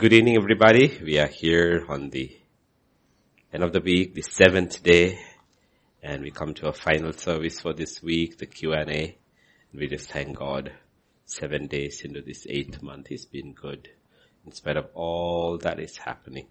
[0.00, 0.98] Good evening, everybody.
[1.04, 2.34] We are here on the
[3.52, 5.20] end of the week, the seventh day,
[6.02, 9.18] and we come to a final service for this week, the Q&A.
[9.74, 10.72] We just thank God.
[11.26, 13.90] Seven days into this eighth month, He's been good.
[14.46, 16.46] In spite of all that is happening,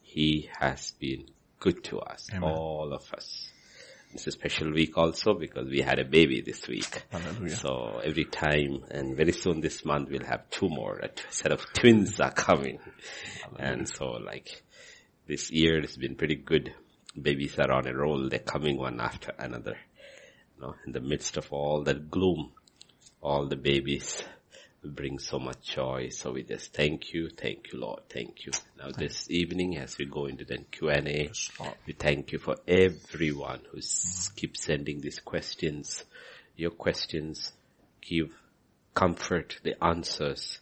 [0.00, 1.26] He has been
[1.60, 2.50] good to us, Amen.
[2.50, 3.51] all of us.
[4.14, 7.02] It's a special week also because we had a baby this week.
[7.10, 7.56] Hallelujah.
[7.56, 10.98] So every time, and very soon this month we'll have two more.
[10.98, 12.78] A set of twins are coming.
[13.58, 14.62] And so like,
[15.26, 16.74] this year has been pretty good.
[17.20, 18.28] Babies are on a roll.
[18.28, 19.76] They're coming one after another.
[20.56, 22.52] You know, in the midst of all that gloom,
[23.22, 24.22] all the babies
[24.88, 26.08] bring so much joy.
[26.10, 28.52] So we just thank you, thank you, Lord, thank you.
[28.78, 31.30] Now this evening, as we go into the Q and A,
[31.86, 33.80] we thank you for everyone who
[34.36, 36.04] keeps sending these questions.
[36.56, 37.52] Your questions
[38.00, 38.32] give
[38.94, 40.58] comfort, the answers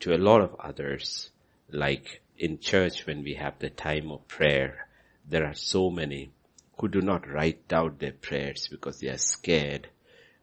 [0.00, 1.30] to a lot of others.
[1.70, 4.88] Like in church when we have the time of prayer,
[5.28, 6.30] there are so many
[6.78, 9.88] who do not write down their prayers because they are scared.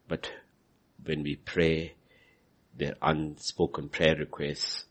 [0.08, 0.30] But
[1.04, 1.94] when we pray,
[2.76, 4.84] their unspoken prayer requests,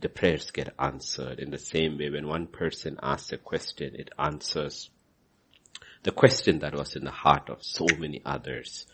[0.00, 4.10] the prayers get answered in the same way when one person asks a question, it
[4.18, 4.90] answers
[6.02, 8.86] the question that was in the heart of so many others.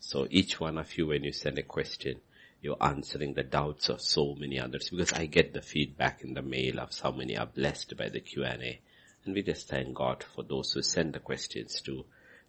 [0.00, 2.20] So each one of you, when you send a question,
[2.60, 6.42] you're answering the doubts of so many others because I get the feedback in the
[6.42, 8.80] mail of how many are blessed by the Q&A.
[9.24, 12.04] And we just thank God for those who send the questions too.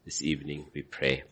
[0.06, 1.24] This evening we pray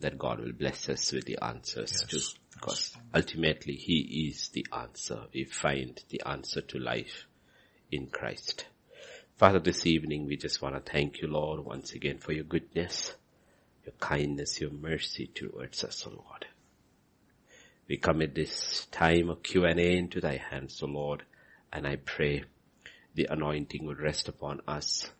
[0.00, 2.20] that God will bless us with the answers too.
[2.56, 5.26] Because ultimately He is the answer.
[5.32, 7.26] We find the answer to life
[7.92, 8.64] in Christ.
[9.36, 13.14] Father, this evening we just want to thank you, Lord, once again for your goodness,
[13.84, 16.46] your kindness, your mercy towards us, O Lord.
[17.86, 21.24] We commit this time of Q&A into thy hands, O Lord,
[21.72, 22.44] and I pray
[23.14, 25.10] the anointing would rest upon us,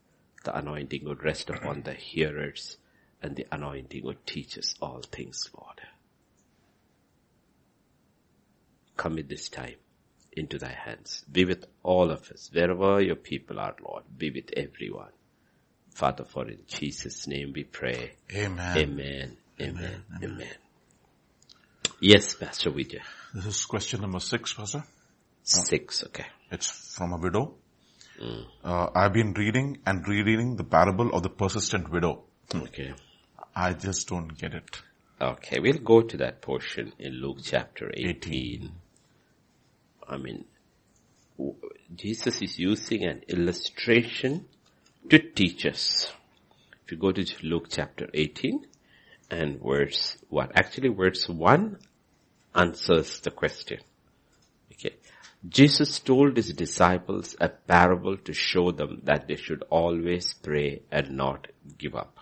[0.44, 2.78] the anointing would rest upon the hearers,
[3.22, 5.80] and the anointing would teach us all things, Lord.
[8.96, 9.76] Commit this time
[10.32, 11.24] into thy hands.
[11.30, 14.04] Be with all of us, wherever your people are, Lord.
[14.16, 15.12] Be with everyone.
[15.94, 18.12] Father, for in Jesus' name we pray.
[18.34, 18.76] Amen.
[18.76, 19.36] Amen.
[19.60, 20.02] Amen.
[20.22, 20.48] Amen.
[22.00, 23.00] Yes, Pastor Vijay.
[23.34, 24.84] This is question number six, Pastor.
[25.42, 26.26] Six, okay.
[26.50, 27.54] It's from a widow.
[28.64, 32.24] Uh, I've been reading and rereading the parable of the persistent widow.
[32.54, 32.92] Okay.
[33.54, 34.82] I just don't get it.
[35.20, 38.70] Okay, we'll go to that portion in Luke chapter 18.
[40.08, 40.44] I mean,
[41.94, 44.46] Jesus is using an illustration
[45.10, 46.12] to teach us.
[46.84, 48.66] If you go to Luke chapter 18
[49.30, 51.78] and verse 1, actually verse 1
[52.54, 53.80] answers the question.
[54.72, 54.96] Okay.
[55.48, 61.10] Jesus told his disciples a parable to show them that they should always pray and
[61.16, 62.16] not give up.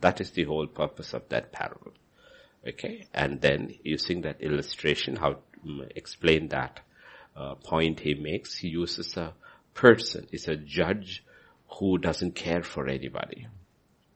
[0.00, 1.92] That is the whole purpose of that parable.
[2.66, 3.06] Okay.
[3.14, 6.80] And then using that illustration, how to mm, explain that
[7.36, 9.34] uh, point he makes, he uses a
[9.74, 11.24] person, is a judge
[11.78, 13.46] who doesn't care for anybody.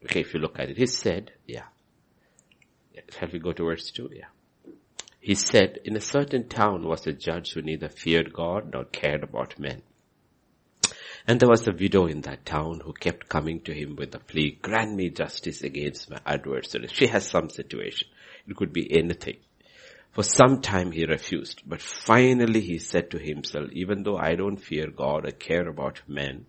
[0.04, 0.20] Okay.
[0.20, 1.64] If you look at it, he said, yeah.
[3.10, 4.10] Shall we go to verse 2?
[4.12, 4.72] Yeah.
[5.20, 9.22] He said, in a certain town was a judge who neither feared God nor cared
[9.22, 9.82] about men.
[11.26, 14.19] And there was a widow in that town who kept coming to him with a
[14.19, 16.88] plea, grant me justice against my adversary.
[16.88, 18.08] She has some situation.
[18.46, 19.38] It could be anything.
[20.14, 24.58] For some time he refused, but finally he said to himself, even though I don't
[24.58, 26.47] fear God or care about men,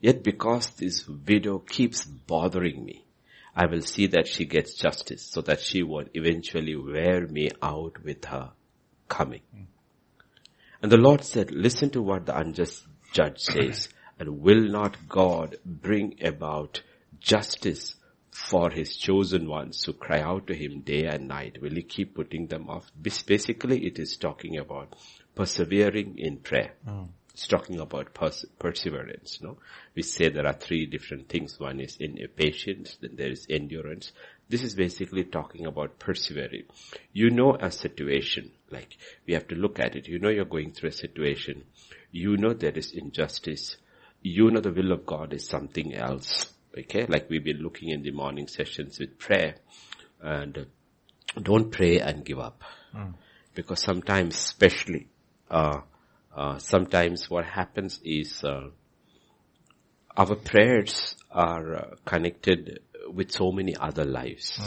[0.00, 3.04] yet because this widow keeps bothering me,
[3.56, 8.04] I will see that she gets justice so that she won't eventually wear me out
[8.04, 8.52] with her
[9.08, 9.42] coming.
[10.80, 13.88] And the Lord said, listen to what the unjust judge says,
[14.20, 16.82] and will not God bring about
[17.18, 17.96] justice
[18.38, 21.60] for his chosen ones who cry out to him day and night?
[21.60, 22.90] Will he keep putting them off?
[23.26, 24.94] Basically, it is talking about
[25.34, 26.72] persevering in prayer.
[26.84, 27.06] Hmm.
[27.32, 29.58] It's talking about pers- perseverance, no?
[29.94, 31.58] We say there are three different things.
[31.58, 34.12] One is in patience, then there is endurance.
[34.48, 36.64] This is basically talking about persevering.
[37.12, 38.96] You know a situation, like
[39.26, 40.06] we have to look at it.
[40.06, 41.64] You know you're going through a situation.
[42.12, 43.76] You know there is injustice.
[44.22, 46.52] You know the will of God is something else.
[46.78, 49.56] Okay, like we've been looking in the morning sessions with prayer
[50.22, 50.64] and uh,
[51.42, 52.62] don't pray and give up.
[53.54, 55.08] Because sometimes, especially,
[55.50, 55.80] uh,
[56.36, 58.68] uh, sometimes what happens is, uh,
[60.16, 62.80] our prayers are uh, connected
[63.12, 64.60] with so many other lives.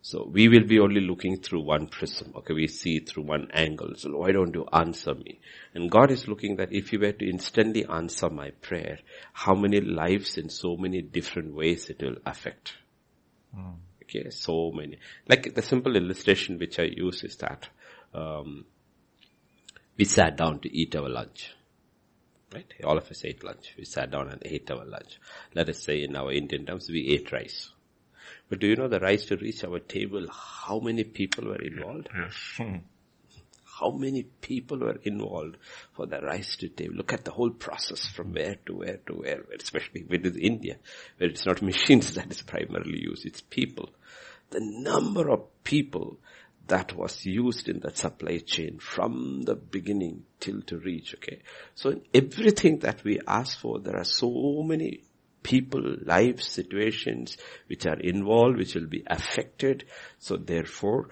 [0.00, 2.32] So we will be only looking through one prism.
[2.36, 3.94] Okay, we see through one angle.
[3.96, 5.40] So why don't you answer me?
[5.74, 9.00] And God is looking that if you were to instantly answer my prayer,
[9.32, 12.74] how many lives in so many different ways it will affect.
[13.56, 13.74] Mm.
[14.04, 14.98] Okay, so many.
[15.28, 17.68] Like the simple illustration which I use is that,
[18.14, 18.64] um,
[19.98, 21.54] we sat down to eat our lunch.
[22.54, 22.72] Right?
[22.84, 23.74] All of us ate lunch.
[23.76, 25.18] We sat down and ate our lunch.
[25.54, 27.68] Let us say in our Indian terms, we ate rice.
[28.48, 32.08] But do you know the rice to reach our table, how many people were involved?
[32.14, 32.60] Yes.
[33.80, 35.56] How many people were involved
[35.92, 36.96] for the rice to table?
[36.96, 40.78] Look at the whole process from where to where to where, especially with India,
[41.16, 43.90] where it's not machines that is primarily used, it's people.
[44.50, 46.18] The number of people
[46.66, 51.40] that was used in that supply chain from the beginning till to reach, okay?
[51.74, 55.04] So in everything that we ask for, there are so many
[55.42, 57.36] people, lives, situations
[57.66, 59.84] which are involved, which will be affected.
[60.18, 61.10] So therefore,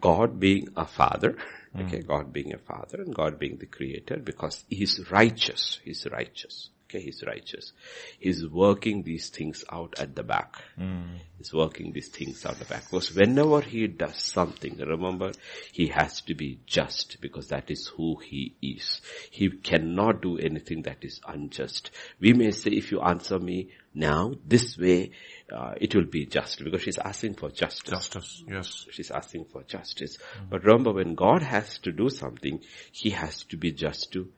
[0.00, 1.36] God being a father,
[1.74, 1.86] mm.
[1.86, 6.70] okay, God being a father and God being the creator because He's righteous, He's righteous.
[6.96, 7.72] Okay, he's righteous.
[8.18, 10.56] He's working these things out at the back.
[10.78, 11.18] Mm.
[11.36, 12.84] He's working these things out the back.
[12.84, 15.32] Because whenever he does something, remember,
[15.72, 19.02] he has to be just because that is who he is.
[19.30, 21.90] He cannot do anything that is unjust.
[22.18, 25.10] We may say, if you answer me now, this way,
[25.52, 27.90] uh, it will be just because she's asking for justice.
[27.90, 28.86] Justice, yes.
[28.90, 30.16] She's asking for justice.
[30.16, 30.50] Mm.
[30.50, 32.60] But remember, when God has to do something,
[32.92, 34.30] he has to be just to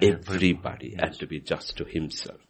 [0.00, 1.00] everybody yes.
[1.02, 2.40] and to be just to himself.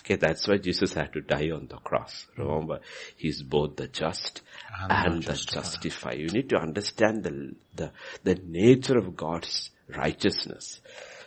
[0.00, 2.26] Okay, that's why Jesus had to die on the cross.
[2.36, 2.80] Remember,
[3.16, 4.42] he's both the just
[4.80, 6.14] and, and the justifier.
[6.14, 7.92] You need to understand the, the,
[8.22, 10.80] the nature of God's righteousness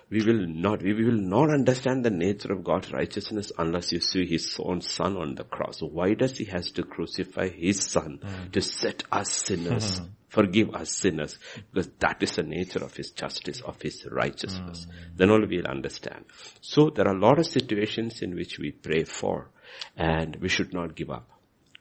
[0.09, 4.25] we will not, we will not understand the nature of God's righteousness unless you see
[4.25, 5.81] His own Son on the cross.
[5.81, 8.51] Why does He has to crucify His Son mm.
[8.51, 10.09] to set us sinners, mm.
[10.27, 11.37] forgive us sinners?
[11.71, 14.87] Because that is the nature of His justice, of His righteousness.
[14.87, 15.17] Mm.
[15.17, 16.25] Then only we'll understand.
[16.61, 19.51] So there are a lot of situations in which we pray for
[19.95, 21.29] and we should not give up.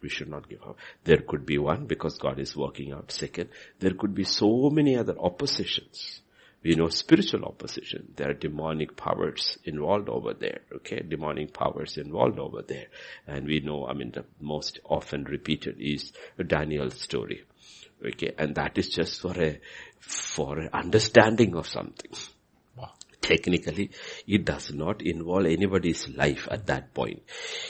[0.03, 0.77] We should not give up.
[1.05, 3.11] There could be one because God is working out.
[3.11, 3.49] Second,
[3.81, 6.21] there could be so many other oppositions
[6.63, 8.13] we know spiritual opposition.
[8.17, 11.01] There are demonic powers involved over there, okay?
[11.01, 12.87] Demonic powers involved over there.
[13.27, 16.13] And we know, I mean, the most often repeated is
[16.45, 17.45] Daniel's story.
[18.05, 19.61] Okay, and that is just for a,
[20.01, 22.11] for an understanding of something.
[23.21, 23.91] Technically,
[24.27, 27.23] it does not involve anybody's life at that point.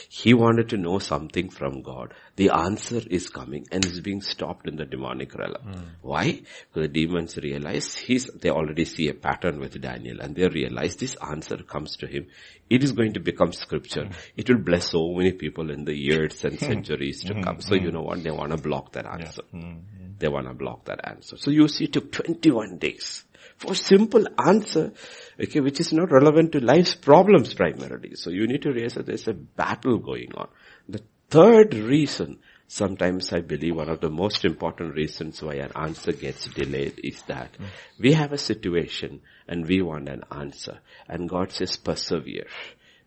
[0.07, 2.13] He wanted to know something from God.
[2.35, 5.55] The answer is coming and is being stopped in the demonic realm.
[5.67, 5.85] Mm.
[6.01, 6.31] Why?
[6.31, 10.95] Because the demons realize he's, they already see a pattern with Daniel and they realize
[10.95, 12.27] this answer comes to him.
[12.69, 14.03] It is going to become scripture.
[14.03, 14.15] Mm.
[14.37, 16.65] It will bless so many people in the years and hmm.
[16.65, 17.41] centuries to hmm.
[17.41, 17.61] come.
[17.61, 17.95] So you hmm.
[17.95, 18.23] know what?
[18.23, 19.41] They want to block that answer.
[19.51, 19.73] Yeah.
[20.19, 21.37] They want to block that answer.
[21.37, 23.25] So you see it took 21 days
[23.59, 24.93] for simple answer,
[25.39, 28.15] okay, which is not relevant to life's problems primarily.
[28.15, 30.47] So you need to realize that there's a battle going on.
[30.87, 36.13] The third reason, sometimes I believe one of the most important reasons why an answer
[36.13, 37.65] gets delayed is that mm.
[37.99, 40.79] we have a situation and we want an answer
[41.09, 42.47] and God says persevere.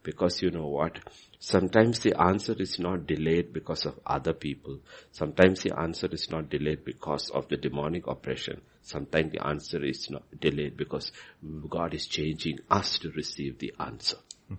[0.02, 0.98] Because you know what?
[1.38, 4.80] Sometimes the answer is not delayed because of other people.
[5.12, 8.60] Sometimes the answer is not delayed because of the demonic oppression.
[8.82, 11.12] Sometimes the answer is not delayed because
[11.68, 14.18] God is changing us to receive the answer.
[14.48, 14.56] Hmm.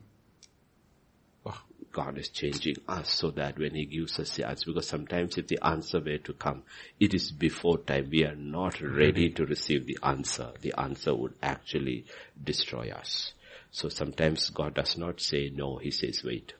[1.93, 5.47] God is changing us so that when He gives us the answer, because sometimes if
[5.47, 6.63] the answer were to come,
[6.99, 8.09] it is before time.
[8.09, 10.51] We are not ready to receive the answer.
[10.59, 12.05] The answer would actually
[12.43, 13.33] destroy us.
[13.71, 16.53] So sometimes God does not say no, He says wait.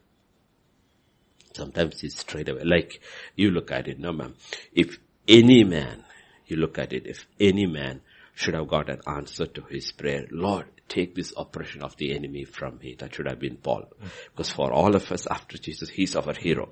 [1.54, 2.64] Sometimes it's straight away.
[2.64, 3.02] Like
[3.36, 4.36] you look at it, no ma'am.
[4.74, 6.04] If any man,
[6.48, 8.02] you look at it, if any man
[8.36, 12.46] should have got an answer to his prayer, Lord, take this oppression of the enemy
[12.46, 12.96] from me.
[12.98, 13.86] That should have been Paul.
[14.32, 16.70] Because for all of us after Jesus, he's our hero.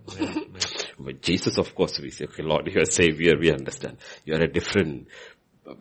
[0.99, 3.97] but Jesus, of course, we say, okay, Lord, you're a savior, we understand.
[4.25, 5.07] You're a different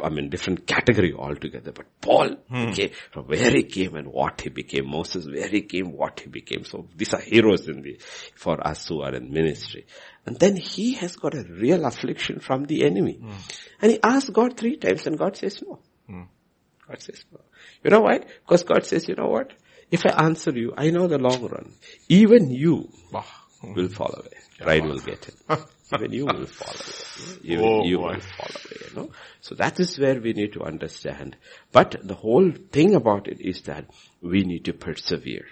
[0.02, 1.72] I mean, different category altogether.
[1.72, 2.68] But Paul, hmm.
[2.68, 4.88] okay, from where he came and what he became.
[4.88, 6.64] Moses, where he came, what he became.
[6.64, 7.98] So these are heroes in the,
[8.34, 9.86] for us who are in ministry.
[10.26, 13.14] And then he has got a real affliction from the enemy.
[13.14, 13.32] Hmm.
[13.80, 15.78] And he asks God three times and God says no.
[16.06, 16.22] Hmm.
[16.86, 17.40] God says no.
[17.82, 18.18] You know why?
[18.18, 19.52] Because God says, you know what?
[19.90, 21.72] If I answer you, I know the long run.
[22.08, 22.90] Even you
[23.62, 24.38] will fall away.
[24.58, 25.34] Pride will get it.
[25.92, 27.38] Even you will fall away.
[27.42, 28.12] Even oh, you boy.
[28.12, 29.10] will fall away, you know.
[29.40, 31.36] So that is where we need to understand.
[31.72, 33.86] But the whole thing about it is that
[34.22, 35.46] we need to persevere.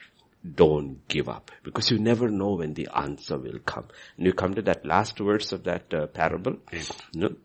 [0.55, 1.51] Don't give up.
[1.63, 3.89] Because you never know when the answer will come.
[4.17, 6.57] And you come to that last verse of that uh, parable.
[6.73, 7.37] You know,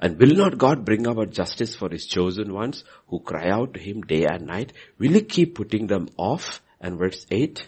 [0.00, 3.80] And will not God bring about justice for his chosen ones who cry out to
[3.80, 4.72] him day and night?
[4.98, 6.62] Will he keep putting them off?
[6.80, 7.66] And verse 8,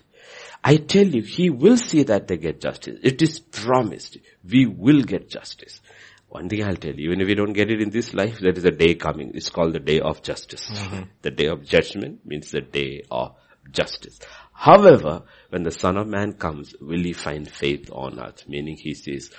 [0.64, 2.98] I tell you, he will see that they get justice.
[3.02, 4.18] It is promised.
[4.44, 5.80] We will get justice.
[6.28, 8.52] One thing I'll tell you, even if we don't get it in this life, there
[8.52, 9.32] is a day coming.
[9.34, 10.68] It's called the day of justice.
[10.68, 11.02] Mm-hmm.
[11.22, 13.36] The day of judgment means the day of
[13.70, 14.18] justice.
[14.52, 18.48] However, when the son of man comes, will he find faith on earth?
[18.48, 19.30] Meaning he says,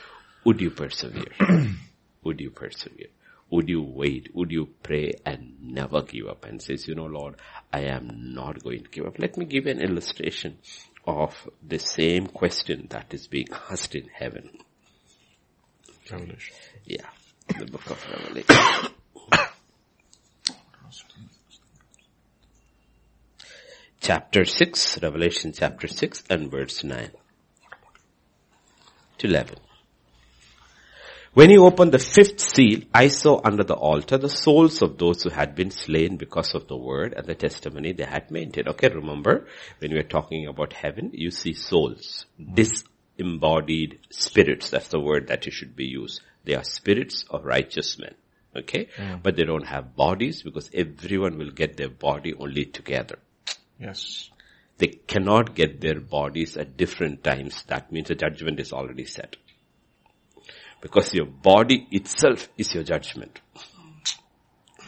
[0.44, 1.32] would you persevere?
[2.24, 3.08] would you persevere?
[3.50, 4.30] Would you wait?
[4.34, 7.36] Would you pray and never give up and says, you know, Lord,
[7.72, 9.20] I am not going to give up.
[9.20, 10.58] Let me give an illustration
[11.06, 11.34] of
[11.66, 14.50] the same question that is being asked in heaven.
[16.12, 16.56] Revelation.
[16.86, 17.08] Yeah,
[17.58, 18.92] the book of Revelation.
[24.08, 27.12] chapter 6, Revelation chapter 6 and verse 9
[29.18, 29.58] to 11.
[31.34, 35.24] When he opened the fifth seal, I saw under the altar the souls of those
[35.24, 38.70] who had been slain because of the word and the testimony they had maintained.
[38.70, 39.46] Okay, remember,
[39.80, 44.70] when we are talking about heaven, you see souls, disembodied spirits.
[44.70, 46.22] That's the word that you should be used.
[46.46, 48.16] They are spirits of righteous men.
[48.56, 48.88] Okay?
[48.98, 49.20] Yeah.
[49.22, 53.20] But they don't have bodies because everyone will get their body only together.
[53.80, 54.30] Yes.
[54.78, 57.64] They cannot get their bodies at different times.
[57.68, 59.36] That means the judgment is already set.
[60.82, 63.40] Because your body itself is your judgment.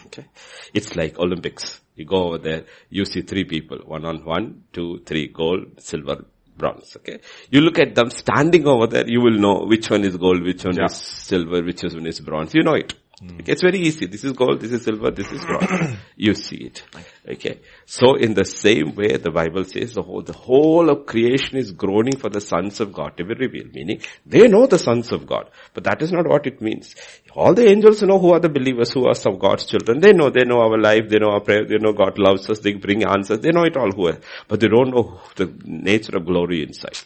[0.08, 0.26] Okay.
[0.74, 1.82] It's like Olympics.
[1.96, 6.26] You go over there, you see three people, one on one, two, three, gold, silver,
[6.58, 6.96] bronze.
[6.98, 7.20] Okay.
[7.50, 10.64] You look at them standing over there, you will know which one is gold, which
[10.64, 10.86] one yeah.
[10.86, 12.54] is silver, which one is bronze.
[12.54, 12.94] You know it.
[13.22, 13.42] Mm.
[13.42, 14.06] Okay, it's very easy.
[14.06, 15.98] This is gold, this is silver, this is bronze.
[16.16, 16.84] you see it.
[17.28, 17.60] Okay.
[17.86, 21.74] So in the same way, the Bible says the whole, the whole of creation is
[21.74, 23.74] groaning for the sons of God to be revealed.
[23.74, 25.50] Meaning, they know the sons of God.
[25.74, 26.96] But that is not what it means.
[27.36, 30.00] All the angels know who are the believers, who are some God's children.
[30.00, 32.60] They know, they know our life, they know our prayer, they know God loves us,
[32.60, 34.20] they bring answers, they know it all who are.
[34.48, 36.98] But they don't know the nature of glory inside.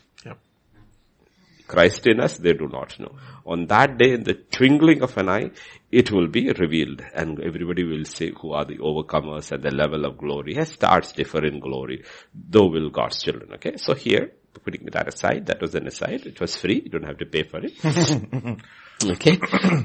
[1.73, 3.15] Christ in us, they do not know.
[3.45, 5.51] On that day, in the twinkling of an eye,
[5.93, 10.05] it will be revealed and everybody will say who are the overcomers and the level
[10.05, 10.55] of glory.
[10.55, 13.53] Yes, starts differ in glory, though will God's children.
[13.53, 14.31] Okay, so here,
[14.63, 17.43] putting that aside, that was an aside, it was free, you don't have to pay
[17.43, 17.73] for it.
[19.05, 19.37] okay,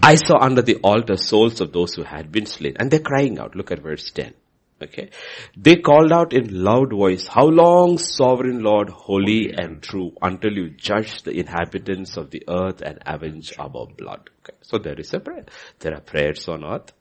[0.02, 3.38] I saw under the altar souls of those who had been slain and they're crying
[3.38, 3.54] out.
[3.54, 4.32] Look at verse 10.
[4.80, 5.10] Okay.
[5.56, 10.70] They called out in loud voice, how long sovereign Lord, holy and true, until you
[10.70, 14.30] judge the inhabitants of the earth and avenge our blood.
[14.42, 14.56] Okay.
[14.62, 15.46] So there is a prayer.
[15.80, 16.92] There are prayers on earth.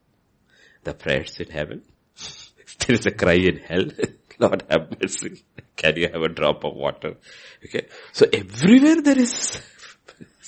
[0.84, 1.84] The prayers in heaven.
[2.80, 3.86] there is a cry in hell.
[4.40, 5.44] Lord have mercy.
[5.76, 7.16] Can you have a drop of water?
[7.64, 7.88] Okay.
[8.12, 9.62] So everywhere there is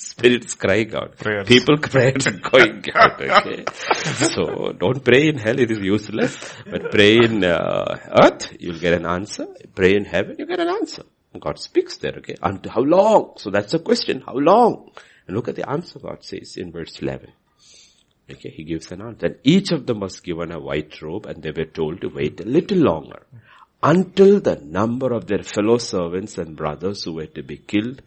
[0.00, 1.16] spirits crying out.
[1.18, 1.46] Prayers.
[1.46, 3.20] People prayers going out.
[3.20, 3.64] Okay.
[4.34, 6.36] so don't pray in hell, it is useless.
[6.64, 9.46] But pray in uh, earth, you'll get an answer.
[9.74, 11.04] Pray in heaven, you get an answer.
[11.38, 12.34] God speaks there, okay.
[12.42, 13.34] And how long?
[13.36, 14.22] So that's the question.
[14.26, 14.90] How long?
[15.26, 17.30] And look at the answer God says in verse 11.
[18.30, 19.26] Okay, he gives an answer.
[19.26, 22.40] And each of them was given a white robe and they were told to wait
[22.40, 23.22] a little longer
[23.82, 28.02] until the number of their fellow servants and brothers who were to be killed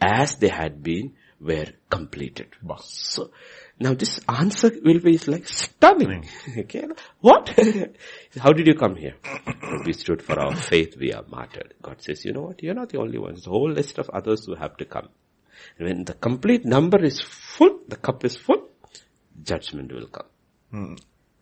[0.00, 2.48] as they had been were completed.
[2.80, 3.30] So,
[3.78, 6.28] now this answer will be like stunning.
[6.58, 6.86] okay.
[7.20, 7.48] What?
[8.38, 9.16] How did you come here?
[9.84, 11.74] we stood for our faith, we are martyred.
[11.82, 12.62] God says, you know what?
[12.62, 13.44] You're not the only ones.
[13.44, 15.08] The whole list of others who have to come.
[15.78, 18.68] And when the complete number is full, the cup is full,
[19.42, 20.26] judgment will come.
[20.70, 20.94] Hmm.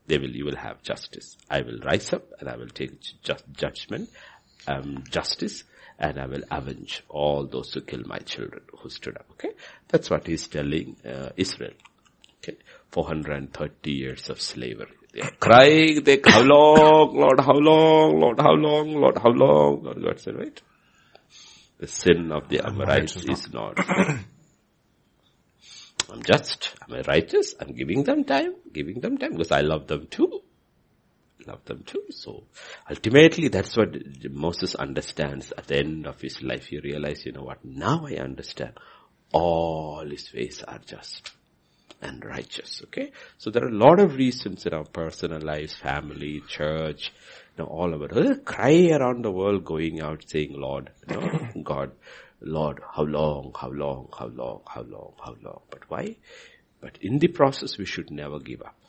[0.07, 1.37] They will, you will have justice.
[1.49, 4.11] I will rise up and I will take just judgment,
[4.67, 5.65] um, justice
[6.01, 9.27] and I will avenge all those who kill my children who stood up.
[9.33, 9.51] Okay.
[9.89, 11.75] That's what he's telling uh, Israel.
[12.39, 12.57] Okay.
[12.91, 14.97] 430 years of slavery.
[15.13, 19.83] They are crying, they, how long, Lord, how long, Lord, how long, Lord, how long?
[19.83, 20.63] God, God said, right?
[21.79, 23.77] The sin of the Amorites is not.
[26.11, 27.55] I'm just, am I righteous?
[27.61, 30.43] I'm giving them time, giving them time because I love them too
[31.47, 32.05] love them too.
[32.11, 32.45] So
[32.89, 33.95] ultimately that's what
[34.31, 36.67] Moses understands at the end of his life.
[36.67, 38.73] He realized, you know what, now I understand
[39.33, 41.33] all his ways are just
[42.03, 42.83] and righteous.
[42.87, 43.13] Okay.
[43.39, 47.13] So there are a lot of reasons in our personal lives, family, church,
[47.57, 48.45] you know, all of it.
[48.45, 51.93] Cry around the world going out saying, Lord, you know, God,
[52.41, 55.61] Lord, how long, how long, how long, how long, how long.
[55.71, 56.17] But why?
[56.81, 58.80] But in the process, we should never give up.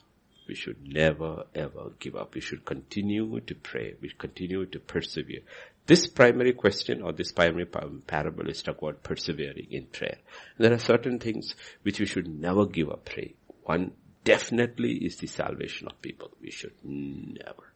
[0.51, 2.35] We should never ever give up.
[2.35, 3.95] We should continue to pray.
[4.01, 5.43] We continue to persevere.
[5.85, 10.17] This primary question or this primary parable is about persevering in prayer.
[10.57, 13.33] And there are certain things which we should never give up pray.
[13.63, 13.93] One,
[14.25, 16.31] definitely is the salvation of people.
[16.41, 17.71] We should never.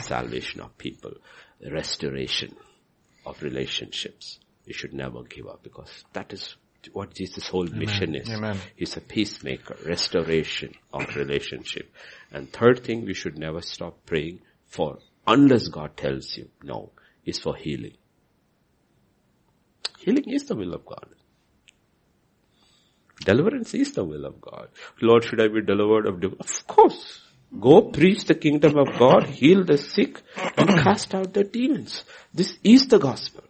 [0.00, 1.12] salvation of people,
[1.70, 2.56] restoration
[3.26, 4.38] of relationships.
[4.66, 6.56] We should never give up because that is
[6.92, 7.78] what Jesus' whole Amen.
[7.78, 8.28] mission is.
[8.30, 8.58] Amen.
[8.76, 11.92] He's a peacemaker, restoration of relationship.
[12.32, 16.90] And third thing we should never stop praying for, unless God tells you, no,
[17.24, 17.96] is for healing.
[19.98, 21.06] Healing is the will of God.
[23.24, 24.68] Deliverance is the will of God.
[25.00, 26.38] Lord, should I be delivered of devil?
[26.40, 27.20] Of course.
[27.60, 30.22] Go preach the kingdom of God, heal the sick,
[30.56, 32.04] and cast out the demons.
[32.32, 33.41] This is the gospel.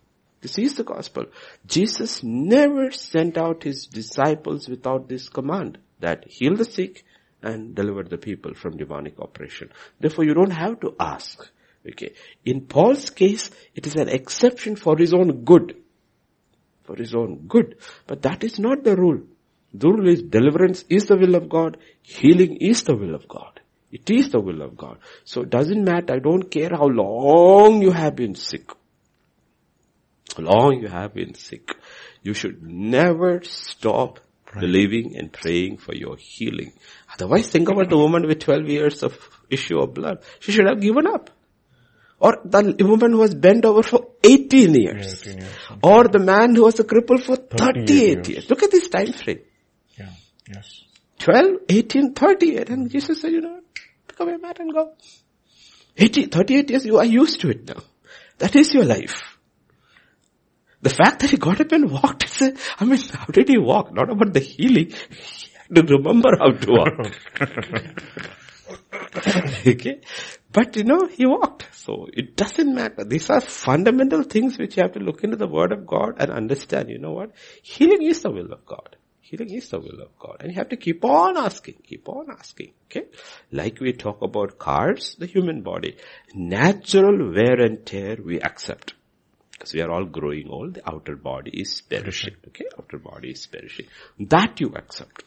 [0.43, 1.27] This is the gospel.
[1.67, 7.05] Jesus never sent out his disciples without this command that heal the sick
[7.43, 9.71] and deliver the people from demonic oppression.
[10.01, 11.49] Therefore you don't have to ask.
[11.89, 12.13] Okay.
[12.45, 15.77] In Paul's case, it is an exception for his own good.
[16.85, 17.77] For his own good.
[18.07, 19.21] But that is not the rule.
[19.75, 23.61] The rule is deliverance is the will of God, healing is the will of God.
[23.91, 24.99] It is the will of God.
[25.25, 28.71] So it doesn't matter, I don't care how long you have been sick.
[30.39, 31.71] Long you have been sick.
[32.23, 34.21] You should never stop
[34.59, 36.73] believing and praying for your healing.
[37.15, 39.17] Otherwise think about the woman with 12 years of
[39.51, 40.23] issue of blood.
[40.41, 41.31] She should have given up.
[42.19, 45.23] Or the woman who was bent over for 18 years.
[45.23, 48.29] 18 years or the man who was a cripple for 38 years.
[48.29, 48.51] years.
[48.51, 49.41] Look at this time frame.
[49.99, 50.11] Yeah,
[50.49, 50.85] yes.
[51.19, 52.69] 12, 18, 38.
[52.71, 53.61] And Jesus said, you know,
[54.07, 54.93] pick up your mat and go.
[55.97, 57.83] 80, 38 years, you are used to it now.
[58.39, 59.32] That is your life.
[60.83, 62.43] The fact that he got up and walked,
[62.79, 63.95] I mean, how did he walk?
[63.95, 64.91] Not about the healing.
[64.91, 67.15] He had to remember how to walk.
[69.67, 70.01] okay?
[70.53, 71.69] But you know, he walked.
[71.73, 73.05] So it doesn't matter.
[73.05, 76.33] These are fundamental things which you have to look into the word of God and
[76.33, 77.31] understand, you know what?
[77.63, 78.97] Healing is the will of God.
[79.21, 80.39] Healing is the will of God.
[80.41, 82.73] And you have to keep on asking, keep on asking.
[82.87, 83.07] Okay?
[83.51, 85.97] Like we talk about cars, the human body.
[86.35, 88.95] Natural wear and tear we accept.
[89.53, 92.35] Because we are all growing old, the outer body is perishing.
[92.49, 92.67] Okay?
[92.79, 93.87] Outer body is perishing.
[94.19, 95.25] That you accept.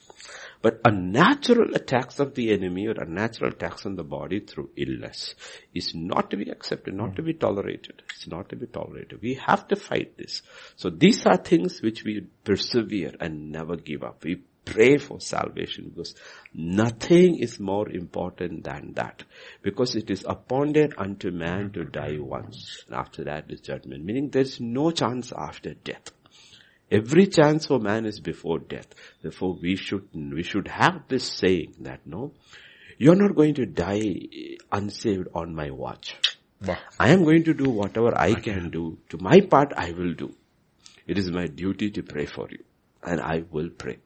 [0.62, 5.36] But unnatural attacks of the enemy or unnatural attacks on the body through illness
[5.74, 8.02] is not to be accepted, not to be tolerated.
[8.10, 9.22] It's not to be tolerated.
[9.22, 10.42] We have to fight this.
[10.76, 14.24] So these are things which we persevere and never give up.
[14.24, 16.16] We pray for salvation because
[16.54, 19.24] nothing is more important than that.
[19.62, 22.84] Because it is appointed unto man to die once.
[22.88, 24.04] And after that is judgment.
[24.04, 26.12] Meaning there's no chance after death.
[26.92, 28.88] Every chance for man is before death.
[29.22, 32.34] Therefore we should, we should have this saying that no,
[32.98, 34.18] you're not going to die
[34.72, 36.16] unsaved on my watch.
[37.00, 38.98] I am going to do whatever I can do.
[39.10, 40.34] To my part, I will do.
[41.06, 42.64] It is my duty to pray for you.
[43.04, 44.00] And I will pray.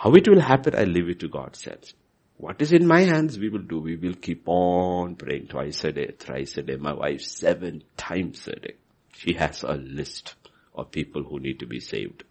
[0.00, 1.92] How it will happen, I leave it to God's hands.
[2.38, 3.80] What is in my hands, we will do.
[3.80, 6.76] We will keep on praying twice a day, thrice a day.
[6.76, 8.76] My wife seven times a day.
[9.12, 10.36] She has a list
[10.74, 12.24] of people who need to be saved.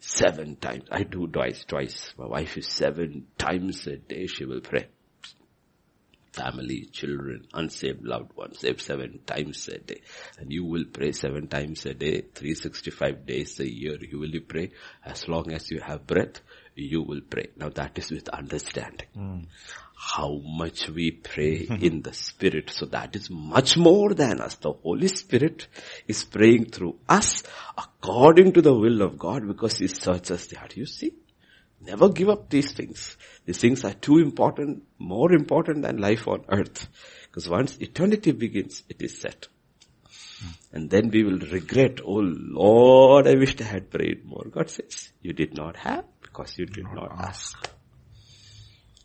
[0.00, 0.82] Seven times.
[0.90, 2.12] I do twice, twice.
[2.18, 4.88] My wife is seven times a day she will pray.
[6.32, 10.00] Family, children, unsaved loved ones, saved seven times a day.
[10.38, 13.96] And you will pray seven times a day, 365 days a year.
[14.00, 14.70] You will pray
[15.04, 16.40] as long as you have breath
[16.78, 17.48] you will pray.
[17.56, 19.08] Now that is with understanding.
[19.16, 19.46] Mm.
[19.94, 22.70] How much we pray in the Spirit.
[22.70, 24.54] So that is much more than us.
[24.54, 25.66] The Holy Spirit
[26.06, 27.42] is praying through us
[27.76, 30.76] according to the will of God because He searches the heart.
[30.76, 31.14] You see?
[31.80, 33.16] Never give up these things.
[33.44, 36.88] These things are too important, more important than life on earth.
[37.26, 39.48] Because once eternity begins, it is set.
[40.72, 44.44] And then we will regret, oh Lord, I wished I had prayed more.
[44.50, 46.04] God says, you did not have
[46.38, 47.68] because you did not, ask.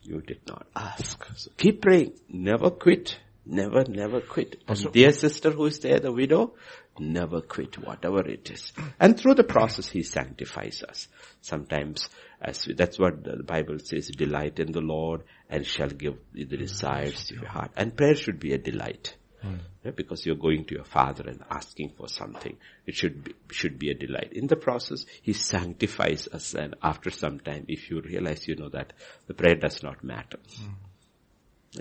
[0.04, 1.26] You did not ask.
[1.36, 2.13] So keep praying.
[2.30, 3.17] Never quit.
[3.46, 4.62] Never, never quit.
[4.67, 6.54] And dear sister who is there, the widow,
[7.00, 8.72] never quit, whatever it is.
[9.00, 11.08] And through the process, He sanctifies us.
[11.41, 12.08] Sometimes,
[12.39, 16.46] as we, that's what the Bible says, delight in the Lord and shall give the
[16.46, 17.72] desires of your heart.
[17.76, 19.17] And prayer should be a delight.
[19.43, 19.60] Mm.
[19.84, 22.56] Yeah, because you're going to your father and asking for something.
[22.86, 24.32] It should be, should be a delight.
[24.32, 28.69] In the process, he sanctifies us and after some time, if you realize, you know
[28.69, 28.93] that
[29.28, 30.38] the prayer does not matter.
[30.62, 30.74] Mm.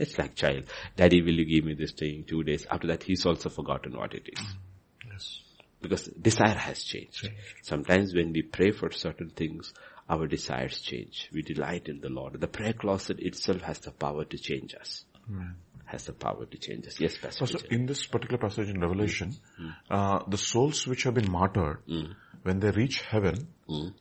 [0.00, 0.64] It's like child.
[0.96, 2.66] Daddy, will you give me this thing two days?
[2.68, 4.44] After that, he's also forgotten what it is.
[4.44, 5.12] Mm.
[5.12, 5.40] Yes.
[5.80, 7.30] Because desire has changed.
[7.62, 9.72] Sometimes when we pray for certain things,
[10.08, 11.28] our desires change.
[11.32, 12.40] We delight in the Lord.
[12.40, 15.04] The prayer closet itself has the power to change us.
[15.30, 15.54] Mm
[15.92, 16.98] has the power to change us.
[16.98, 17.46] Yes, Pastor.
[17.46, 19.74] So, in this particular passage in Revelation, mm.
[19.90, 22.14] uh, the souls which have been martyred, mm.
[22.42, 23.48] when they reach heaven,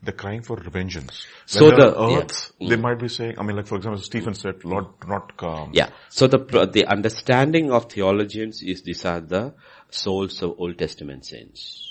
[0.02, 1.26] they're crying for vengeance.
[1.46, 2.18] So the- on yeah.
[2.20, 5.72] earth, they might be saying, I mean, like for example, Stephen said, Lord, not come.
[5.74, 5.90] Yeah.
[6.10, 6.40] So the
[6.72, 9.54] the understanding of theologians is these are the
[9.90, 11.91] souls of Old Testament saints,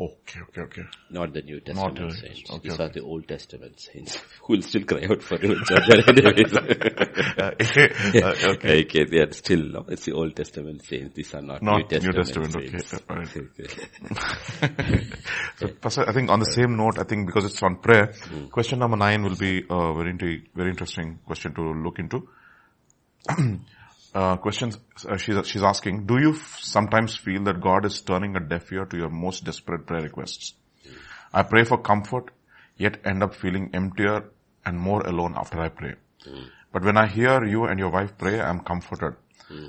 [0.00, 0.82] Okay, okay, okay.
[1.10, 2.48] not the New Testament saints.
[2.48, 5.68] okay, these are the Old Testament saints who will still cry out for revenge.
[6.08, 6.56] anyways.
[6.56, 7.50] Uh,
[8.54, 8.84] okay.
[8.84, 11.16] okay, they are still no, it's the Old Testament saints.
[11.16, 13.88] These are not, Not New Testament, New Testament, okay, saints.
[14.70, 15.14] alright.
[15.56, 18.12] So, Pastor, I think on the same note, I think because it's on prayer,
[18.52, 22.28] question number nine will be a very, very interesting question to look into.
[24.14, 28.36] uh, questions, uh, she's, she's asking, do you f- sometimes feel that God is turning
[28.36, 30.54] a deaf ear to your most desperate prayer requests?
[31.32, 32.30] I pray for comfort,
[32.76, 34.30] yet end up feeling emptier
[34.64, 35.94] and more alone after I pray.
[36.72, 39.14] But when I hear you and your wife pray, I'm comforted.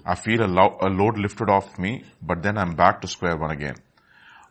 [0.06, 3.38] I feel a, lo- a load lifted off me, but then I'm back to square
[3.38, 3.75] one again.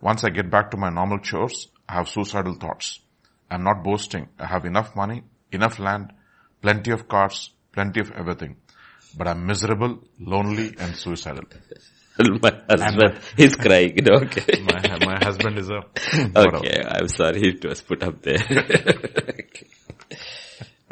[0.01, 3.01] Once I get back to my normal chores, I have suicidal thoughts.
[3.51, 4.29] I'm not boasting.
[4.39, 6.13] I have enough money, enough land,
[6.63, 8.57] plenty of cars, plenty of everything.
[9.17, 11.45] But I'm miserable, lonely, and suicidal.
[12.19, 13.97] My husband is crying.
[13.97, 14.61] you know, Okay.
[14.67, 15.83] My, my husband is a...
[16.37, 18.39] Okay, I'm sorry it was put up there.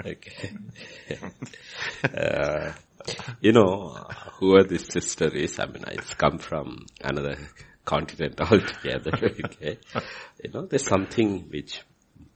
[0.06, 0.50] okay.
[2.14, 2.72] Uh,
[3.40, 3.88] you know,
[4.38, 7.36] whoever this sister is, I mean, it's come from another
[7.84, 9.10] continent altogether.
[9.14, 9.78] Okay.
[10.44, 11.82] You know, there's something which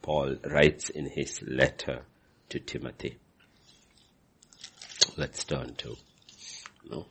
[0.02, 2.02] Paul writes in his letter
[2.48, 3.18] to Timothy.
[5.16, 5.96] Let's turn to,
[6.84, 7.04] you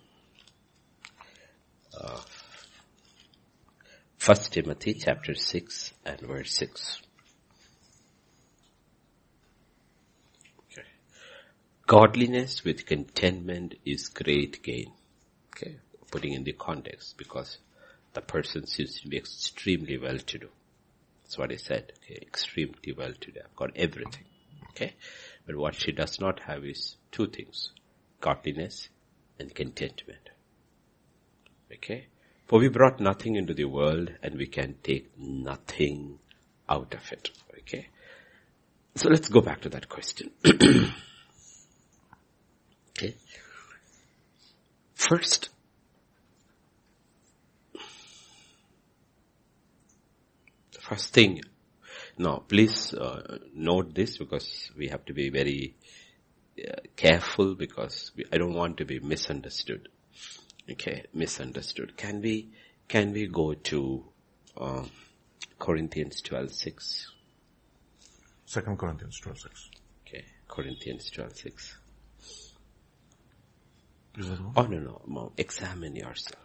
[1.99, 2.19] uh,
[4.17, 7.01] First Timothy chapter 6 and verse 6.
[10.71, 10.87] Okay.
[11.87, 14.91] Godliness with contentment is great gain.
[15.55, 15.77] Okay.
[16.11, 17.57] Putting in the context because
[18.13, 20.49] the person seems to be extremely well to do.
[21.23, 21.93] That's what I said.
[22.03, 22.19] Okay.
[22.21, 23.39] Extremely well to do.
[23.43, 24.25] I've got everything.
[24.71, 24.93] Okay.
[25.45, 27.71] But what she does not have is two things.
[28.21, 28.89] Godliness
[29.39, 30.29] and contentment.
[31.71, 32.07] Okay.
[32.47, 36.19] For we brought nothing into the world and we can take nothing
[36.67, 37.29] out of it.
[37.59, 37.87] Okay.
[38.95, 40.31] So let's go back to that question.
[42.89, 43.15] okay.
[44.95, 45.49] First,
[50.73, 51.41] the first thing,
[52.17, 55.75] now please uh, note this because we have to be very
[56.95, 59.89] careful because we, I don't want to be misunderstood.
[60.69, 61.97] Okay, misunderstood.
[61.97, 62.49] Can we,
[62.87, 64.05] can we go to,
[64.57, 64.91] um,
[65.57, 67.11] Corinthians 12, 6?
[68.45, 69.69] Second Corinthians 12, 6.
[70.07, 71.77] Okay, Corinthians 12, 6.
[74.17, 74.53] Is that one?
[74.55, 76.43] Oh no, no, no, examine yourself.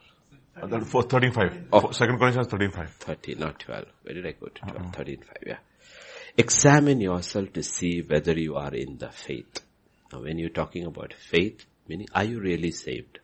[0.60, 1.68] Uh, for 35.
[1.72, 1.80] Oh.
[1.88, 2.90] Corinthians 13, 5.
[2.90, 3.84] 30, not 12.
[4.02, 4.94] Where did I go to 12?
[4.94, 5.56] 13, 5, yeah.
[6.36, 9.63] Examine yourself to see whether you are in the faith.
[10.14, 13.18] Now when you're talking about faith, meaning are you really saved?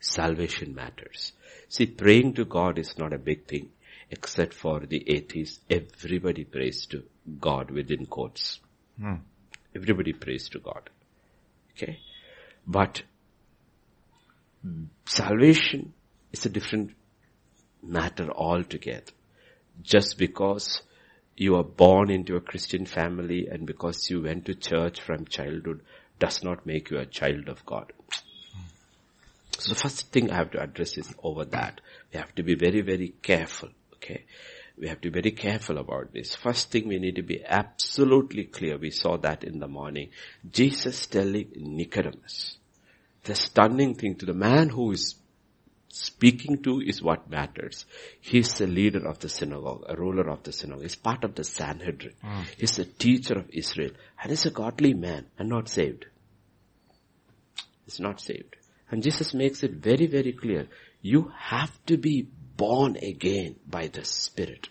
[0.00, 1.32] Salvation matters.
[1.68, 3.68] See, praying to God is not a big thing,
[4.10, 5.60] except for the atheists.
[5.70, 7.04] Everybody prays to
[7.38, 8.58] God within quotes.
[9.00, 9.22] Hmm.
[9.74, 10.90] Everybody prays to God.
[11.72, 12.00] Okay?
[12.66, 13.02] But
[15.04, 15.92] salvation
[16.32, 16.90] is a different
[17.82, 19.12] matter altogether.
[19.80, 20.82] Just because
[21.42, 25.82] you are born into a Christian family and because you went to church from childhood
[26.18, 27.92] does not make you a child of God.
[29.58, 31.80] So the first thing I have to address is over that.
[32.12, 33.70] We have to be very, very careful.
[33.94, 34.24] Okay.
[34.78, 36.34] We have to be very careful about this.
[36.34, 38.78] First thing we need to be absolutely clear.
[38.78, 40.10] We saw that in the morning.
[40.50, 42.56] Jesus telling Nicodemus,
[43.24, 45.14] the stunning thing to the man who is
[45.92, 47.84] speaking to is what matters.
[48.20, 50.82] He's the leader of the synagogue, a ruler of the synagogue.
[50.82, 52.14] He's part of the Sanhedrin.
[52.22, 52.42] Hmm.
[52.56, 56.06] He's a teacher of Israel and he's a godly man and not saved.
[57.84, 58.56] He's not saved.
[58.90, 60.68] And Jesus makes it very, very clear.
[61.02, 62.26] You have to be
[62.56, 64.68] born again by the Spirit.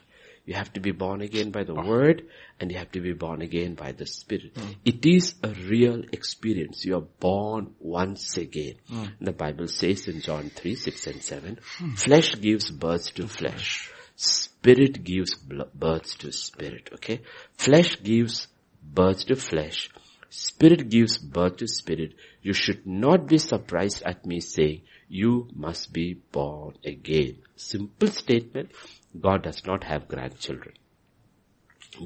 [0.52, 1.82] You have to be born again by the ah.
[1.82, 2.24] Word
[2.60, 4.52] and you have to be born again by the Spirit.
[4.54, 4.72] Hmm.
[4.84, 6.84] It is a real experience.
[6.84, 8.76] You are born once again.
[8.90, 9.06] Hmm.
[9.22, 11.94] The Bible says in John 3, 6 and 7, hmm.
[11.94, 13.90] flesh gives birth to flesh.
[14.18, 16.90] Spirit gives birth to spirit.
[16.96, 17.22] Okay?
[17.54, 18.50] Flesh gives
[18.84, 19.90] birth to flesh.
[20.30, 22.16] Spirit gives birth to spirit.
[22.42, 27.38] You should not be surprised at me saying, you must be born again.
[27.56, 28.72] Simple statement.
[29.20, 30.76] God does not have grandchildren.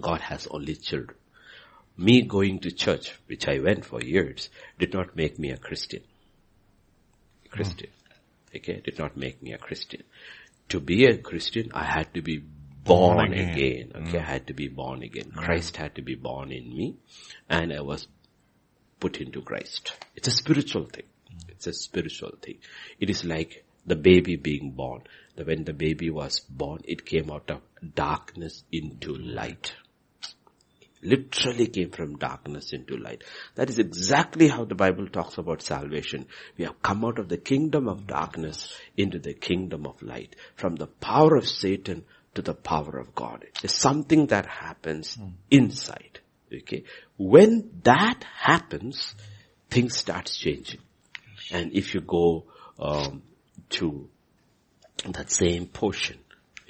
[0.01, 1.17] God has only children.
[1.97, 6.01] Me going to church, which I went for years, did not make me a Christian.
[7.49, 7.89] Christian.
[8.53, 10.03] Okay, did not make me a Christian.
[10.69, 13.49] To be a Christian, I had to be born, Born again.
[13.49, 13.91] again.
[13.95, 14.07] Mm.
[14.07, 15.31] Okay, I had to be born again.
[15.31, 15.35] Mm.
[15.35, 16.95] Christ had to be born in me
[17.49, 18.07] and I was
[18.99, 19.93] put into Christ.
[20.15, 21.05] It's a spiritual thing.
[21.49, 22.57] It's a spiritual thing.
[22.99, 25.03] It is like the baby being born.
[25.35, 27.61] The- When the baby was born, it came out of
[27.93, 29.73] darkness into light.
[31.01, 33.23] Literally came from darkness into light.
[33.55, 36.25] That is exactly how the Bible talks about salvation.
[36.57, 40.35] We have come out of the kingdom of darkness into the kingdom of light.
[40.55, 43.45] From the power of Satan to the power of God.
[43.63, 45.17] It's something that happens
[45.51, 46.19] inside.
[46.51, 46.83] Okay.
[47.17, 49.13] When that happens,
[49.69, 50.79] things starts changing.
[51.51, 52.45] And if you go
[52.79, 53.21] um,
[53.69, 54.09] to
[55.05, 56.19] that same portion,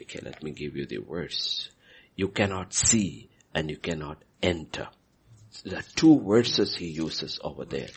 [0.01, 1.69] okay, let me give you the verse.
[2.15, 4.87] You cannot see and you cannot enter.
[5.63, 7.87] There are two verses he uses over there.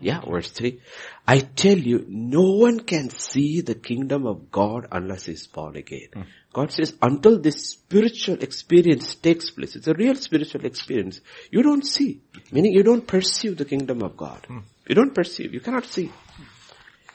[0.00, 0.80] Yeah, verse 3.
[1.26, 6.08] I tell you, no one can see the kingdom of God unless he's born again.
[6.12, 6.22] Hmm.
[6.52, 11.86] God says, until this spiritual experience takes place, it's a real spiritual experience, you don't
[11.86, 12.20] see.
[12.50, 14.44] Meaning you don't perceive the kingdom of God.
[14.46, 14.58] Hmm.
[14.88, 16.12] You don't perceive, you cannot see.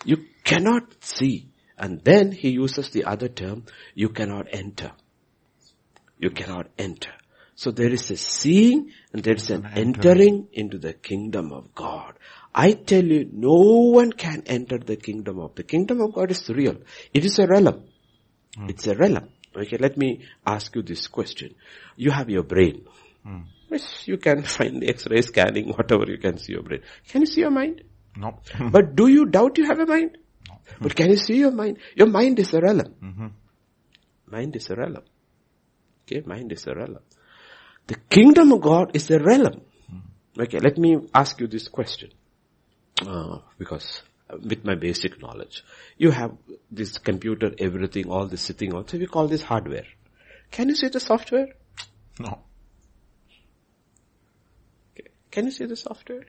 [0.05, 1.49] You cannot see.
[1.77, 4.91] And then he uses the other term, you cannot enter.
[6.17, 7.12] You cannot enter.
[7.55, 12.13] So there is a seeing and there is an entering into the kingdom of God.
[12.53, 16.49] I tell you, no one can enter the kingdom of, the kingdom of God is
[16.49, 16.77] real.
[17.13, 17.83] It is a realm.
[18.55, 18.69] Hmm.
[18.69, 19.29] It's a realm.
[19.55, 21.55] Okay, let me ask you this question.
[21.95, 22.85] You have your brain.
[23.23, 23.41] Hmm.
[23.69, 26.81] Yes, you can find the x-ray scanning, whatever you can see your brain.
[27.07, 27.83] Can you see your mind?
[28.15, 28.39] No.
[28.71, 30.17] But do you doubt you have a mind?
[30.81, 31.77] But can you see your mind?
[31.95, 33.33] Your mind is a realm.
[34.27, 34.97] Mind is a realm.
[36.05, 36.97] Okay, mind is a realm.
[37.87, 39.61] The kingdom of God is a realm.
[40.39, 42.11] Okay, let me ask you this question.
[43.05, 45.63] Uh, because uh, with my basic knowledge,
[45.97, 46.31] you have
[46.71, 48.87] this computer, everything, all this sitting on.
[48.87, 49.85] So we call this hardware.
[50.51, 51.47] Can you see the software?
[52.19, 52.39] No.
[54.93, 55.09] Okay.
[55.31, 56.25] Can you see the software?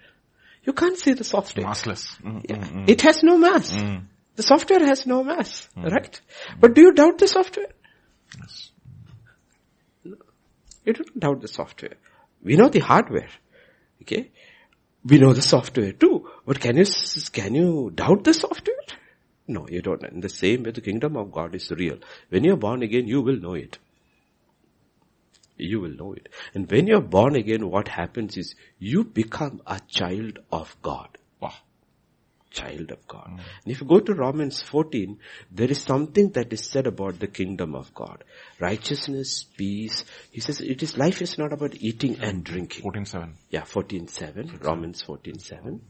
[0.65, 1.67] You can't see the software.
[1.67, 2.21] Massless.
[2.23, 2.57] Mm, Yeah.
[2.57, 2.91] mm, mm.
[2.91, 3.73] It has no mass.
[4.41, 5.85] The software has no mass, hmm.
[5.85, 6.19] right?
[6.59, 7.73] But do you doubt the software?
[8.39, 8.71] Yes.
[10.03, 11.97] You don't doubt the software.
[12.43, 13.29] We know the hardware.
[14.01, 14.31] Okay?
[15.05, 16.31] We know the software too.
[16.47, 16.87] But can you,
[17.33, 18.87] can you doubt the software?
[19.47, 20.03] No, you don't.
[20.05, 21.99] In the same way, the kingdom of God is real.
[22.31, 23.79] When you're born again, you will know it.
[25.59, 26.31] You will know it.
[26.55, 31.19] And when you're born again, what happens is you become a child of God.
[31.41, 31.53] Wow.
[32.51, 33.29] Child of God.
[33.29, 35.19] And if you go to Romans 14,
[35.51, 38.25] there is something that is said about the kingdom of God.
[38.59, 40.05] Righteousness, peace.
[40.31, 42.85] He says it is, life is not about eating and drinking.
[42.85, 43.33] 14.7.
[43.51, 45.81] Yeah, 14.7, Romans 14.7.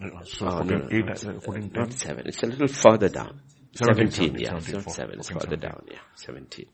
[0.00, 1.74] Uh, So Oh, no, no, 14.8, no, uh, 14.10.
[1.74, 2.26] not 7.
[2.26, 3.40] It's a little further down.
[3.74, 5.60] 17, 17, yeah, 17, it's not 14, 7, it's further 17.
[5.60, 6.66] down, yeah, 17.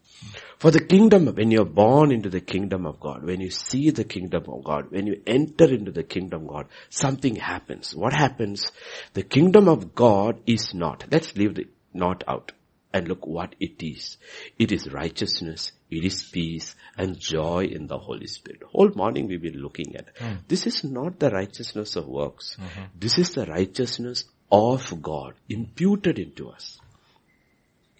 [0.59, 4.05] For the kingdom, when you're born into the kingdom of God, when you see the
[4.05, 7.95] kingdom of God, when you enter into the kingdom of God, something happens.
[7.95, 8.71] What happens?
[9.13, 11.05] The kingdom of God is not.
[11.11, 12.53] Let's leave the not out
[12.93, 14.17] and look what it is.
[14.59, 18.63] It is righteousness, it is peace and joy in the Holy Spirit.
[18.71, 20.17] Whole morning we've been looking at.
[20.19, 20.35] Hmm.
[20.47, 22.57] This is not the righteousness of works.
[22.57, 22.83] Mm-hmm.
[22.99, 26.79] This is the righteousness of God imputed into us.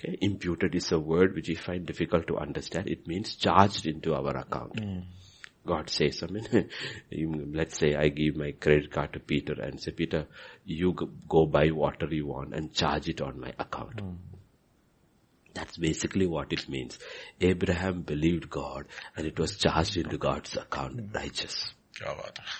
[0.05, 2.89] Okay, imputed is a word which we find difficult to understand.
[2.89, 4.79] It means charged into our account.
[4.79, 5.01] Hmm.
[5.67, 6.69] God says, I mean,
[7.55, 10.27] let's say I give my credit card to Peter and say, Peter,
[10.67, 14.01] you go- go buy whatever you want and charge it on my account.
[14.01, 14.13] Hmm.
[15.55, 16.99] That's basically what it means.
[17.41, 18.87] Abraham believed God
[19.17, 21.13] and it was charged into God's account, hmm.
[21.13, 21.73] righteous.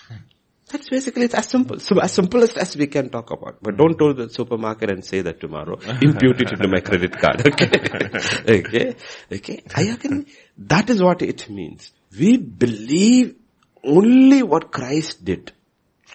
[0.71, 3.57] That's basically it's as simple, so as simplest as, we can talk about.
[3.61, 5.77] But don't go to the supermarket and say that tomorrow.
[6.01, 7.47] Impute it into my credit card.
[7.47, 7.69] Okay,
[9.31, 10.25] okay, okay.
[10.57, 11.91] That is what it means.
[12.17, 13.35] We believe
[13.83, 15.51] only what Christ did,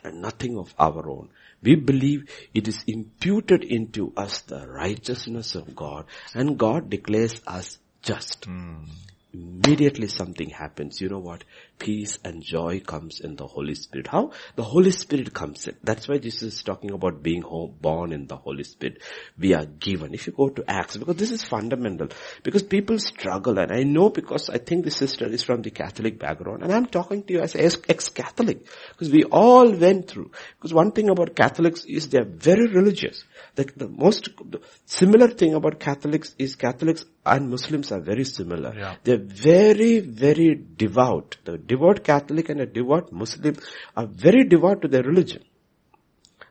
[0.02, 1.28] and nothing of our own.
[1.62, 7.78] We believe it is imputed into us the righteousness of God, and God declares us
[8.02, 8.48] just.
[8.48, 8.86] Mm.
[9.32, 11.00] Immediately something happens.
[11.00, 11.44] You know what?
[11.80, 14.06] Peace and joy comes in the Holy Spirit.
[14.06, 14.32] How?
[14.54, 15.76] The Holy Spirit comes in.
[15.82, 19.02] That's why Jesus is talking about being home, born in the Holy Spirit.
[19.38, 20.12] We are given.
[20.12, 22.08] If you go to Acts, because this is fundamental,
[22.42, 26.18] because people struggle, and I know because I think the sister is from the Catholic
[26.18, 30.30] background, and I'm talking to you as ex- ex-Catholic, because we all went through.
[30.56, 33.24] Because one thing about Catholics is they're very religious.
[33.54, 38.74] The, the most the similar thing about Catholics is Catholics and Muslims are very similar.
[38.76, 38.96] Yeah.
[39.04, 41.36] They're very, very devout.
[41.44, 43.56] The devout Catholic and a devout Muslim
[43.96, 45.42] are very devout to their religion.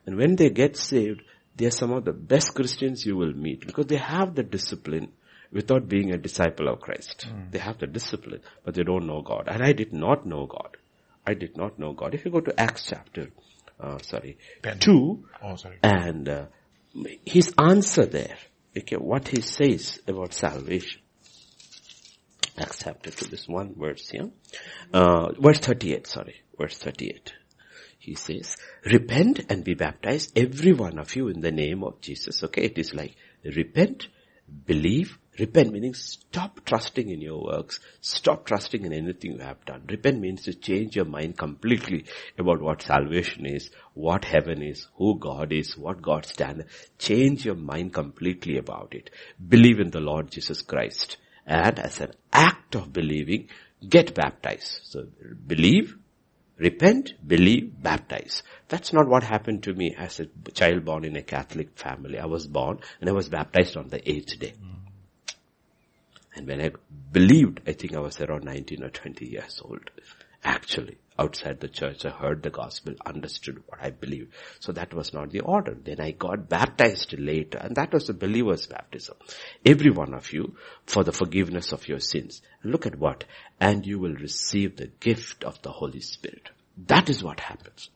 [0.05, 1.21] And when they get saved,
[1.55, 5.11] they are some of the best Christians you will meet because they have the discipline
[5.51, 7.23] without being a disciple of Christ.
[7.29, 7.49] Hmm.
[7.51, 9.47] They have the discipline, but they don't know God.
[9.47, 10.77] And I did not know God.
[11.27, 12.13] I did not know God.
[12.15, 13.29] If you go to Acts chapter,
[13.79, 14.79] uh, sorry, Ten.
[14.79, 15.77] 2, Oh, sorry.
[15.83, 16.45] and uh,
[17.25, 18.37] his answer there,
[18.77, 20.98] okay, what he says about salvation.
[22.59, 24.29] Chapter 2, this one verse here.
[24.93, 27.33] Uh, verse 38, sorry, verse 38.
[27.99, 32.43] He says, repent and be baptized, every one of you in the name of Jesus.
[32.43, 34.07] Okay, it is like, repent,
[34.65, 39.83] believe, repent meaning stop trusting in your works, stop trusting in anything you have done.
[39.87, 42.05] Repent means to change your mind completely
[42.37, 46.65] about what salvation is, what heaven is, who God is, what God stands.
[46.97, 49.09] Change your mind completely about it.
[49.47, 51.17] Believe in the Lord Jesus Christ.
[51.49, 53.49] And as an act of believing,
[53.87, 54.81] get baptized.
[54.83, 55.07] So
[55.47, 55.97] believe,
[56.59, 58.43] repent, believe, baptize.
[58.67, 62.19] That's not what happened to me as a child born in a Catholic family.
[62.19, 64.53] I was born and I was baptized on the eighth day.
[66.35, 66.69] And when I
[67.11, 69.89] believed, I think I was around 19 or 20 years old.
[70.43, 74.33] Actually, outside the church, I heard the gospel, understood what I believed.
[74.59, 75.75] So that was not the order.
[75.75, 79.17] Then I got baptized later, and that was the believer's baptism.
[79.65, 82.41] Every one of you for the forgiveness of your sins.
[82.63, 83.25] Look at what?
[83.59, 86.49] And you will receive the gift of the Holy Spirit.
[86.87, 87.89] That is what happens.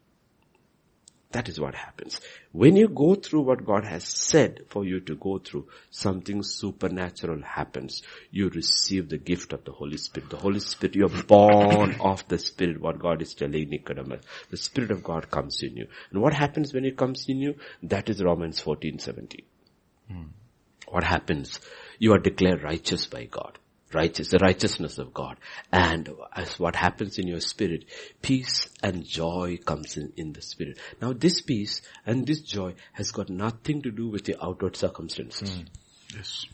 [1.34, 2.22] That is what happens.
[2.52, 7.42] When you go through what God has said for you to go through, something supernatural
[7.42, 8.04] happens.
[8.30, 10.30] You receive the gift of the Holy Spirit.
[10.30, 14.24] The Holy Spirit, you're born of the Spirit, what God is telling Nicodemus.
[14.52, 15.88] The Spirit of God comes in you.
[16.12, 17.56] And what happens when it comes in you?
[17.82, 19.42] That is Romans 14, 17.
[20.12, 20.24] Hmm.
[20.88, 21.60] What happens?
[21.98, 23.58] You are declared righteous by God
[23.94, 25.38] righteous, the righteousness of God.
[25.72, 27.86] And as what happens in your spirit,
[28.22, 30.80] peace and joy comes in, in the spirit.
[31.02, 35.54] Now this peace and this joy has got nothing to do with the outward circumstances.
[35.54, 35.64] Hmm.
[36.16, 36.46] Yes.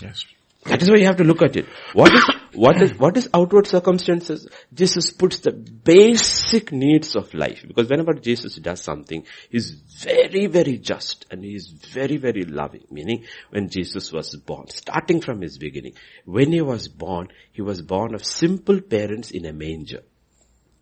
[0.00, 0.24] Yes.
[0.64, 1.66] That is why you have to look at it.
[1.92, 4.46] What is, what is, what is outward circumstances?
[4.72, 7.64] Jesus puts the basic needs of life.
[7.66, 12.84] Because whenever Jesus does something, he's very, very just and he's very, very loving.
[12.90, 17.82] Meaning, when Jesus was born, starting from his beginning, when he was born, he was
[17.82, 20.02] born of simple parents in a manger.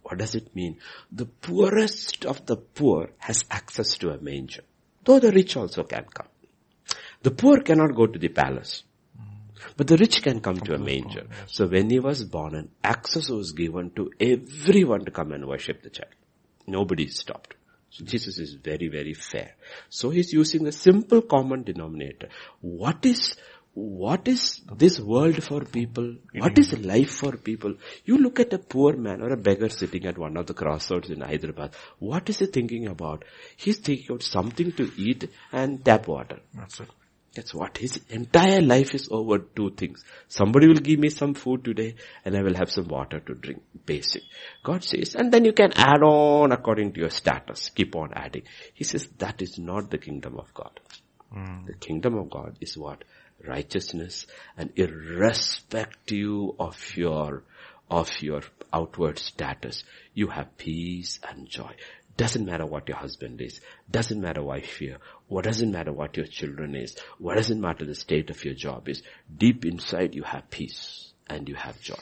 [0.03, 0.79] What does it mean?
[1.13, 4.63] The poorest of the poor has access to a manger.
[5.05, 6.29] Though the rich also can come.
[7.23, 8.83] The poor cannot go to the palace.
[9.77, 11.27] But the rich can come to a manger.
[11.47, 15.83] So when he was born, an access was given to everyone to come and worship
[15.83, 16.15] the child.
[16.67, 17.55] Nobody stopped.
[17.91, 19.53] So Jesus is very, very fair.
[19.89, 22.29] So he's using the simple common denominator.
[22.61, 23.37] What is,
[23.75, 26.15] what is this world for people?
[26.33, 26.87] What is mm.
[26.87, 27.75] life for people?
[28.05, 31.11] You look at a poor man or a beggar sitting at one of the crossroads
[31.11, 31.75] in Hyderabad.
[31.99, 33.25] What is he thinking about?
[33.57, 36.39] He's thinking about something to eat and tap water.
[36.55, 36.89] That's it.
[37.35, 40.05] That's what his entire life is over two things.
[40.27, 43.63] Somebody will give me some food today and I will have some water to drink.
[43.87, 44.23] Basic.
[44.65, 47.71] God says, and then you can add on according to your status.
[47.71, 48.43] Keep on adding.
[48.75, 50.81] He says, that is not the kingdom of God.
[51.33, 51.67] Hmm.
[51.67, 53.05] The kingdom of God is what?
[53.47, 57.45] Righteousness and irrespective of your,
[57.89, 61.75] of your outward status, you have peace and joy.
[62.21, 63.63] Doesn't matter what your husband is.
[63.91, 64.99] Doesn't matter wife here.
[65.29, 66.95] What doesn't matter what your children is.
[67.17, 69.03] What doesn't matter the state of your job is.
[69.35, 71.95] Deep inside you have peace and you have joy.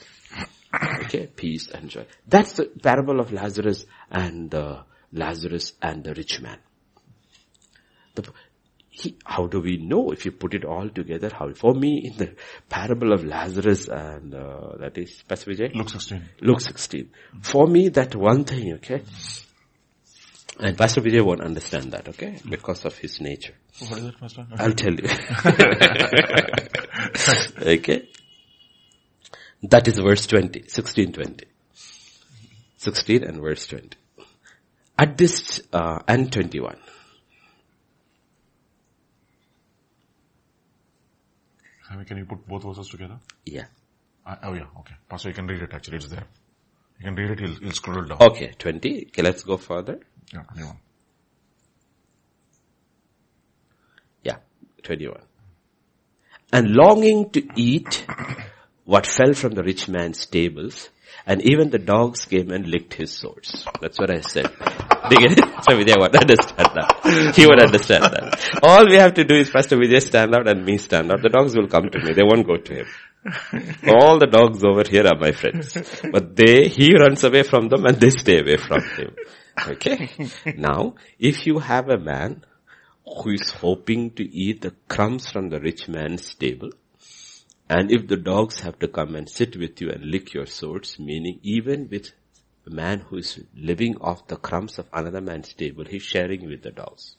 [1.03, 2.05] Okay, peace and joy.
[2.27, 6.59] That's the parable of Lazarus and uh, Lazarus and the rich man.
[8.15, 8.29] The,
[8.89, 11.31] he, how do we know if you put it all together?
[11.33, 12.35] How for me in the
[12.67, 15.73] parable of Lazarus and uh, that is Pastor Vijay?
[15.73, 16.29] Luke 16.
[16.41, 17.09] Luke 16.
[17.41, 19.01] For me, that one thing, okay?
[20.61, 22.37] And Pastor Vijay won't understand that, okay?
[22.47, 23.53] Because of his nature.
[23.87, 24.45] What is it, Pastor?
[24.57, 25.07] I'll tell you.
[27.61, 28.09] okay?
[29.63, 31.45] That is verse 20, 16, 20.
[32.77, 33.89] 16 and verse 20.
[34.97, 36.75] At this, uh, and 21.
[41.87, 43.17] Can we- Can you put both verses together?
[43.45, 43.65] Yeah.
[44.25, 44.95] Uh, oh yeah, okay.
[45.07, 46.25] Pastor, you can read it actually, it's there.
[46.99, 48.17] You can read it, he'll, he'll scroll down.
[48.21, 49.05] Okay, 20.
[49.07, 49.99] Okay, let's go further.
[50.33, 50.77] Yeah, 21.
[54.23, 54.37] Yeah,
[54.83, 55.21] 21.
[56.51, 58.05] And longing to eat
[58.85, 60.89] what fell from the rich man's tables,
[61.25, 63.65] and even the dogs came and licked his sores.
[63.81, 64.47] That's what I said.
[65.09, 65.63] Do you get it?
[65.63, 67.33] So would understand that.
[67.35, 68.59] He would understand that.
[68.63, 71.21] All we have to do is Pastor Vijay stand out and me stand out.
[71.21, 72.13] The dogs will come to me.
[72.13, 72.87] They won't go to him.
[73.87, 75.73] All the dogs over here are my friends.
[76.11, 79.15] But they, he runs away from them and they stay away from him.
[79.67, 80.09] Okay?
[80.57, 82.43] Now, if you have a man
[83.05, 86.71] who is hoping to eat the crumbs from the rich man's table,
[87.69, 90.97] And if the dogs have to come and sit with you and lick your swords,
[90.97, 92.11] meaning even with
[92.65, 96.63] a man who is living off the crumbs of another man's table, he's sharing with
[96.63, 97.15] the dogs.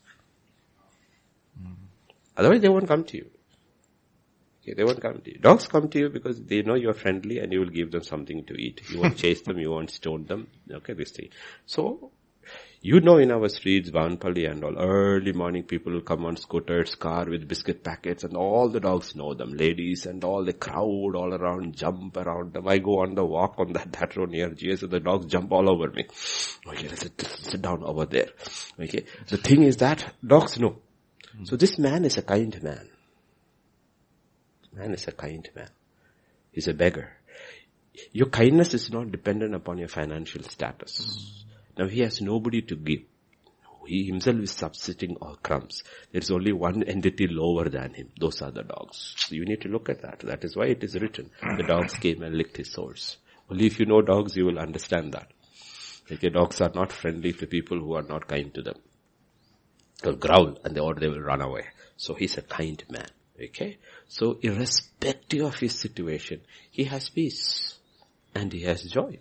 [1.56, 1.72] Mm-hmm.
[2.36, 3.30] Otherwise they won't come to you.
[4.62, 5.38] Okay, they won't come to you.
[5.38, 8.44] Dogs come to you because they know you're friendly and you will give them something
[8.46, 8.82] to eat.
[8.90, 10.48] You won't chase them, you won't stone them.
[10.70, 11.28] Okay, this thing.
[11.64, 12.10] So,
[12.82, 16.94] you know in our streets, Banpalli and all, early morning people will come on scooters,
[16.94, 19.52] car with biscuit packets and all the dogs know them.
[19.52, 22.66] Ladies and all, the crowd all around, jump around them.
[22.66, 25.52] I go on the walk on that, that road near GS and the dogs jump
[25.52, 26.06] all over me.
[26.66, 28.28] Okay, let's sit, sit down over there.
[28.78, 29.04] Okay.
[29.28, 30.78] The thing is that dogs know.
[31.44, 32.88] So this man is a kind man.
[34.72, 35.68] Man is a kind man.
[36.52, 37.12] He's a beggar.
[38.12, 41.44] Your kindness is not dependent upon your financial status.
[41.80, 43.04] Now he has nobody to give.
[43.86, 45.82] He himself is subsisting on crumbs.
[46.12, 48.10] There's only one entity lower than him.
[48.20, 49.14] Those are the dogs.
[49.16, 50.18] So you need to look at that.
[50.20, 51.30] That is why it is written.
[51.40, 53.16] The dogs came and licked his sores.
[53.50, 55.32] Only if you know dogs, you will understand that.
[56.12, 58.76] Okay, dogs are not friendly to people who are not kind to them.
[60.02, 61.64] They'll growl and they, or they will run away.
[61.96, 63.08] So he's a kind man.
[63.42, 63.78] Okay?
[64.06, 67.78] So irrespective of his situation, he has peace.
[68.34, 69.20] And he has joy.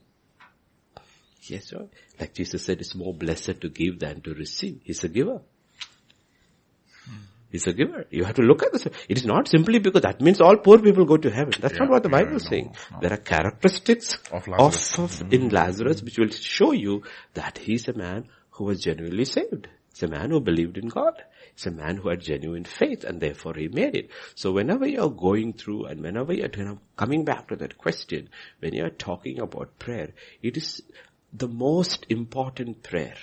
[1.56, 1.88] Has joy.
[2.20, 4.82] Like Jesus said, it's more blessed to give than to receive.
[4.84, 5.42] He's a giver.
[7.06, 7.16] Hmm.
[7.52, 8.06] He's a giver.
[8.12, 8.86] You have to look at this.
[8.86, 11.54] It is not simply because that means all poor people go to heaven.
[11.60, 12.76] That's Yeah, not what the Bible is saying.
[12.92, 13.00] no.
[13.02, 15.00] There are characteristics Of of, Lazarus.
[15.00, 15.34] of hmm.
[15.34, 19.68] in Lazarus which will show you that he's a man who was genuinely saved.
[19.92, 21.14] It's a man who believed in God.
[21.54, 24.12] It's a man who had genuine faith and therefore he made it.
[24.36, 28.30] So whenever you're going through and whenever you're coming back to that question,
[28.60, 30.82] when you're talking about prayer, it is
[31.32, 33.16] the most important prayer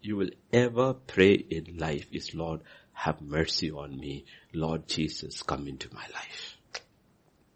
[0.00, 4.24] you will ever pray in life is Lord, have mercy on me.
[4.54, 6.56] Lord Jesus, come into my life.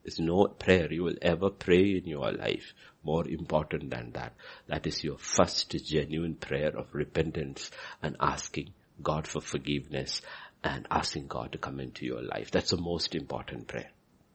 [0.03, 4.35] There's no prayer you will ever pray in your life more important than that.
[4.67, 7.71] That is your first genuine prayer of repentance
[8.03, 10.21] and asking God for forgiveness
[10.63, 12.51] and asking God to come into your life.
[12.51, 13.91] That's the most important prayer.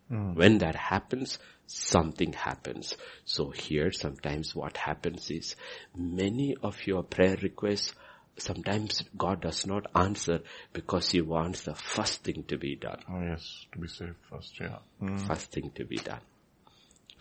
[0.10, 0.34] Hmm.
[0.36, 2.96] When that happens, something happens.
[3.26, 5.56] So here sometimes what happens is
[5.96, 7.94] many of your prayer requests
[8.38, 10.42] sometimes God does not answer
[10.74, 13.00] because he wants the first thing to be done.
[13.10, 14.80] Oh yes, to be safe first, yeah.
[15.00, 15.18] Hmm.
[15.18, 16.22] First thing to be done.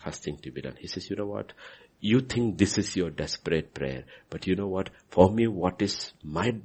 [0.03, 0.75] First thing to be done.
[0.79, 1.53] He says, you know what?
[1.99, 4.89] You think this is your desperate prayer, but you know what?
[5.09, 6.55] For me, what is my,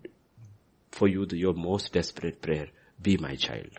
[0.91, 2.66] for you, the, your most desperate prayer?
[3.01, 3.71] Be my child.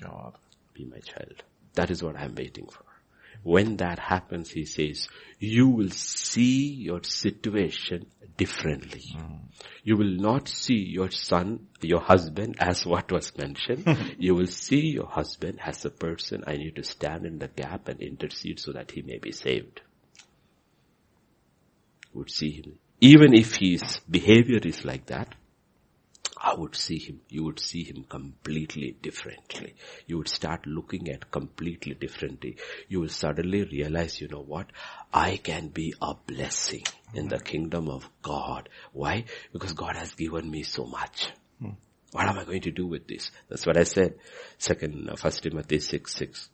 [0.00, 0.34] God.
[0.74, 1.42] Be my child.
[1.74, 2.84] That is what I'm waiting for.
[3.42, 5.08] When that happens, he says,
[5.38, 8.06] you will see your situation
[8.36, 9.02] differently.
[9.16, 9.40] Mm.
[9.82, 14.14] You will not see your son, your husband as what was mentioned.
[14.18, 17.88] you will see your husband as a person I need to stand in the gap
[17.88, 19.80] and intercede so that he may be saved.
[22.14, 22.78] Would see him.
[23.00, 25.34] Even if his behavior is like that,
[26.44, 29.76] I would see him, you would see him completely differently.
[30.08, 32.56] You would start looking at completely differently.
[32.88, 34.66] You will suddenly realize, you know what?
[35.14, 36.82] I can be a blessing
[37.14, 38.68] in the kingdom of God.
[38.92, 39.26] Why?
[39.52, 41.30] Because God has given me so much.
[42.12, 43.30] What am I going to do with this?
[43.48, 44.16] That's what I said.
[44.58, 46.50] Second, uh, First Timothy 6, 6.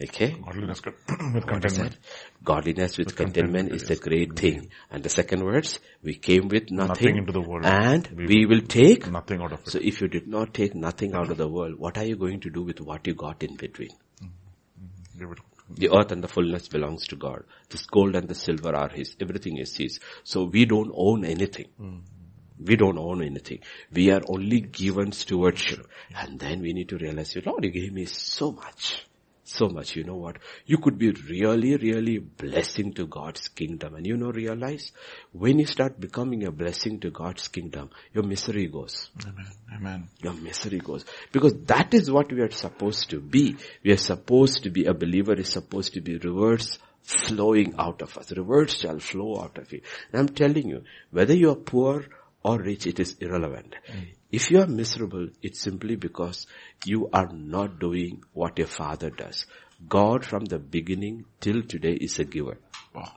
[0.00, 0.36] Okay?
[0.44, 0.94] Godliness con-
[1.34, 1.98] with contentment.
[2.42, 4.70] Godliness with, With contentment, contentment is the great thing.
[4.90, 7.64] And the second words, we came with nothing, Nothing into the world.
[7.66, 9.10] and We we, will take.
[9.10, 9.68] Nothing out of it.
[9.68, 12.40] So if you did not take nothing out of the world, what are you going
[12.40, 13.90] to do with what you got in between?
[14.22, 15.32] Mm-hmm.
[15.32, 15.38] It.
[15.74, 17.44] The earth and the fullness belongs to God.
[17.70, 19.14] This gold and the silver are His.
[19.20, 20.00] Everything is His.
[20.24, 21.66] So we don't own anything.
[21.80, 22.64] Mm-hmm.
[22.64, 23.60] We don't own anything.
[23.92, 25.86] We are only given stewardship.
[26.16, 29.04] And then we need to realize, Lord, you gave me so much.
[29.44, 29.96] So much.
[29.96, 30.36] You know what?
[30.66, 33.96] You could be really, really blessing to God's kingdom.
[33.96, 34.92] And you know, realize
[35.32, 39.46] when you start becoming a blessing to God's kingdom, your misery goes Amen.
[39.74, 40.08] Amen.
[40.22, 41.04] your misery goes.
[41.32, 43.56] Because that is what we are supposed to be.
[43.84, 48.16] We are supposed to be, a believer is supposed to be reverse flowing out of
[48.16, 48.32] us.
[48.32, 49.80] Reverse shall flow out of you.
[50.12, 52.06] And I'm telling you, whether you are poor
[52.44, 53.74] or rich, it is irrelevant.
[53.90, 54.14] Mm.
[54.32, 56.46] If you are miserable, it's simply because
[56.86, 59.44] you are not doing what your father does.
[59.86, 62.58] God from the beginning till today is a giver.
[62.94, 63.12] Wow.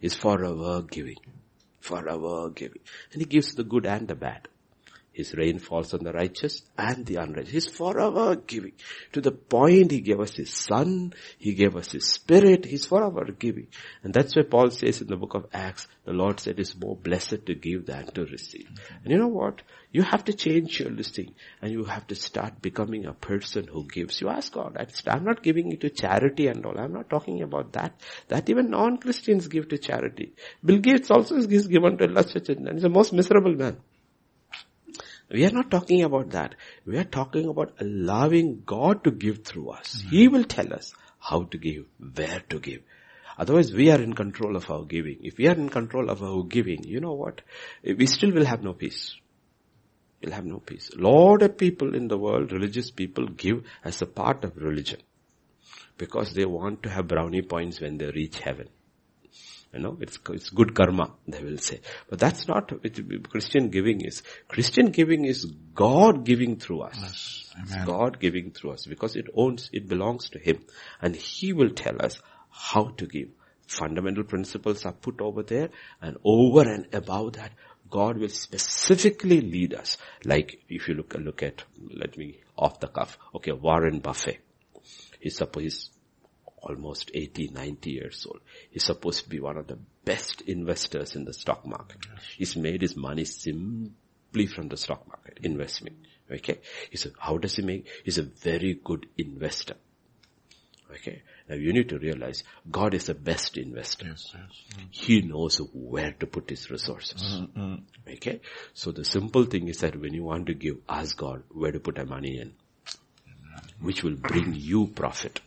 [0.00, 1.18] Is forever giving.
[1.80, 2.82] Forever giving.
[3.12, 4.46] And he gives the good and the bad.
[5.14, 7.52] His rain falls on the righteous and the unrighteous.
[7.52, 8.72] He's forever giving.
[9.12, 13.24] To the point He gave us His Son, He gave us His Spirit, He's forever
[13.32, 13.68] giving.
[14.02, 16.96] And that's why Paul says in the book of Acts, the Lord said it's more
[16.96, 18.68] blessed to give than to receive.
[19.04, 19.62] And you know what?
[19.92, 23.86] You have to change your listing and you have to start becoming a person who
[23.86, 24.20] gives.
[24.20, 26.76] You ask God, I'm not giving it to charity and all.
[26.76, 28.00] I'm not talking about that.
[28.26, 30.34] That even non-Christians give to charity.
[30.64, 33.76] Bill Gates also is given to a church and he's the most miserable man.
[35.30, 36.54] We are not talking about that.
[36.84, 39.96] We are talking about allowing God to give through us.
[39.96, 40.08] Mm-hmm.
[40.10, 42.82] He will tell us how to give, where to give.
[43.38, 45.18] Otherwise we are in control of our giving.
[45.22, 47.40] If we are in control of our giving, you know what?
[47.82, 49.16] We still will have no peace.
[50.22, 50.90] We'll have no peace.
[50.94, 55.00] Lot of people in the world, religious people give as a part of religion.
[55.98, 58.68] Because they want to have brownie points when they reach heaven.
[59.74, 61.80] You know, it's, it's good karma, they will say.
[62.08, 64.22] But that's not what Christian giving is.
[64.46, 65.44] Christian giving is
[65.74, 67.50] God giving through us.
[67.68, 67.84] Yes.
[67.84, 70.64] God giving through us because it owns, it belongs to Him.
[71.02, 72.20] And He will tell us
[72.50, 73.28] how to give.
[73.66, 75.70] Fundamental principles are put over there
[76.00, 77.50] and over and above that,
[77.90, 79.96] God will specifically lead us.
[80.24, 83.18] Like if you look, look at, let me off the cuff.
[83.34, 84.40] Okay, Warren Buffett.
[85.20, 85.90] He's supposed,
[86.64, 88.40] almost 80, 90 years old.
[88.70, 91.98] He's supposed to be one of the best investors in the stock market.
[92.36, 95.96] He's made his money simply from the stock market, investment.
[96.30, 96.60] Okay.
[96.90, 97.86] He said, how does he make?
[98.04, 99.74] He's a very good investor.
[100.90, 101.22] Okay.
[101.48, 104.06] Now you need to realize God is the best investor.
[104.06, 104.86] Yes, yes.
[104.90, 107.22] He knows where to put his resources.
[107.22, 107.74] Mm-hmm.
[108.14, 108.40] Okay.
[108.72, 111.80] So the simple thing is that when you want to give, ask God where to
[111.80, 112.54] put our money in,
[113.80, 115.40] which will bring you profit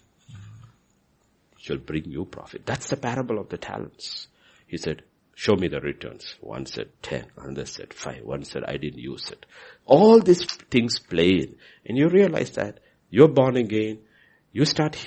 [1.67, 2.65] shall bring you profit.
[2.65, 4.27] That's the parable of the talents.
[4.67, 5.03] He said,
[5.35, 6.35] show me the returns.
[6.39, 9.45] One said 10, another said 5, one said I didn't use it.
[9.85, 11.55] All these things play in
[11.85, 13.99] and you realize that you're born again,
[14.51, 14.97] you start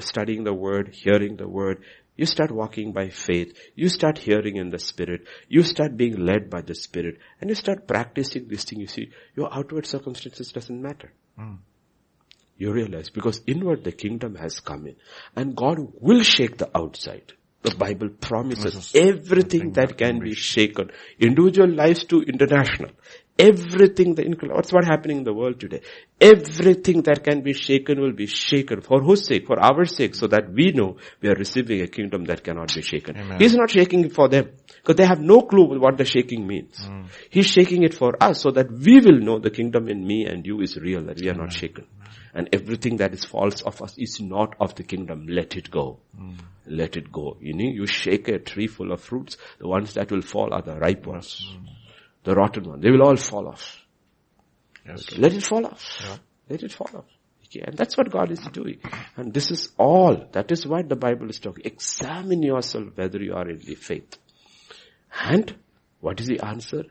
[0.00, 1.82] studying the word, hearing the word,
[2.16, 6.50] you start walking by faith, you start hearing in the spirit, you start being led
[6.50, 10.82] by the spirit, and you start practicing this thing, you see, your outward circumstances doesn't
[10.82, 11.12] matter.
[11.38, 11.58] Mm.
[12.62, 14.94] You realize because inward the kingdom has come in
[15.34, 17.32] and God will shake the outside.
[17.62, 20.92] The Bible promises everything that can be shaken.
[21.18, 22.90] Individual lives to international.
[23.36, 25.80] Everything that, what's what happening in the world today?
[26.20, 28.80] Everything that can be shaken will be shaken.
[28.80, 29.46] For whose sake?
[29.46, 32.82] For our sake, so that we know we are receiving a kingdom that cannot be
[32.82, 33.16] shaken.
[33.16, 33.40] Amen.
[33.40, 34.50] He's not shaking it for them.
[34.76, 36.78] Because they have no clue what the shaking means.
[36.78, 37.06] Mm.
[37.30, 40.46] He's shaking it for us so that we will know the kingdom in me and
[40.46, 41.46] you is real, that we are Amen.
[41.46, 41.86] not shaken.
[42.34, 45.26] And everything that is false of us is not of the kingdom.
[45.28, 46.00] Let it go.
[46.18, 46.38] Mm.
[46.66, 47.36] Let it go.
[47.40, 49.36] You know, you shake a tree full of fruits.
[49.58, 51.46] The ones that will fall are the ripe ones.
[51.54, 51.68] Mm.
[52.24, 52.82] The rotten ones.
[52.82, 53.84] They will all fall off.
[54.86, 55.02] Yes.
[55.02, 55.20] Okay.
[55.20, 56.00] Let it fall off.
[56.02, 56.16] Yeah.
[56.48, 57.04] Let it fall off.
[57.46, 57.64] Okay.
[57.66, 58.78] And that's what God is doing.
[59.16, 60.28] And this is all.
[60.32, 61.64] That is what the Bible is talking.
[61.66, 64.18] Examine yourself whether you are in the faith.
[65.20, 65.54] And
[66.00, 66.84] what is the answer?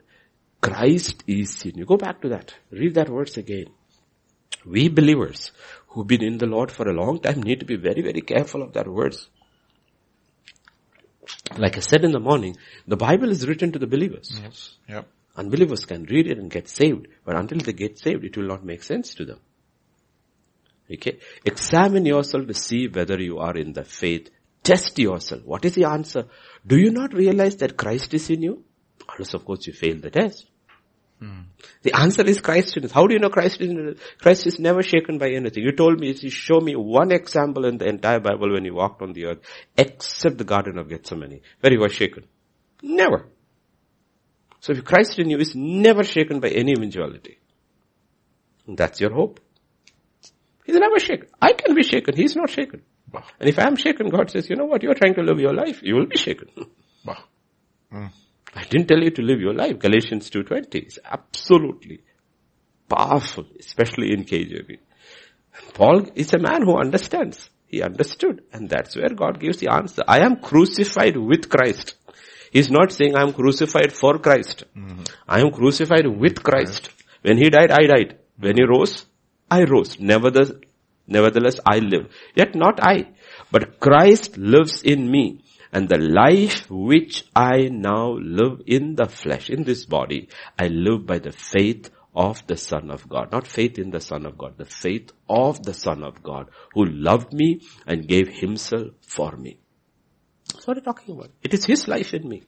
[0.60, 1.84] Christ is in you.
[1.84, 2.54] Go back to that.
[2.70, 3.66] Read that verse again.
[4.64, 5.52] We believers
[5.88, 8.62] who've been in the Lord for a long time need to be very, very careful
[8.62, 9.28] of that words.
[11.56, 12.56] Like I said in the morning,
[12.86, 14.38] the Bible is written to the believers.
[14.42, 14.76] Yes.
[14.88, 15.08] Yep.
[15.36, 18.64] Unbelievers can read it and get saved, but until they get saved, it will not
[18.64, 19.40] make sense to them.
[20.92, 21.18] Okay?
[21.44, 24.30] Examine yourself to see whether you are in the faith.
[24.62, 25.42] Test yourself.
[25.44, 26.26] What is the answer?
[26.66, 28.64] Do you not realize that Christ is in you?
[29.08, 30.46] Unless of course you fail the test.
[31.82, 32.92] The answer is Christ in us.
[32.92, 33.96] How do you know Christ is in us?
[34.18, 35.62] Christ is never shaken by anything.
[35.62, 39.02] You told me, you show me one example in the entire Bible when he walked
[39.02, 39.38] on the earth,
[39.76, 42.24] except the Garden of Gethsemane, where he was shaken.
[42.82, 43.28] Never.
[44.60, 47.38] So if Christ in you is never shaken by any eventuality,
[48.66, 49.40] that's your hope.
[50.64, 51.28] He's never shaken.
[51.40, 52.16] I can be shaken.
[52.16, 52.82] He's not shaken.
[53.40, 55.80] And if I'm shaken, God says, you know what, you're trying to live your life.
[55.82, 56.48] You will be shaken.
[57.92, 58.10] Mm.
[58.54, 59.78] I didn't tell you to live your life.
[59.78, 62.02] Galatians 2.20 is absolutely
[62.88, 64.78] powerful, especially in KJV.
[65.74, 67.48] Paul is a man who understands.
[67.66, 68.42] He understood.
[68.52, 70.02] And that's where God gives the answer.
[70.06, 71.94] I am crucified with Christ.
[72.52, 74.64] He's not saying I am crucified for Christ.
[74.76, 75.04] Mm-hmm.
[75.26, 76.90] I am crucified with Christ.
[77.22, 78.18] When he died, I died.
[78.38, 79.06] When he rose,
[79.50, 79.98] I rose.
[79.98, 80.52] Nevertheless,
[81.06, 82.08] nevertheless I live.
[82.34, 83.08] Yet not I,
[83.50, 85.42] but Christ lives in me.
[85.72, 91.06] And the life which I now live in the flesh, in this body, I live
[91.06, 93.32] by the faith of the Son of God.
[93.32, 96.84] Not faith in the Son of God, the faith of the Son of God who
[96.84, 99.58] loved me and gave himself for me.
[100.52, 101.30] That's what I'm talking about.
[101.42, 102.42] It is His life in me.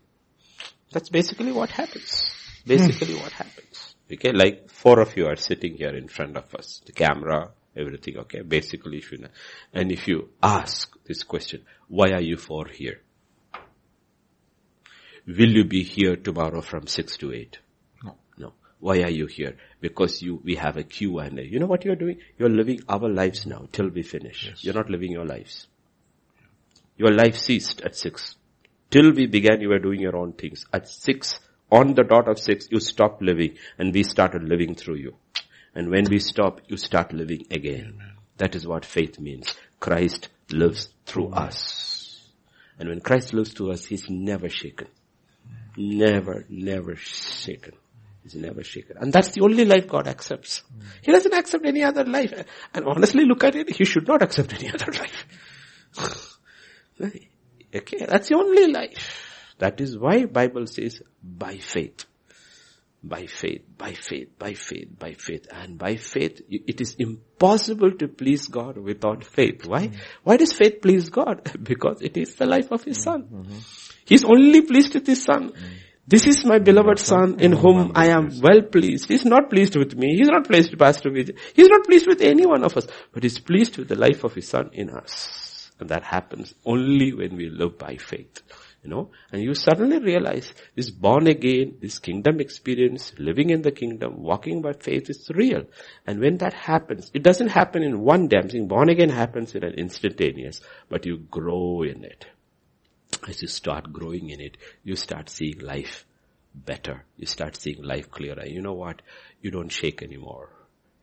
[0.93, 2.31] That's basically what happens.
[2.67, 3.95] Basically what happens.
[4.13, 6.83] Okay, like four of you are sitting here in front of us.
[6.85, 8.43] The camera, everything, okay?
[8.43, 9.29] Basically, if you know.
[9.73, 13.01] And if you ask this question, why are you four here?
[15.27, 17.59] Will you be here tomorrow from 6 to 8?
[18.05, 18.17] No.
[18.37, 18.53] No.
[18.79, 19.57] Why are you here?
[19.81, 22.19] Because you, we have a queue and a, you know what you're doing?
[22.39, 24.47] You're living our lives now till we finish.
[24.47, 24.63] Yes.
[24.63, 25.67] You're not living your lives.
[26.97, 28.37] Your life ceased at 6.
[28.91, 30.67] Till we began, you were doing your own things.
[30.73, 31.41] At 6,
[31.73, 35.17] on the dot of 6, you stopped living and we started living through you.
[35.75, 38.01] And when we stop, you start living again.
[38.37, 39.55] That is what faith means.
[39.81, 42.31] Christ lives through us.
[42.79, 44.89] And when Christ lives through us, He's never shaken.
[45.77, 47.75] Never, never shaken.
[48.23, 48.97] He's never shaken.
[48.99, 50.63] And that's the only life God accepts.
[51.03, 52.33] He doesn't accept any other life.
[52.73, 56.39] And honestly, look at it, He should not accept any other life.
[57.75, 59.55] okay, that's the only life.
[59.59, 62.07] That is why Bible says, by faith.
[63.03, 65.47] By faith, by faith, by faith, by faith.
[65.53, 69.67] And by faith, it is impossible to please God without faith.
[69.67, 69.89] Why?
[69.89, 69.99] Mm-hmm.
[70.23, 71.51] Why does faith please God?
[71.63, 73.25] Because it is the life of His Son.
[73.25, 73.59] Mm-hmm.
[74.05, 75.53] He's only pleased with His Son.
[76.07, 79.09] This is my beloved Son in whom I am well pleased.
[79.09, 80.17] He's not pleased with me.
[80.19, 81.39] He's not pleased with Pastor Vijay.
[81.55, 82.87] He's not pleased with any one of us.
[83.13, 85.71] But He's pleased with the life of His Son in us.
[85.81, 88.43] And that happens only when we live by faith.
[88.83, 93.73] You know, and you suddenly realize this born again, this kingdom experience, living in the
[93.73, 95.65] kingdom, walking by faith is real.
[96.07, 98.37] And when that happens, it doesn't happen in one day.
[98.37, 102.27] I'm saying born again happens in an instantaneous, but you grow in it.
[103.27, 106.05] As you start growing in it, you start seeing life
[106.55, 107.05] better.
[107.17, 108.47] You start seeing life clearer.
[108.47, 109.03] You know what?
[109.41, 110.51] You don't shake anymore.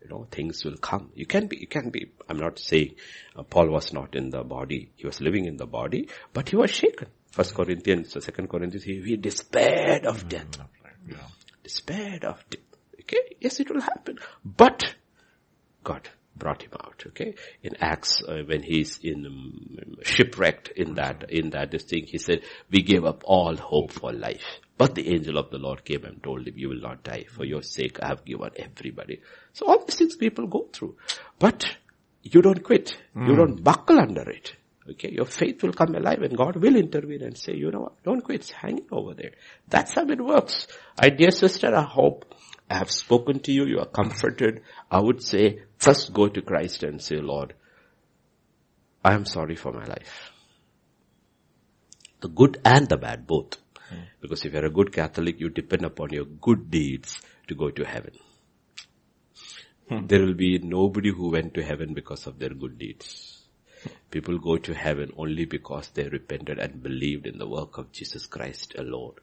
[0.01, 1.11] You know, things will come.
[1.13, 2.95] You can be, you can be, I'm not saying
[3.35, 4.91] uh, Paul was not in the body.
[4.95, 7.07] He was living in the body, but he was shaken.
[7.31, 10.57] First Corinthians, Second Corinthians, he, he despaired of death.
[11.07, 11.17] Yeah.
[11.63, 12.61] Despaired of death.
[13.01, 13.35] Okay?
[13.39, 14.17] Yes, it will happen.
[14.43, 14.95] But
[15.83, 17.03] God brought him out.
[17.07, 17.35] Okay?
[17.63, 22.17] In Acts, uh, when he's in um, shipwrecked in that, in that this thing, he
[22.17, 24.59] said, we gave up all hope for life.
[24.77, 27.25] But the angel of the Lord came and told him, you will not die.
[27.29, 29.21] For your sake, I have given everybody.
[29.53, 30.95] So all these things people go through.
[31.37, 31.77] But
[32.23, 32.95] you don't quit.
[33.15, 34.55] You don't buckle under it.
[34.89, 38.03] Okay, your faith will come alive and God will intervene and say, you know what,
[38.03, 39.31] don't quit, it's hanging over there.
[39.67, 40.65] That's how it works.
[40.99, 42.33] I dear sister, I hope
[42.69, 44.61] I have spoken to you, you are comforted.
[44.89, 47.53] I would say, first go to Christ and say, Lord,
[49.03, 50.31] I am sorry for my life.
[52.21, 53.57] The good and the bad, both.
[53.89, 54.03] Hmm.
[54.21, 57.83] Because if you're a good Catholic, you depend upon your good deeds to go to
[57.83, 58.13] heaven.
[59.89, 60.05] Hmm.
[60.05, 63.41] There will be nobody who went to heaven because of their good deeds.
[64.11, 68.27] People go to heaven only because they repented and believed in the work of Jesus
[68.27, 69.15] Christ alone.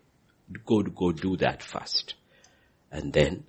[0.66, 2.14] Go, go do that first.
[2.90, 3.44] And then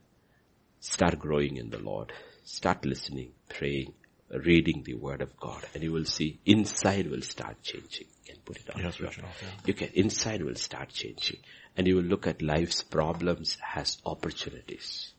[0.79, 2.13] start growing in the Lord.
[2.51, 3.93] Start listening, praying,
[4.31, 8.07] reading the word of God and you will see inside will start changing.
[8.25, 8.81] You can put it on.
[8.81, 9.47] Yes, Richard, yeah.
[9.67, 11.37] You can, inside will start changing
[11.77, 15.13] and you will look at life's problems as opportunities.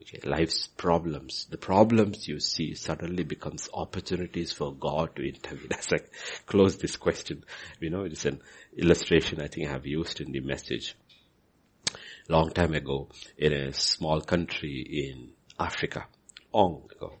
[0.00, 5.72] Okay, life's problems, the problems you see suddenly becomes opportunities for God to intervene.
[5.78, 5.98] As I
[6.46, 7.44] close this question,
[7.80, 8.40] you know, it's an
[8.78, 10.96] illustration I think I have used in the message.
[12.30, 13.08] Long time ago,
[13.38, 16.06] in a small country in Africa,
[16.52, 17.14] long ago,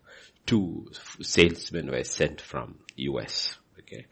[0.44, 0.90] two
[1.22, 4.04] salesmen were sent from US, okay,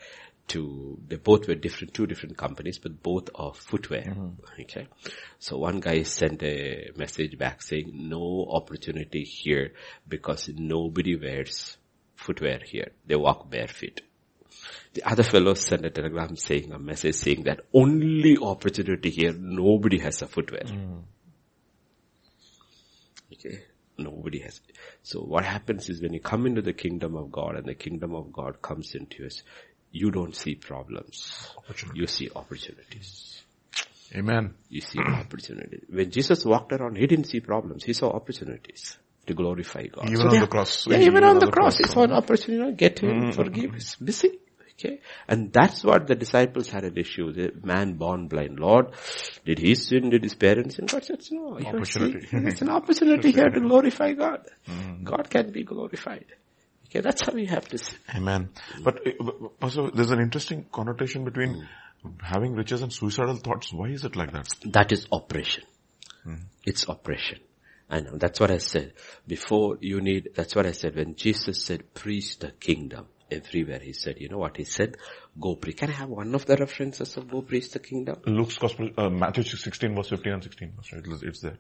[0.49, 4.63] to, they both were different, two different companies, but both are footwear, mm-hmm.
[4.63, 4.89] okay.
[5.39, 9.73] So one guy sent a message back saying, no opportunity here
[10.09, 11.77] because nobody wears
[12.15, 12.93] footwear here.
[13.07, 14.01] They walk barefoot.
[14.97, 19.99] The other fellow sent a telegram saying a message saying that only opportunity here, nobody
[19.99, 20.63] has a footwear.
[23.31, 23.59] Okay.
[23.99, 24.61] Nobody has.
[25.03, 28.15] So what happens is when you come into the kingdom of God and the kingdom
[28.15, 29.43] of God comes into us,
[29.91, 31.47] you don't see problems.
[31.95, 33.43] You see opportunities.
[34.15, 34.55] Amen.
[34.71, 35.85] You see opportunities.
[35.91, 37.85] When Jesus walked around, he didn't see problems.
[37.85, 40.09] He saw opportunities to glorify God.
[40.11, 40.87] Even on they- the cross.
[40.87, 41.77] Yeah, even, on the cross.
[41.77, 42.53] He saw an opportunity.
[42.55, 43.31] You know, get him, Mm-hmm.
[43.33, 43.75] forgive.
[43.75, 44.39] He's busy.
[44.79, 45.01] Okay.
[45.27, 47.33] And that's what the disciples had an issue.
[47.33, 48.59] The man born blind.
[48.61, 48.93] Lord,
[49.45, 50.11] did he sin?
[50.11, 50.85] Did his parents sin?
[50.87, 51.59] God said, no.
[51.59, 52.29] Opportunity.
[52.31, 54.47] It's an opportunity here to glorify God.
[54.69, 55.05] Mm-hmm.
[55.05, 56.27] God can be glorified.
[56.89, 57.97] Okay, that's how we have to see.
[58.15, 58.51] Amen.
[58.83, 59.01] But
[59.63, 61.67] also, there's an interesting connotation between
[62.03, 62.11] Hmm.
[62.23, 63.73] having riches and suicidal thoughts.
[63.73, 64.47] Why is it like that?
[64.67, 65.65] That is operation.
[66.65, 67.39] It's oppression.
[67.89, 68.17] I know.
[68.19, 68.93] That's what I said.
[69.27, 70.97] Before you need, that's what I said.
[70.97, 74.97] When Jesus said, preach the kingdom everywhere, he said, you know what he said?
[75.41, 75.79] Go preach.
[75.79, 78.21] Can I have one of the references of go preach the kingdom?
[78.27, 80.73] Luke's gospel, uh, Matthew 16 verse 15 and 16.
[81.23, 81.59] It's there.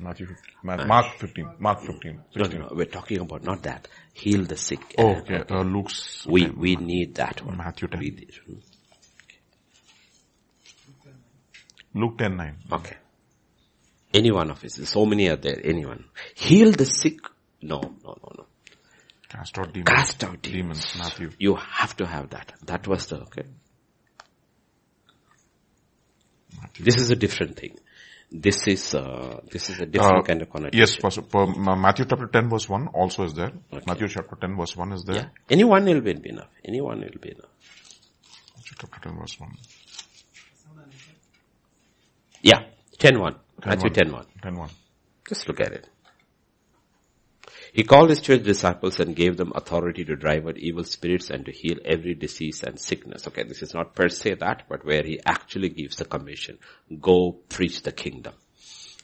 [0.00, 2.58] Matthew 15, Mark 15, Mark 15, 16.
[2.60, 3.86] No, no, we're talking about not that.
[4.14, 4.94] Heal the sick.
[4.98, 5.42] Oh, okay.
[5.48, 6.26] Uh, Luke's.
[6.26, 7.58] We, we need that one.
[7.58, 8.00] Matthew 10.
[8.00, 8.32] We need.
[11.94, 12.56] Luke 10, 9.
[12.72, 12.96] Okay.
[14.14, 14.88] Any one of us.
[14.88, 15.60] So many are there.
[15.62, 16.04] Anyone.
[16.34, 17.18] Heal the sick.
[17.62, 18.46] No, no, no, no.
[19.30, 19.88] Cast out demons.
[19.88, 20.92] Cast out demons.
[20.92, 20.98] demons.
[20.98, 21.30] Matthew.
[21.38, 22.52] You have to have that.
[22.66, 23.44] That was the, okay.
[26.60, 26.84] Matthew.
[26.84, 27.78] This is a different thing.
[28.32, 30.78] This is, uh, this is a different Uh, kind of connotation.
[30.78, 33.52] Yes, Matthew chapter 10 verse 1 also is there.
[33.72, 33.84] Okay.
[33.86, 35.16] Matthew chapter 10 verse 1 is there.
[35.16, 35.28] Yeah.
[35.48, 36.50] Anyone will be enough.
[36.64, 37.50] Anyone will be enough.
[38.56, 39.50] Matthew chapter 10 verse 1.
[42.42, 42.60] Yeah.
[42.98, 43.34] 10-1.
[43.62, 44.26] 10 Matthew 10-1.
[44.42, 44.70] 10 1.
[45.28, 45.88] Just look at it.
[47.72, 51.44] He called his twelve disciples and gave them authority to drive out evil spirits and
[51.44, 53.28] to heal every disease and sickness.
[53.28, 56.58] Okay, this is not per se that, but where he actually gives the commission.
[57.00, 58.34] Go preach the kingdom.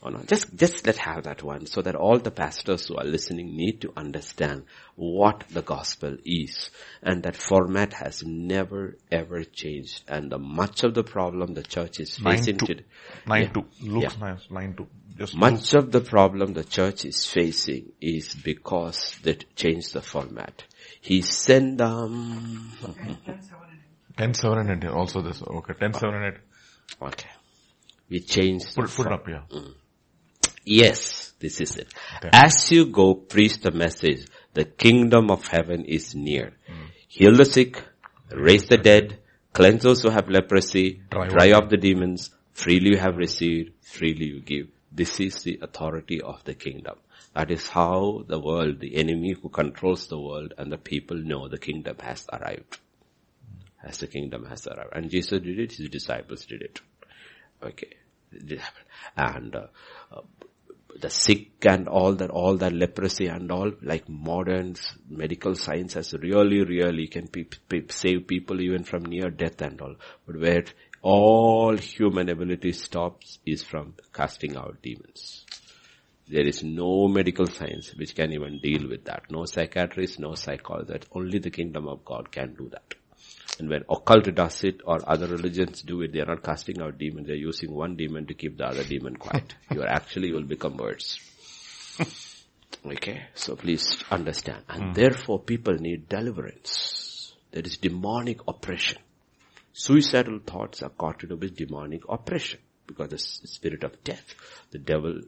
[0.03, 3.05] Oh no, just, just let's have that one so that all the pastors who are
[3.05, 6.71] listening need to understand what the gospel is.
[7.03, 10.05] And that format has never ever changed.
[10.07, 12.67] And the much of the problem the church is 9 facing 2.
[12.67, 12.85] today.
[13.27, 13.49] 9 Yeah.
[13.53, 13.65] 2.
[13.83, 14.87] Luke's 9, 9 2.
[15.19, 20.63] Just Much of the problem the church is facing is because they changed the format.
[21.01, 22.71] He sent them.
[24.19, 25.43] 10 7 and 8 also this.
[25.43, 26.41] Okay, 10 7 and 8.
[27.09, 27.31] Okay.
[28.11, 29.43] We changed the Put, put it form- up here.
[29.51, 29.75] Mm.
[30.67, 31.95] Yes, this is it.
[32.17, 32.31] Okay.
[32.33, 36.55] As you go preach the message, the kingdom of heaven is near.
[37.07, 37.83] Heal the sick,
[38.31, 39.21] raise the dead,
[39.53, 43.73] cleanse those who have leprosy, Drive dry out up the demons, freely you have received,
[43.81, 44.69] freely you give.
[44.91, 46.97] This is the authority of the kingdom.
[47.35, 51.49] That is how the world, the enemy who controls the world and the people know
[51.49, 52.79] the kingdom has arrived.
[53.85, 54.95] As the kingdom has arrived.
[54.95, 56.81] And Jesus did it, his disciples did it.
[57.63, 57.93] Okay.
[59.17, 59.67] And uh,
[60.11, 60.23] uh,
[61.01, 64.77] the sick and all that, all that leprosy and all, like modern
[65.09, 69.81] medical science has really, really can pe- pe- save people even from near death and
[69.81, 69.95] all.
[70.27, 70.65] But where
[71.03, 75.45] all human ability stops is from casting out demons.
[76.29, 79.31] There is no medical science which can even deal with that.
[79.31, 81.07] No psychiatrist, no psychologist.
[81.13, 82.95] Only the kingdom of God can do that.
[83.59, 86.99] And when occult does it or other religions do it, they are not casting out
[86.99, 87.27] demons.
[87.27, 89.55] They're using one demon to keep the other demon quiet.
[89.71, 91.19] you are actually you will become words.
[92.87, 94.65] okay, so please understand.
[94.69, 94.93] And hmm.
[94.93, 97.35] therefore people need deliverance.
[97.53, 98.99] There is demonic oppression.
[99.73, 104.35] Suicidal thoughts are caught to do with demonic oppression because the spirit of death,
[104.71, 105.21] the devil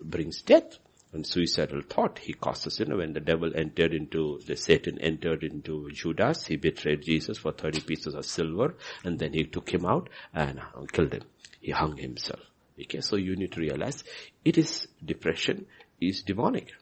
[0.00, 0.78] brings death.
[1.24, 5.90] Suicidal thought, he causes, you know, when the devil entered into, the Satan entered into
[5.92, 10.08] Judas, he betrayed Jesus for 30 pieces of silver and then he took him out
[10.34, 10.60] and
[10.92, 11.22] killed him.
[11.60, 12.40] He hung himself.
[12.80, 14.04] Okay, so you need to realize
[14.44, 15.66] it is depression
[16.00, 16.72] is demonic.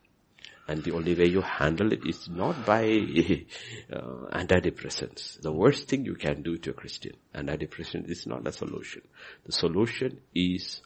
[0.66, 2.84] And the only way you handle it is not by
[3.92, 4.00] uh,
[4.32, 5.40] antidepressants.
[5.42, 9.02] The worst thing you can do to a Christian, antidepressant is not a solution.
[9.44, 10.80] The solution is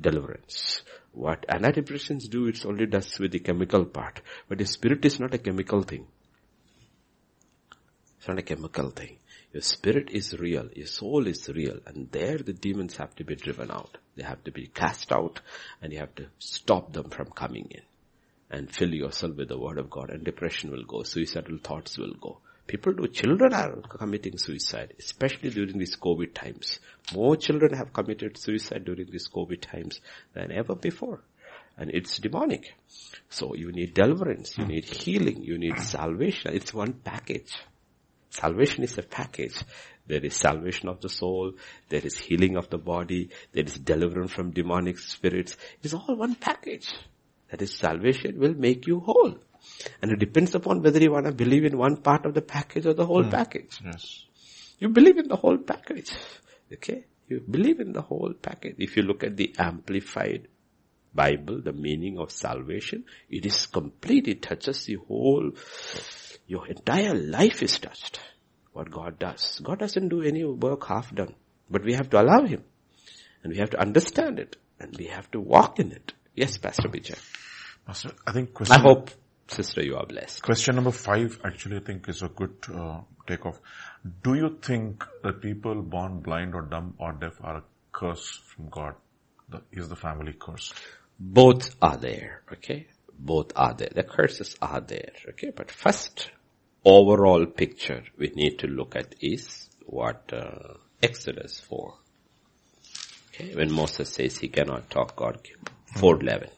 [0.00, 0.82] deliverance.
[1.12, 4.20] What antidepressants do, it only does with the chemical part.
[4.48, 6.06] But the spirit is not a chemical thing.
[8.18, 9.18] It's not a chemical thing.
[9.52, 10.68] Your spirit is real.
[10.74, 11.78] Your soul is real.
[11.86, 13.96] And there the demons have to be driven out.
[14.16, 15.40] They have to be cast out
[15.80, 17.82] and you have to stop them from coming in.
[18.50, 21.02] And fill yourself with the word of God and depression will go.
[21.02, 22.40] Suicidal thoughts will go.
[22.68, 26.80] People do, children are committing suicide, especially during these COVID times.
[27.14, 30.02] More children have committed suicide during these COVID times
[30.34, 31.22] than ever before.
[31.78, 32.74] And it's demonic.
[33.30, 34.70] So you need deliverance, you hmm.
[34.70, 36.54] need healing, you need salvation.
[36.54, 37.56] It's one package.
[38.28, 39.62] Salvation is a package.
[40.06, 41.52] There is salvation of the soul,
[41.88, 45.56] there is healing of the body, there is deliverance from demonic spirits.
[45.82, 46.92] It's all one package.
[47.50, 49.38] That is salvation will make you whole.
[50.02, 52.86] And it depends upon whether you want to believe in one part of the package
[52.86, 53.30] or the whole hmm.
[53.30, 53.80] package.
[53.84, 54.24] Yes.
[54.78, 56.12] You believe in the whole package.
[56.70, 57.06] Okay?
[57.28, 58.74] You believe in the whole package.
[58.76, 60.48] If you look at the amplified
[61.14, 64.28] Bible, the meaning of salvation, it is complete.
[64.28, 65.52] It touches the whole,
[66.46, 68.20] your entire life is touched.
[68.72, 69.60] What God does.
[69.64, 71.34] God doesn't do any work half done.
[71.70, 72.64] But we have to allow Him.
[73.42, 74.56] And we have to understand it.
[74.78, 76.12] And we have to walk in it.
[76.34, 77.18] Yes, Pastor Vijay.
[77.86, 79.10] Pastor, I think question, I hope,
[79.50, 80.42] sister, you are blessed.
[80.42, 83.60] question number five actually I think is a good uh, takeoff.
[84.22, 88.68] Do you think that people born blind or dumb or deaf are a curse from
[88.68, 88.94] God?
[89.48, 90.72] The, is the family curse?
[91.18, 92.86] Both are there, okay?
[93.18, 93.90] Both are there.
[93.92, 95.50] The curses are there, okay?
[95.54, 96.30] But first,
[96.84, 101.94] overall picture we need to look at is what uh, Exodus 4.
[103.28, 105.40] Okay, when Moses says he cannot talk, God
[105.96, 106.50] 411.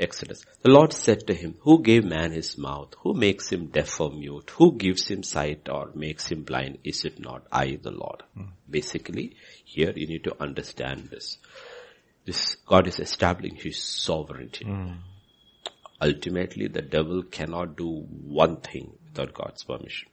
[0.00, 0.44] Exodus.
[0.62, 2.94] The Lord said to him, who gave man his mouth?
[3.00, 4.50] Who makes him deaf or mute?
[4.56, 6.78] Who gives him sight or makes him blind?
[6.84, 8.22] Is it not I, the Lord?
[8.36, 8.48] Mm.
[8.68, 11.38] Basically, here you need to understand this.
[12.24, 14.64] This God is establishing his sovereignty.
[14.64, 14.96] Mm.
[16.00, 20.08] Ultimately, the devil cannot do one thing without God's permission.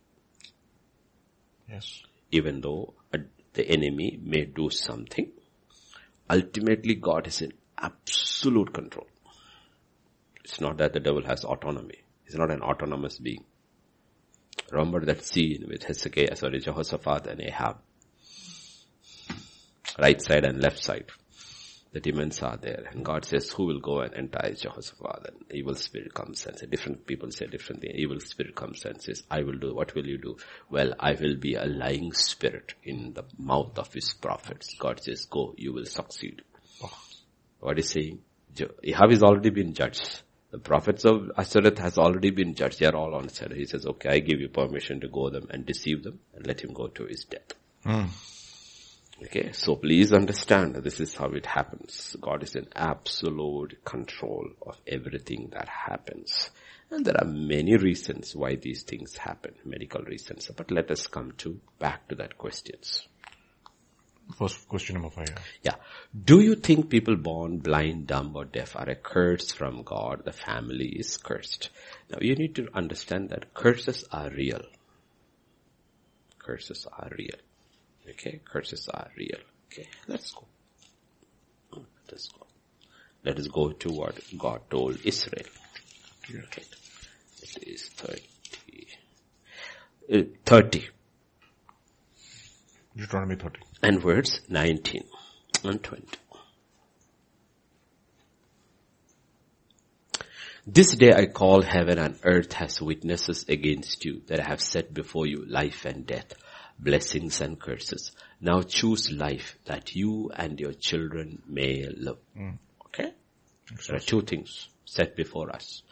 [1.70, 2.02] Yes.
[2.32, 2.94] Even though
[3.54, 5.32] the enemy may do something,
[6.30, 9.08] ultimately God is in absolute control.
[10.48, 12.04] It's not that the devil has autonomy.
[12.24, 13.44] He's not an autonomous being.
[14.72, 17.78] Remember that scene with Hezekiah, sorry, Jehoshaphat and Ahab.
[20.00, 21.10] Right side and left side.
[21.92, 25.34] The demons are there and God says, who will go and entice Jehoshaphat?
[25.34, 27.96] And evil spirit comes and says, different people say different things.
[27.98, 30.38] Evil spirit comes and says, I will do, what will you do?
[30.70, 34.76] Well, I will be a lying spirit in the mouth of his prophets.
[34.80, 36.42] God says, go, you will succeed.
[36.84, 36.98] Oh.
[37.60, 38.20] What is saying?
[38.84, 40.22] Ahab has already been judged.
[40.50, 42.80] The prophets of Ashereth has already been judged.
[42.80, 43.52] They are all on side.
[43.52, 46.62] He says, okay, I give you permission to go them and deceive them and let
[46.62, 47.54] him go to his death.
[47.86, 48.10] Mm.
[49.24, 52.16] Okay, so please understand this is how it happens.
[52.22, 56.52] God is in absolute control of everything that happens.
[56.92, 60.50] And there are many reasons why these things happen, medical reasons.
[60.56, 63.08] But let us come to back to that questions.
[64.36, 65.30] First question number five.
[65.64, 65.76] Yeah.
[66.26, 70.26] Do you think people born blind, dumb or deaf are a curse from God?
[70.26, 71.70] The family is cursed.
[72.10, 74.62] Now you need to understand that curses are real.
[76.40, 77.40] Curses are real.
[78.10, 79.40] Okay, curses are real.
[79.72, 80.46] Okay, let's go.
[81.72, 82.48] Let us go.
[83.24, 85.46] Let us go to what God told Israel.
[86.30, 86.64] Okay.
[87.42, 88.22] It is 30.
[90.14, 90.88] Uh, 30.
[92.96, 93.60] Deuteronomy 30.
[93.82, 95.04] And verse 19
[95.64, 96.08] and 20.
[100.70, 104.94] This day I call heaven and earth as witnesses against you that I have set
[104.94, 106.34] before you life and death,
[106.78, 108.12] blessings and curses.
[108.42, 112.18] Now choose life that you and your children may live.
[112.38, 112.58] Mm.
[112.88, 113.14] Okay?
[113.88, 115.84] There are two things set before us.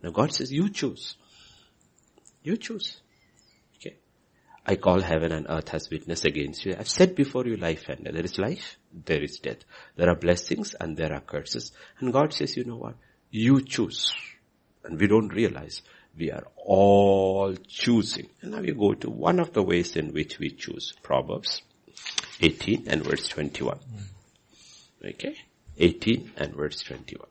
[0.00, 1.16] Now God says you choose.
[2.44, 3.00] You choose.
[4.66, 6.74] I call heaven and earth as witness against you.
[6.78, 8.14] I've set before you life and death.
[8.14, 9.58] There is life, there is death.
[9.96, 11.72] There are blessings and there are curses.
[11.98, 12.94] And God says, you know what?
[13.30, 14.14] You choose.
[14.84, 15.82] And we don't realize
[16.16, 18.28] we are all choosing.
[18.40, 20.94] And now you go to one of the ways in which we choose.
[21.02, 21.60] Proverbs
[22.40, 23.76] 18 and verse 21.
[23.76, 25.06] Hmm.
[25.06, 25.36] Okay?
[25.76, 27.26] 18 and verse 21.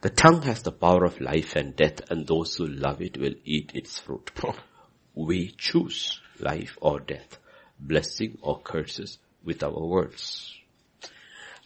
[0.00, 3.34] The tongue has the power of life and death and those who love it will
[3.44, 4.32] eat its fruit.
[5.14, 7.38] We choose life or death,
[7.78, 10.54] blessing or curses with our words.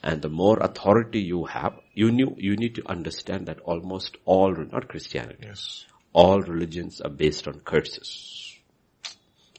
[0.02, 4.54] And the more authority you have, you knew, you need to understand that almost all,
[4.54, 5.84] not Christianity, yes.
[6.12, 8.56] all religions are based on curses.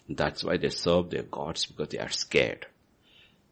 [0.09, 2.65] That's why they serve their gods because they are scared.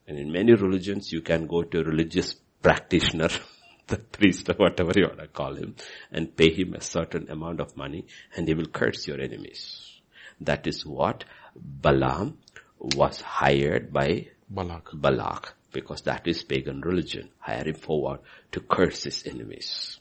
[0.07, 3.29] And in many religions, you can go to a religious practitioner,
[3.87, 5.75] the priest or whatever you want to call him,
[6.11, 8.05] and pay him a certain amount of money
[8.35, 9.94] and he will curse your enemies.
[10.41, 11.23] That is what
[11.55, 12.37] Balaam
[12.79, 14.89] was hired by Balak.
[14.93, 17.29] Balak because that is pagan religion.
[17.39, 18.19] Hire him forward
[18.53, 19.99] to curse his enemies.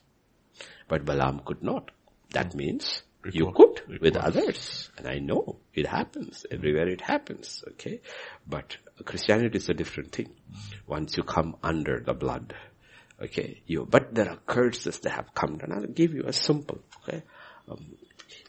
[0.89, 1.91] But Balaam could not.
[2.31, 4.91] That means you could with others.
[4.97, 6.47] And I know it happens.
[6.51, 7.65] Everywhere it happens.
[7.73, 8.01] Okay.
[8.47, 10.31] But Christianity is a different thing.
[10.87, 12.55] Once you come under the blood.
[13.21, 13.63] Okay.
[13.67, 15.73] You, but there are curses that have come down.
[15.73, 16.79] I'll give you a simple.
[17.03, 17.23] Okay.
[17.69, 17.97] Um,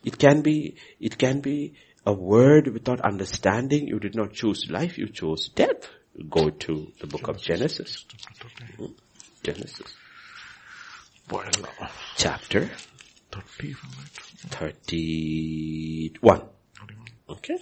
[0.05, 1.73] it can be, it can be
[2.05, 3.87] a word without understanding.
[3.87, 4.97] You did not choose life.
[4.97, 5.89] You chose death
[6.29, 8.05] go to the book of Genesis.
[9.43, 9.93] Genesis.
[12.17, 12.69] Chapter
[13.31, 13.75] 30,
[14.49, 16.41] 31.
[17.29, 17.57] Okay.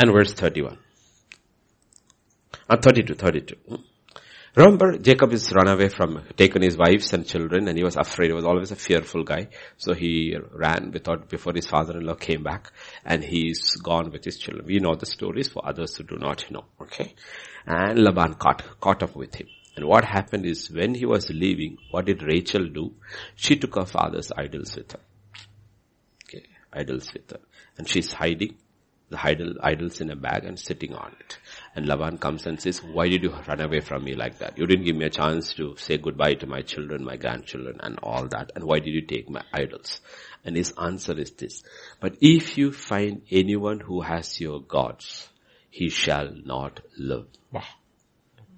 [0.00, 0.78] And verse 31.
[2.70, 3.56] Uh, 32, 32.
[4.56, 8.28] Remember, Jacob is run away from, taken his wives and children and he was afraid.
[8.28, 9.48] He was always a fearful guy.
[9.76, 12.72] So he ran without, before his father-in-law came back
[13.04, 14.64] and he's gone with his children.
[14.66, 16.64] We know the stories for others who do not know.
[16.80, 17.14] Okay.
[17.66, 19.48] And Laban caught, caught up with him.
[19.76, 22.94] And what happened is when he was leaving, what did Rachel do?
[23.36, 25.00] She took her father's idols with her.
[26.24, 26.46] Okay.
[26.72, 27.40] idols with her.
[27.76, 28.56] And she's hiding
[29.10, 31.38] the idol, idols in a bag and sitting on it.
[31.74, 34.56] And Laban comes and says, why did you run away from me like that?
[34.56, 37.98] You didn't give me a chance to say goodbye to my children, my grandchildren and
[38.02, 38.52] all that.
[38.54, 40.00] And why did you take my idols?
[40.44, 41.62] And his answer is this,
[42.00, 45.28] but if you find anyone who has your gods,
[45.68, 47.26] he shall not live.
[47.52, 47.62] Wow.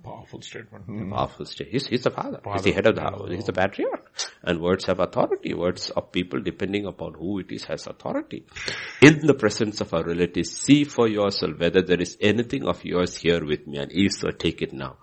[0.02, 1.10] Powerful statement.
[1.10, 1.72] Powerful statement.
[1.72, 2.40] He's, he's the father.
[2.42, 2.54] father.
[2.54, 3.28] He's the head of the house.
[3.30, 4.10] He's the patriarch.
[4.42, 5.54] And words have authority.
[5.54, 8.46] Words of people depending upon who it is has authority.
[9.00, 13.16] In the presence of our relatives, see for yourself whether there is anything of yours
[13.16, 14.96] here with me and if so, take it now.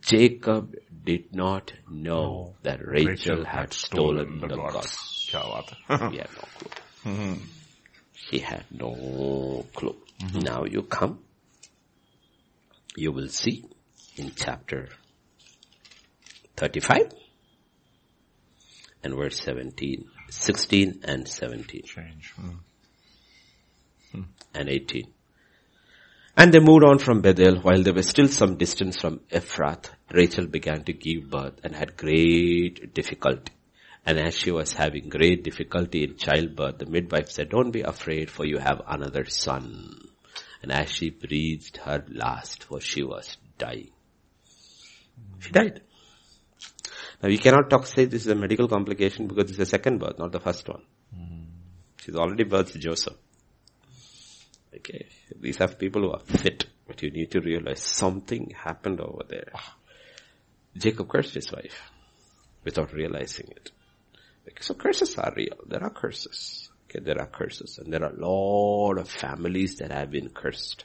[0.00, 0.74] Jacob
[1.04, 5.30] did not know that Rachel, Rachel had stolen, the, the gods.
[5.32, 5.72] gods.
[5.88, 6.70] he had no clue.
[7.04, 7.34] Mm-hmm.
[8.30, 9.96] He had no clue.
[10.20, 10.38] Mm-hmm.
[10.40, 11.20] Now you come,
[12.96, 13.64] you will see
[14.16, 14.88] in chapter
[16.56, 17.12] 35
[19.02, 21.82] and verse 17, 16 and 17.
[21.82, 22.32] Change.
[22.36, 22.50] Hmm.
[24.12, 24.22] Hmm.
[24.54, 25.06] And 18.
[26.36, 29.90] And they moved on from Bethel while they were still some distance from Ephrath.
[30.12, 33.52] Rachel began to give birth and had great difficulty.
[34.06, 38.30] And as she was having great difficulty in childbirth, the midwife said, don't be afraid
[38.30, 40.08] for you have another son.
[40.62, 43.90] And as she breathed her last, for she was dying.
[45.38, 45.82] She died.
[47.22, 50.18] Now you cannot talk, say this is a medical complication because it's a second birth,
[50.18, 50.82] not the first one.
[51.14, 51.44] Mm.
[51.98, 53.16] She's already birthed Joseph.
[54.74, 55.06] Okay.
[55.38, 59.52] These are people who are fit, but you need to realize something happened over there.
[60.76, 61.90] Jacob cursed his wife
[62.64, 63.70] without realizing it.
[64.46, 65.56] Okay, so curses are real.
[65.66, 66.70] There are curses.
[66.88, 70.84] Okay, there are curses and there are a lot of families that have been cursed.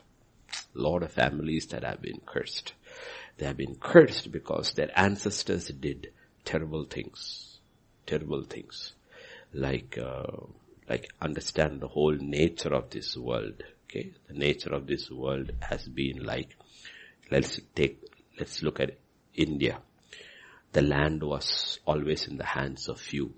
[0.76, 2.74] A lot of families that have been cursed.
[3.38, 6.12] They have been cursed because their ancestors did
[6.44, 7.60] terrible things.
[8.06, 8.94] Terrible things.
[9.54, 10.24] Like, uh,
[10.90, 13.64] like understand the whole nature of this world.
[13.86, 14.12] Okay.
[14.28, 16.56] The nature of this world has been like,
[17.32, 18.04] let's take,
[18.40, 18.98] let's look at
[19.34, 19.80] India.
[20.72, 23.34] The land was always in the hands of few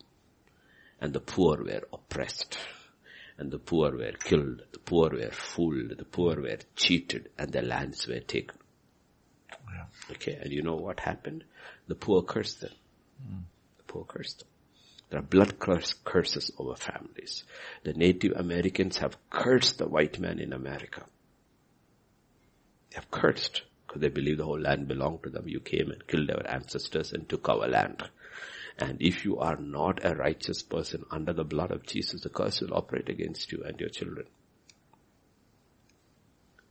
[1.00, 2.58] and the poor were oppressed
[3.38, 7.62] and the poor were killed, the poor were fooled, the poor were cheated and their
[7.62, 8.57] lands were taken.
[10.12, 11.44] Okay, and you know what happened?
[11.88, 12.74] The poor cursed them.
[13.22, 13.44] Mm.
[13.78, 14.48] The poor cursed them.
[15.10, 17.44] There are blood curse, curses over families.
[17.84, 21.06] The Native Americans have cursed the white man in America.
[22.90, 25.48] They have cursed because they believe the whole land belonged to them.
[25.48, 28.04] You came and killed our ancestors and took our land.
[28.78, 32.62] And if you are not a righteous person under the blood of Jesus, the curse
[32.62, 34.28] will operate against you and your children.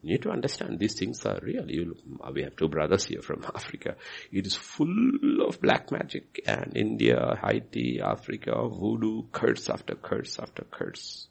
[0.02, 1.70] You need to understand these things are real.
[1.70, 3.96] You, uh, we have two brothers here from Africa.
[4.30, 10.64] It is full of black magic and India, Haiti, Africa, voodoo, curse after curse after
[10.70, 11.28] curse.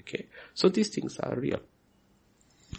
[0.00, 0.26] Okay.
[0.54, 1.60] So these things are real.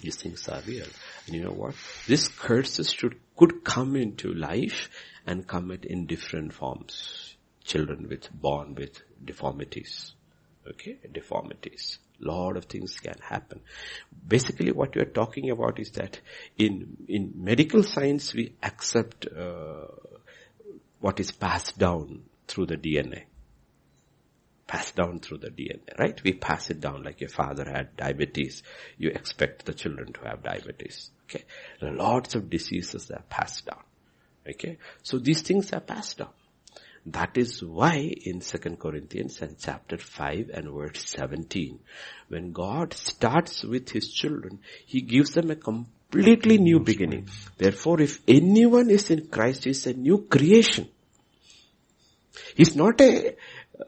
[0.02, 0.88] These things are real.
[1.26, 1.76] And you know what?
[2.08, 4.90] These curses should, could come into life
[5.26, 7.36] and come in different forms.
[7.64, 10.14] Children with, born with deformities.
[10.68, 10.98] Okay?
[11.12, 13.62] Deformities lot of things can happen.
[14.28, 16.20] Basically what we are talking about is that
[16.58, 19.88] in, in medical science we accept uh,
[21.00, 23.24] what is passed down through the DNA.
[24.68, 26.22] Passed down through the DNA, right?
[26.24, 28.62] We pass it down like your father had diabetes.
[28.98, 31.10] You expect the children to have diabetes.
[31.26, 31.44] Okay.
[31.80, 33.82] There are lots of diseases that are passed down.
[34.48, 34.78] Okay.
[35.02, 36.30] So these things are passed down.
[37.12, 41.80] That is why in 2 Corinthians and chapter 5 and verse 17,
[42.28, 47.30] when God starts with his children, he gives them a completely new beginning.
[47.58, 50.90] Therefore, if anyone is in Christ, he is a new creation.
[52.56, 53.84] He's not a uh,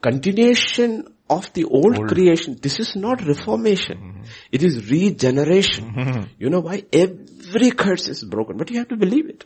[0.00, 2.58] continuation of the old, old, creation.
[2.60, 3.98] This is not reformation.
[3.98, 4.22] Mm-hmm.
[4.52, 5.92] It is regeneration.
[5.92, 6.22] Mm-hmm.
[6.38, 6.84] You know why?
[6.92, 9.44] Every curse is broken, but you have to believe it.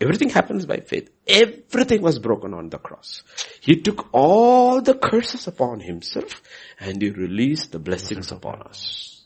[0.00, 1.10] Everything happens by faith.
[1.26, 3.22] Everything was broken on the cross.
[3.60, 6.42] He took all the curses upon himself
[6.80, 9.24] and he released the blessings upon us.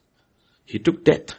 [0.64, 1.34] He took death.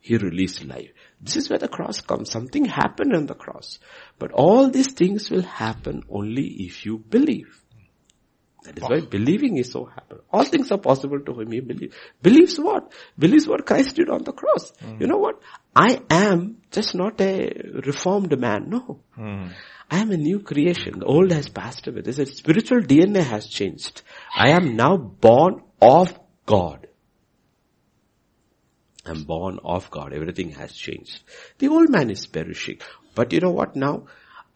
[0.00, 0.90] He released life.
[1.18, 2.30] This is where the cross comes.
[2.30, 3.78] Something happened on the cross.
[4.18, 7.64] But all these things will happen only if you believe.
[8.64, 10.18] That is why believing is so happen.
[10.30, 11.50] All things are possible to him.
[11.52, 11.94] He believes.
[12.22, 12.92] Believes what?
[13.18, 14.72] Believes what Christ did on the cross.
[14.82, 15.00] Mm.
[15.00, 15.40] You know what?
[15.76, 17.52] I am just not a
[17.84, 18.68] reformed man.
[18.68, 19.00] No.
[19.18, 19.52] Mm.
[19.90, 21.00] I am a new creation.
[21.00, 22.00] The old has passed away.
[22.00, 24.02] This spiritual DNA has changed.
[24.34, 26.86] I am now born of God.
[29.04, 30.12] I'm born of God.
[30.12, 31.20] Everything has changed.
[31.58, 32.78] The old man is perishing.
[33.14, 34.06] But you know what now?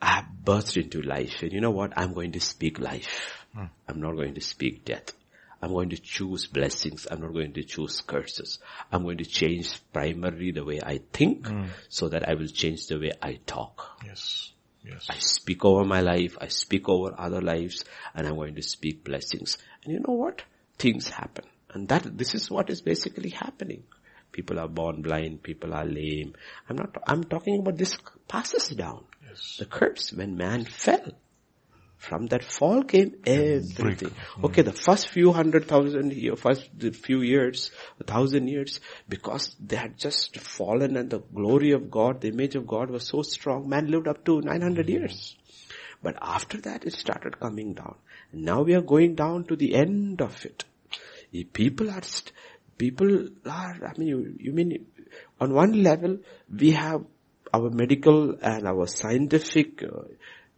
[0.01, 1.43] I have burst into life.
[1.43, 1.93] And you know what?
[1.97, 3.45] I'm going to speak life.
[3.55, 3.66] Hmm.
[3.87, 5.12] I'm not going to speak death.
[5.61, 7.07] I'm going to choose blessings.
[7.11, 8.59] I'm not going to choose curses.
[8.93, 11.65] I'm going to change primarily the way I think Hmm.
[11.89, 14.01] so that I will change the way I talk.
[14.05, 14.53] Yes.
[14.85, 15.07] Yes.
[15.11, 16.39] I speak over my life.
[16.41, 17.85] I speak over other lives
[18.15, 19.59] and I'm going to speak blessings.
[19.85, 20.43] And you know what?
[20.79, 21.45] Things happen.
[21.75, 23.83] And that, this is what is basically happening.
[24.31, 25.43] People are born blind.
[25.43, 26.35] People are lame.
[26.69, 27.99] I'm not, I'm talking about this
[28.29, 29.05] passes down.
[29.29, 29.57] Yes.
[29.59, 31.13] The curse when man fell.
[31.99, 34.12] From that fall came everything.
[34.42, 39.76] Okay, the first few hundred thousand year, first few years, a thousand years, because they
[39.76, 43.68] had just fallen and the glory of God, the image of God was so strong,
[43.68, 45.36] man lived up to 900 years.
[46.01, 47.96] But after that it started coming down.
[48.32, 50.64] Now we are going down to the end of it.
[51.32, 52.32] If people are, st-
[52.78, 54.86] people are, I mean, you, you mean,
[55.40, 56.18] on one level,
[56.49, 57.05] we have
[57.53, 60.03] our medical and our scientific uh,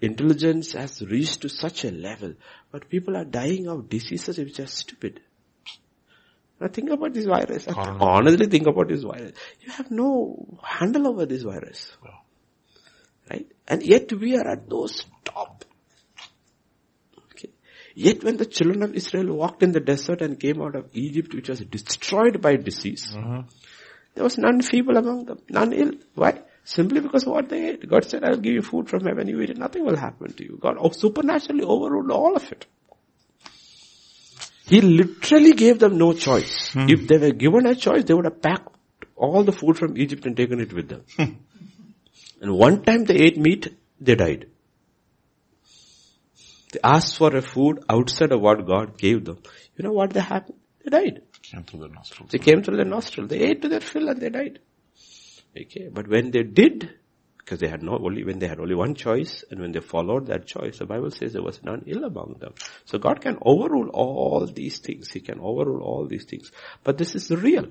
[0.01, 2.35] intelligence has reached to such a level,
[2.71, 5.21] but people are dying of diseases which are stupid.
[6.61, 7.67] Now think about this virus.
[7.69, 9.33] Honestly think about this virus.
[9.61, 11.91] You have no handle over this virus.
[13.31, 13.47] Right?
[13.67, 15.65] And yet we are at those top.
[17.33, 17.51] Okay.
[17.95, 21.35] Yet when the children of Israel walked in the desert and came out of Egypt
[21.35, 23.49] which was destroyed by disease, mm-hmm.
[24.15, 25.93] there was none feeble among them, none ill.
[26.15, 26.43] Why?
[26.71, 27.89] Simply because what they ate.
[27.89, 30.45] God said, I'll give you food from heaven, you eat it, nothing will happen to
[30.45, 30.57] you.
[30.61, 32.64] God supernaturally overruled all of it.
[34.66, 36.73] He literally gave them no choice.
[36.73, 36.87] Hmm.
[36.89, 38.68] If they were given a choice, they would have packed
[39.16, 41.03] all the food from Egypt and taken it with them.
[41.16, 41.33] Hmm.
[42.41, 43.66] and one time they ate meat,
[44.01, 44.47] they died.
[46.73, 49.39] They asked for a food outside of what God gave them.
[49.77, 50.59] You know what they happened?
[50.85, 51.23] They died.
[51.43, 52.31] Came through the nostrils.
[52.31, 53.27] They came through their nostril.
[53.27, 54.61] They ate to their fill and they died.
[55.59, 56.91] Okay, but when they did,
[57.39, 60.27] because they had no only when they had only one choice, and when they followed
[60.27, 62.55] that choice, the Bible says there was none ill among them.
[62.85, 65.11] So God can overrule all these things.
[65.11, 66.53] He can overrule all these things.
[66.85, 67.67] But this is real.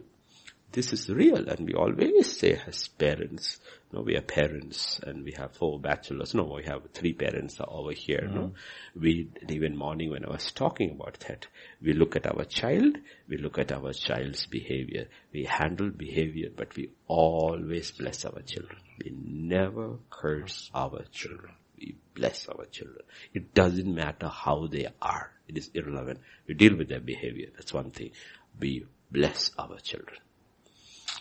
[0.71, 3.59] This is real, and we always say as parents,
[3.91, 6.35] no, we are parents, and we have four bachelors.
[6.35, 8.29] No, we have three parents over here.
[8.31, 9.01] No, mm-hmm.
[9.01, 11.47] we even morning when I was talking about that,
[11.81, 16.75] we look at our child, we look at our child's behavior, we handle behavior, but
[16.75, 18.77] we always bless our children.
[19.03, 21.53] We never curse our children.
[21.75, 23.01] We bless our children.
[23.33, 25.31] It doesn't matter how they are.
[25.47, 26.19] It is irrelevant.
[26.47, 27.47] We deal with their behavior.
[27.55, 28.11] That's one thing.
[28.59, 30.19] We bless our children.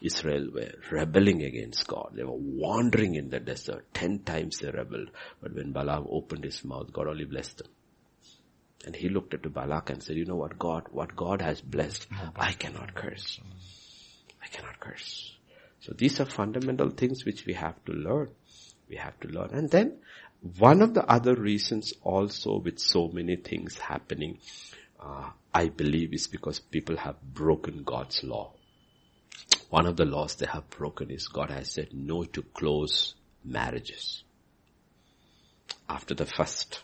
[0.01, 2.12] Israel were rebelling against God.
[2.14, 3.86] They were wandering in the desert.
[3.92, 5.11] Ten times they rebelled.
[5.42, 7.68] But when Balaam opened his mouth, God only blessed them.
[8.86, 12.07] And he looked at Balak and said, you know what God, what God has blessed,
[12.36, 13.40] I cannot curse.
[14.42, 15.34] I cannot curse.
[15.80, 18.30] So these are fundamental things which we have to learn.
[18.88, 19.51] We have to learn.
[19.53, 19.99] And then
[20.59, 24.38] one of the other reasons also with so many things happening,
[25.01, 28.53] uh, I believe is because people have broken God's law.
[29.71, 33.14] One of the laws they have broken is God has said no to close
[33.45, 34.25] marriages.
[35.89, 36.83] After the first,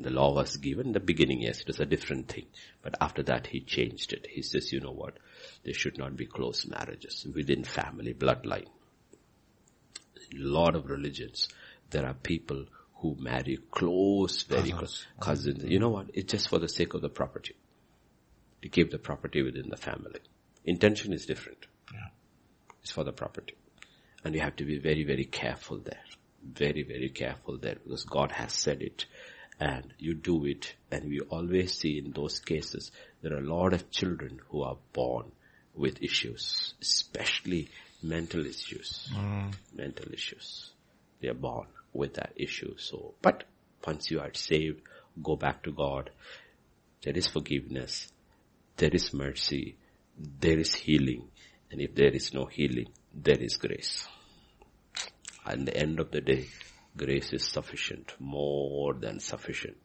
[0.00, 2.46] the law was given in the beginning, yes, it was a different thing.
[2.82, 4.26] But after that he changed it.
[4.28, 5.18] He says, you know what?
[5.64, 8.66] There should not be close marriages within family bloodline.
[10.32, 11.48] In a lot of religions,
[11.90, 12.66] there are people
[12.96, 14.78] who marry close, very uh-huh.
[14.78, 15.64] close cousins.
[15.64, 16.10] You know what?
[16.14, 17.54] It's just for the sake of the property.
[18.62, 20.20] To keep the property within the family.
[20.64, 21.66] Intention is different.
[21.92, 22.08] Yeah.
[22.82, 23.54] It's for the property.
[24.24, 26.02] And you have to be very, very careful there.
[26.42, 29.06] Very, very careful there because God has said it
[29.58, 32.90] and you do it and we always see in those cases
[33.22, 35.32] there are a lot of children who are born
[35.74, 37.68] with issues, especially
[38.02, 39.08] mental issues.
[39.14, 39.54] Mm.
[39.74, 40.70] Mental issues.
[41.20, 42.76] They are born with that issue.
[42.78, 43.44] So, but
[43.86, 44.82] once you are saved,
[45.22, 46.10] go back to God.
[47.02, 48.12] There is forgiveness.
[48.76, 49.76] There is mercy.
[50.18, 51.28] There is healing.
[51.70, 54.06] And if there is no healing, there is grace.
[55.44, 56.48] At the end of the day,
[56.96, 59.76] grace is sufficient, more than sufficient.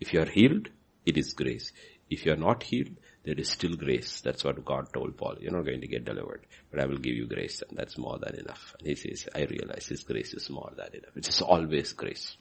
[0.00, 0.68] If you are healed,
[1.06, 1.72] it is grace.
[2.10, 4.20] If you are not healed, there is still grace.
[4.20, 5.36] That's what God told Paul.
[5.40, 8.18] You're not going to get delivered, but I will give you grace and that's more
[8.18, 8.74] than enough.
[8.78, 11.16] And he says, I realize his grace is more than enough.
[11.16, 12.36] It is always grace.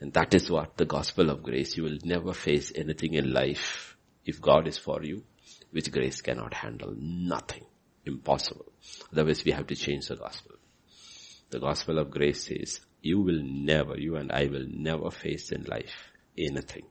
[0.00, 3.96] And that is what the gospel of grace, you will never face anything in life
[4.24, 5.22] if God is for you,
[5.76, 6.94] which grace cannot handle.
[6.98, 7.64] Nothing.
[8.06, 8.72] Impossible.
[9.12, 10.52] Otherwise we have to change the gospel.
[11.50, 15.64] The gospel of grace says, you will never, you and I will never face in
[15.64, 15.94] life
[16.38, 16.86] anything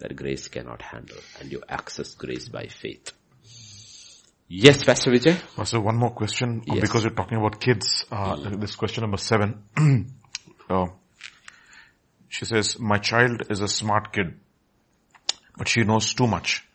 [0.00, 3.12] that grace cannot handle and you access grace by faith.
[4.48, 5.66] Yes, Pastor Vijay?
[5.66, 6.80] So one more question, uh, Yes.
[6.80, 9.62] because you're talking about kids, uh, this question number seven.
[10.70, 10.86] uh,
[12.28, 14.34] she says, my child is a smart kid,
[15.56, 16.67] But she knows too much.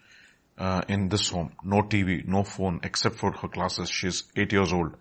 [0.58, 3.90] Uh, in this home, no TV, no phone, except for her classes.
[3.90, 4.96] She's eight years old.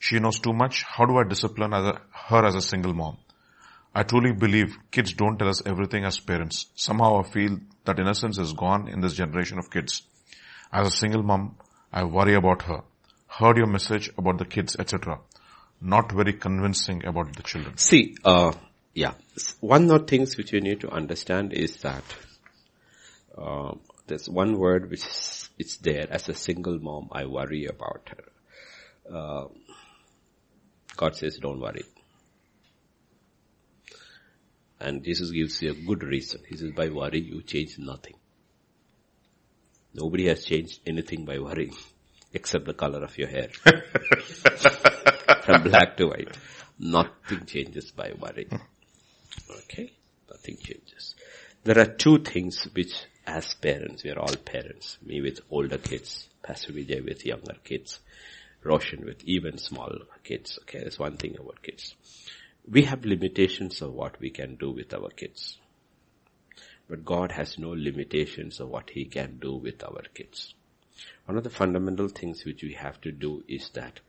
[0.00, 0.82] She knows too much.
[0.82, 3.18] How do I discipline as a, her as a single mom?
[3.94, 6.66] I truly believe kids don't tell us everything as parents.
[6.74, 10.02] Somehow I feel that innocence is gone in this generation of kids.
[10.72, 11.56] As a single mom,
[11.92, 12.82] I worry about her.
[13.26, 15.20] Heard your message about the kids, etc.
[15.80, 17.76] Not very convincing about the children.
[17.78, 18.52] See, uh,
[18.94, 19.14] yeah.
[19.60, 22.04] One of the things which you need to understand is that
[23.36, 23.74] uh,
[24.08, 27.08] there's one word which is, it's there as a single mom.
[27.12, 29.16] I worry about her.
[29.16, 29.48] Uh,
[30.96, 31.84] God says, "Don't worry."
[34.80, 36.42] And Jesus gives you a good reason.
[36.48, 38.14] He says, "By worry, you change nothing."
[39.94, 41.74] Nobody has changed anything by worrying,
[42.32, 43.48] except the color of your hair,
[45.44, 46.36] from black to white.
[46.78, 48.60] Nothing changes by worrying.
[49.62, 49.92] Okay,
[50.30, 51.14] nothing changes.
[51.64, 52.94] There are two things which
[53.28, 54.96] as parents, we are all parents.
[55.04, 58.00] Me with older kids, Pastor Vijay with younger kids,
[58.64, 59.92] Roshan with even small
[60.24, 60.58] kids.
[60.62, 61.94] Okay, that's one thing about kids.
[62.66, 65.58] We have limitations of what we can do with our kids.
[66.88, 70.54] But God has no limitations of what He can do with our kids.
[71.26, 74.00] One of the fundamental things which we have to do is that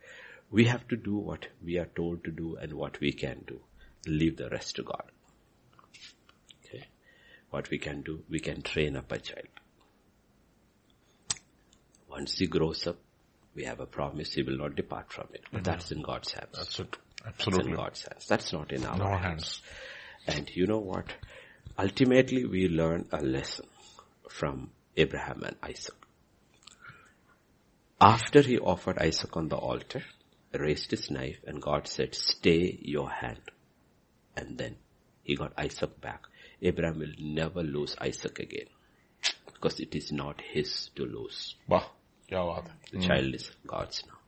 [0.50, 3.60] we have to do what we are told to do and what we can do.
[4.06, 5.10] Leave the rest to God
[7.50, 9.46] what we can do, we can train up a child.
[12.08, 12.96] Once he grows up,
[13.54, 15.42] we have a promise he will not depart from it.
[15.52, 15.70] But mm-hmm.
[15.70, 16.56] that's in God's hands.
[16.56, 16.96] That's it.
[17.26, 17.58] Absolutely.
[17.58, 18.26] That's in God's hands.
[18.26, 19.60] That's not in our, in our hands.
[20.26, 20.38] hands.
[20.38, 21.06] And you know what?
[21.78, 23.66] Ultimately, we learn a lesson
[24.28, 25.94] from Abraham and Isaac.
[28.00, 30.02] After he offered Isaac on the altar,
[30.52, 33.40] raised his knife and God said, stay your hand.
[34.36, 34.76] And then
[35.22, 36.26] he got Isaac back.
[36.62, 38.66] Abraham will never lose Isaac again.
[39.52, 41.54] Because it is not his to lose.
[41.68, 41.84] Wow.
[42.30, 43.06] The mm.
[43.06, 44.18] child is God's now.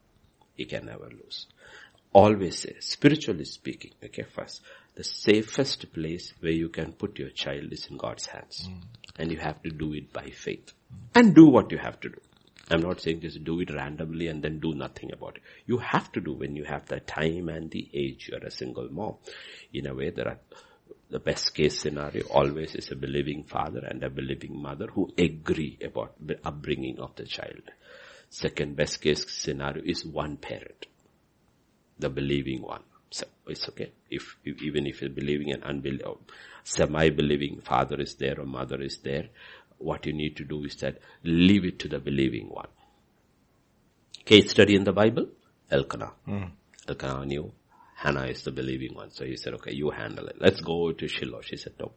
[0.54, 1.46] He can never lose.
[2.12, 4.60] Always say, spiritually speaking, okay, first,
[4.94, 8.68] the safest place where you can put your child is in God's hands.
[8.68, 8.82] Mm.
[9.18, 10.72] And you have to do it by faith.
[10.92, 10.96] Mm.
[11.14, 12.20] And do what you have to do.
[12.70, 15.42] I'm not saying just do it randomly and then do nothing about it.
[15.66, 18.28] You have to do when you have the time and the age.
[18.30, 19.16] You're a single mom.
[19.72, 20.38] In a way, there are
[21.12, 25.78] the best case scenario always is a believing father and a believing mother who agree
[25.84, 27.70] about the upbringing of the child.
[28.30, 30.86] Second best case scenario is one parent,
[31.98, 32.82] the believing one.
[33.10, 33.92] So it's okay.
[34.10, 36.16] If, even if you're believing and unbelieving,
[36.64, 39.28] semi-believing father is there or mother is there,
[39.76, 42.68] what you need to do is that leave it to the believing one.
[44.24, 45.26] Case study in the Bible,
[45.70, 46.12] Elkanah.
[46.26, 46.52] Mm.
[46.88, 47.52] Elkanah knew
[48.02, 49.12] Hannah is the believing one.
[49.12, 50.36] So he said, okay, you handle it.
[50.40, 51.42] Let's go to Shiloh.
[51.42, 51.92] She said, no,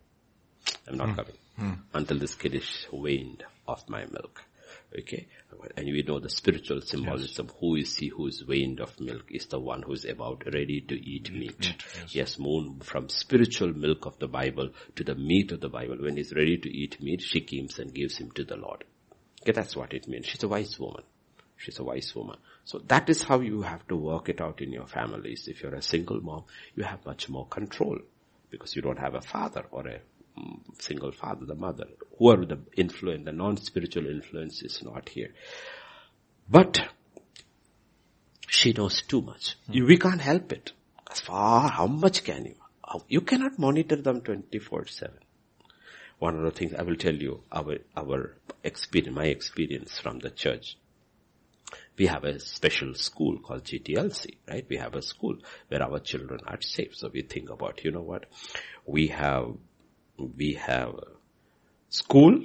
[0.88, 1.15] I'm not mm.
[1.15, 1.77] coming mm.
[1.95, 4.44] until this kid is weaned off my milk.
[4.99, 5.27] Okay.
[5.76, 7.48] And we know the spiritual symbolism.
[7.48, 7.56] Yes.
[7.60, 10.82] Who is he who is weaned of milk is the one who is about ready
[10.82, 11.60] to eat meat.
[11.60, 12.15] meat yes.
[12.15, 15.98] yes, moon from spiritual milk of the Bible to the meat of the Bible.
[15.99, 18.84] When he's ready to eat meat, she comes and gives him to the Lord.
[19.41, 20.27] Okay, that's what it means.
[20.27, 21.03] She's a wise woman.
[21.57, 22.38] She's a wise woman.
[22.65, 25.47] So that is how you have to work it out in your families.
[25.47, 27.99] If you're a single mom, you have much more control
[28.49, 29.99] because you don't have a father or a
[30.35, 31.85] um, single father, the mother.
[32.17, 35.29] Who are the influence, the non-spiritual influence is not here.
[36.49, 36.87] But
[38.47, 39.57] she knows too much.
[39.69, 39.87] Mm.
[39.87, 40.71] We can't help it.
[41.09, 42.55] As far, how much can you?
[43.07, 45.11] You cannot monitor them 24-7.
[46.17, 50.31] One of the things I will tell you, our, our experience, my experience from the
[50.31, 50.77] church
[51.97, 54.65] we have a special school called GTLC, right?
[54.69, 55.38] We have a school
[55.69, 56.95] where our children are safe.
[56.95, 58.26] So we think about, you know what?
[58.85, 59.53] We have,
[60.17, 60.95] we have
[61.89, 62.39] school,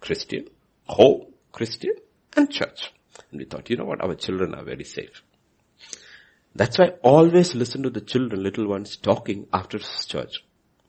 [0.00, 0.48] Christian,
[0.86, 1.94] home, Christian,
[2.36, 2.92] and church.
[3.30, 4.02] And we thought, you know what?
[4.02, 5.22] Our children are very safe.
[6.54, 10.44] That's why always listen to the children, little ones talking after church.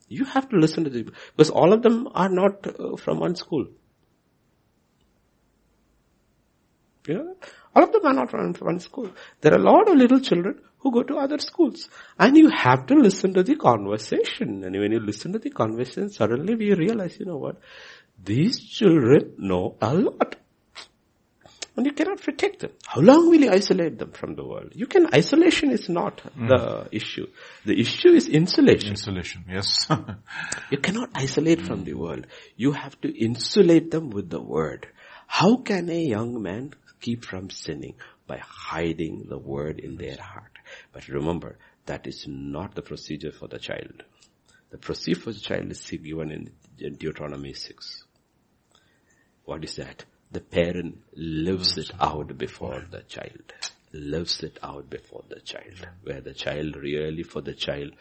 [0.08, 3.36] You have to listen to them because all of them are not uh, from one
[3.36, 3.68] school.
[7.08, 7.36] You know,
[7.76, 9.10] all of them are not from one school.
[9.42, 11.90] There are a lot of little children who go to other schools.
[12.20, 14.64] And you have to listen to the conversation.
[14.64, 17.58] And when you listen to the conversation, suddenly we realize, you know what?
[18.24, 20.36] These children know a lot.
[21.76, 22.72] And you cannot protect them.
[22.86, 24.74] How long will you isolate them from the world?
[24.76, 26.48] You can, isolation is not mm.
[26.48, 27.26] the issue.
[27.66, 28.92] The issue is insulation.
[28.92, 29.88] Insulation, yes.
[30.70, 31.68] you cannot isolate mm.
[31.68, 32.28] from the world.
[32.56, 34.88] You have to insulate them with the word.
[35.26, 36.74] How can a young man
[37.04, 40.58] keep from sinning by hiding the word in their heart.
[40.94, 44.04] But remember, that is not the procedure for the child.
[44.72, 46.32] The procedure for the child is given
[46.80, 48.04] in Deuteronomy 6.
[49.44, 50.06] What is that?
[50.32, 53.54] The parent lives it out before the child.
[53.92, 55.86] Lives it out before the child.
[56.04, 57.92] Where the child really for the child,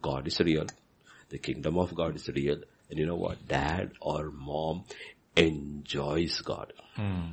[0.00, 0.66] God is real.
[1.30, 2.62] The kingdom of God is real.
[2.88, 3.46] And you know what?
[3.48, 4.84] Dad or mom
[5.36, 6.72] enjoys God.
[6.94, 7.32] Hmm.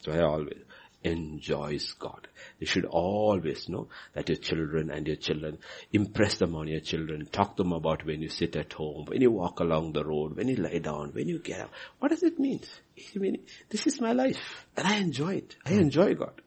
[0.00, 0.58] So I always
[1.02, 2.28] enjoys God.
[2.58, 5.58] You should always know that your children and your children,
[5.92, 9.22] impress them on your children, talk to them about when you sit at home, when
[9.22, 11.70] you walk along the road, when you lie down, when you get up.
[11.98, 12.60] What does it mean?
[12.98, 13.38] I mean,
[13.70, 15.56] this is my life and I enjoy it.
[15.64, 15.80] I hmm.
[15.80, 16.40] enjoy God.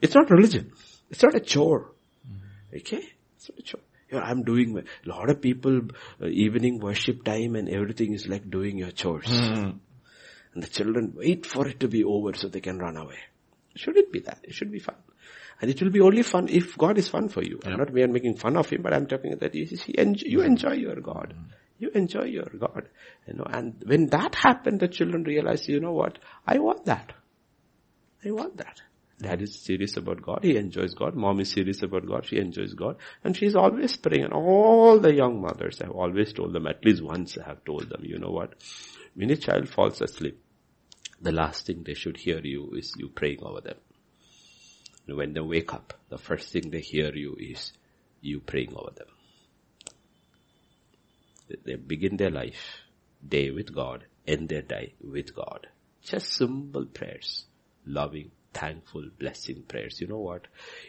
[0.00, 0.72] It's not religion.
[1.10, 1.92] It's not a chore.
[2.26, 2.76] Hmm.
[2.76, 3.04] Okay?
[3.36, 3.80] It's not a chore.
[4.12, 5.82] I'm doing, a lot of people,
[6.20, 9.26] uh, evening worship time and everything is like doing your chores.
[9.26, 9.70] Hmm.
[10.54, 13.18] And the children wait for it to be over so they can run away.
[13.76, 14.40] Should it be that?
[14.42, 14.96] It should be fun.
[15.60, 17.60] And it will be only fun if God is fun for you.
[17.64, 20.26] I'm not we are making fun of him, but I'm talking that you, see, enjoy,
[20.26, 20.46] you mm-hmm.
[20.46, 21.34] enjoy your God.
[21.36, 21.52] Mm-hmm.
[21.78, 22.88] You enjoy your God.
[23.26, 26.18] You know, and when that happened, the children realize, you know what?
[26.46, 27.12] I want that.
[28.24, 28.82] I want that.
[29.20, 30.40] Dad is serious about God.
[30.42, 31.14] He enjoys God.
[31.14, 32.24] Mom is serious about God.
[32.24, 32.96] She enjoys God.
[33.22, 34.24] And she's always praying.
[34.24, 37.90] And all the young mothers have always told them, at least once I have told
[37.90, 38.54] them, you know what?
[39.14, 40.40] When a child falls asleep,
[41.20, 43.76] the last thing they should hear you is you praying over them.
[45.06, 47.72] When they wake up, the first thing they hear you is
[48.20, 49.08] you praying over them.
[51.64, 52.82] They begin their life
[53.26, 55.66] day with God, end their day with God.
[56.02, 57.46] Just simple prayers,
[57.84, 60.00] loving, thankful, blessing prayers.
[60.00, 60.46] You know what?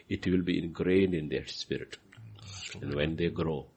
[0.07, 1.97] It will be ingrained in their spirit.
[2.81, 3.67] And when they grow,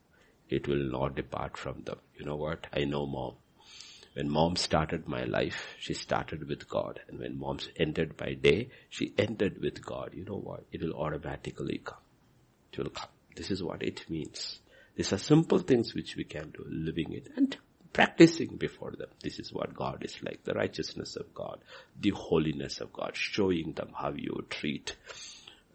[0.48, 1.98] it will not depart from them.
[2.18, 2.66] You know what?
[2.72, 3.36] I know mom.
[4.14, 7.00] When mom started my life, she started with God.
[7.08, 10.10] And when mom ended my day, she ended with God.
[10.14, 10.64] You know what?
[10.70, 11.98] It will automatically come.
[12.72, 13.10] It will come.
[13.34, 14.60] This is what it means.
[14.94, 17.56] These are simple things which we can do, living it and
[17.92, 19.08] practicing before them.
[19.22, 21.60] This is what God is like, the righteousness of God,
[22.00, 24.96] the holiness of God, showing them how you treat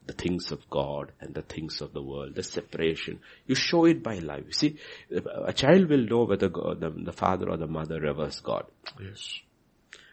[0.10, 3.20] the things of God and the things of the world, the separation.
[3.46, 4.44] You show it by life.
[4.48, 4.78] You see,
[5.46, 8.66] a child will know whether God, the, the father or the mother reveres God.
[9.00, 9.40] Yes.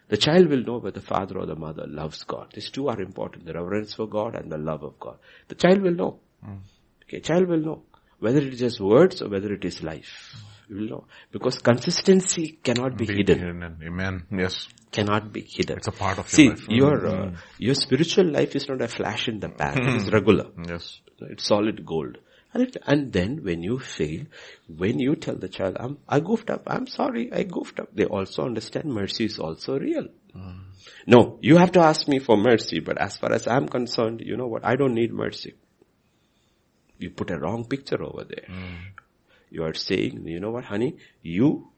[0.09, 2.53] The child will know whether the father or the mother loves God.
[2.53, 5.17] These two are important, the reverence for God and the love of God.
[5.49, 6.19] The child will know.
[6.47, 6.59] Mm.
[7.05, 7.83] Okay, child will know
[8.19, 10.37] whether it is just words or whether it is life.
[10.69, 11.05] You know.
[11.31, 13.39] Because consistency cannot be, Be hidden.
[13.39, 13.79] hidden.
[13.85, 14.27] Amen.
[14.31, 14.69] Yes.
[14.91, 15.79] Cannot be hidden.
[15.79, 16.61] It's a part of See, your life.
[16.61, 16.73] Mm-hmm.
[16.73, 19.79] your, uh, your spiritual life is not a flash in the pan.
[19.79, 20.15] It is mm-hmm.
[20.15, 20.47] regular.
[20.67, 21.01] Yes.
[21.21, 22.19] It's solid gold.
[22.53, 24.25] And, it, and then when you fail,
[24.67, 28.07] when you tell the child, I'm, I goofed up, I'm sorry, I goofed up, they
[28.07, 30.09] also understand mercy is also real.
[30.35, 30.61] Mm.
[31.07, 34.37] No, you have to ask me for mercy, but as far as I'm concerned, you
[34.37, 35.55] know what, I don't need mercy.
[36.99, 38.47] You put a wrong picture over there.
[38.49, 38.79] Mm.
[39.57, 41.69] You are saying, you know what honey, you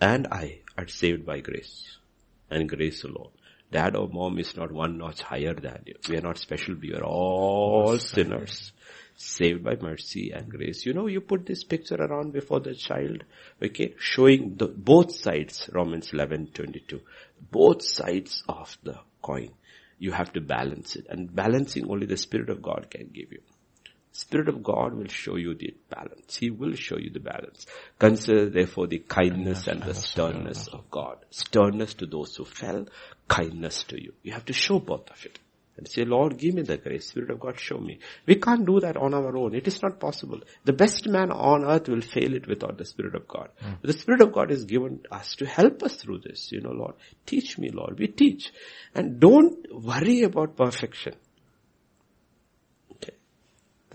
[0.00, 1.96] and I are saved by grace
[2.48, 3.32] and grace alone.
[3.72, 5.96] Dad or mom is not one notch higher than you.
[6.08, 6.76] We are not special.
[6.80, 8.70] We are all sinners
[9.16, 10.86] saved by mercy and grace.
[10.86, 13.24] You know, you put this picture around before the child,
[13.60, 17.00] okay, showing the, both sides, Romans 11, 22,
[17.50, 19.50] both sides of the coin.
[19.98, 23.40] You have to balance it and balancing only the Spirit of God can give you.
[24.16, 26.36] Spirit of God will show you the balance.
[26.36, 27.66] He will show you the balance.
[27.98, 31.18] Consider therefore the kindness and the sternness of God.
[31.30, 32.86] Sternness to those who fell,
[33.28, 34.14] kindness to you.
[34.22, 35.38] You have to show both of it.
[35.76, 37.08] And say, Lord, give me the grace.
[37.08, 37.98] Spirit of God, show me.
[38.24, 39.54] We can't do that on our own.
[39.54, 40.40] It is not possible.
[40.64, 43.50] The best man on earth will fail it without the Spirit of God.
[43.60, 43.72] Hmm.
[43.82, 46.50] But the Spirit of God is given us to help us through this.
[46.50, 46.94] You know, Lord,
[47.26, 47.98] teach me, Lord.
[47.98, 48.50] We teach.
[48.94, 51.16] And don't worry about perfection.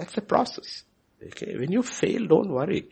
[0.01, 0.05] Okay.
[0.05, 0.83] That's a process.
[1.23, 1.57] Okay.
[1.57, 2.89] When you fail, don't worry.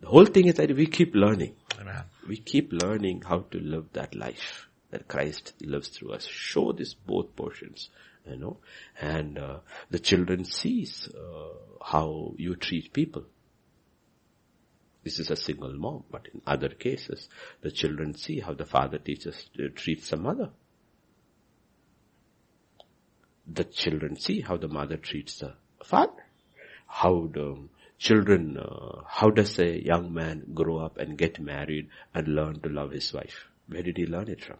[0.00, 1.56] The whole thing is that we keep learning.
[1.80, 2.04] Amen.
[2.28, 6.26] We keep learning how to live that life that Christ lives through us.
[6.26, 7.90] Show this both portions,
[8.26, 8.58] you know,
[9.00, 9.58] and uh,
[9.90, 13.24] the children sees uh, how you treat people.
[15.04, 17.28] This is a single mom, but in other cases,
[17.60, 20.50] the children see how the father teaches uh, treats the mother.
[23.46, 26.24] The children see how the mother treats the father.
[26.86, 27.68] How the
[27.98, 32.68] children, uh, how does a young man grow up and get married and learn to
[32.68, 33.46] love his wife?
[33.68, 34.58] Where did he learn it from?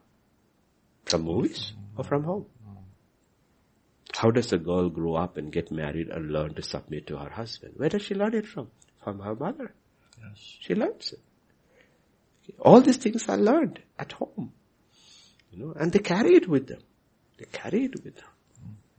[1.07, 2.47] From movies or from home?
[4.15, 7.31] How does a girl grow up and get married and learn to submit to her
[7.31, 7.75] husband?
[7.77, 8.69] Where does she learn it from?
[9.05, 9.75] From her mother.
[10.21, 10.57] Yes.
[10.61, 11.21] She learns it.
[12.59, 14.53] All these things are learned at home.
[15.53, 16.81] You know, and they carry it with them.
[17.39, 18.25] They carry it with them.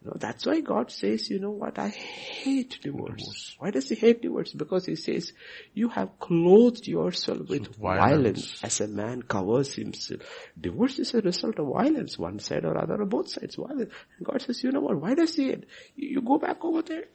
[0.02, 3.18] You know, that's why God says, you know what, I hate divorce.
[3.18, 3.56] divorce.
[3.60, 4.54] Why does he hate divorce?
[4.54, 5.34] Because he says,
[5.74, 8.60] you have clothed yourself with violence.
[8.60, 8.60] violence.
[8.64, 10.22] as a man covers himself.
[10.60, 13.92] Divorce is a result of violence, one side or other or both sides violence.
[14.18, 15.66] And God says, you know what, why does he hate?
[15.96, 17.06] You go back over there.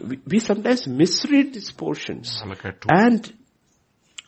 [0.00, 2.40] We, we sometimes misread these portions.
[2.88, 3.32] And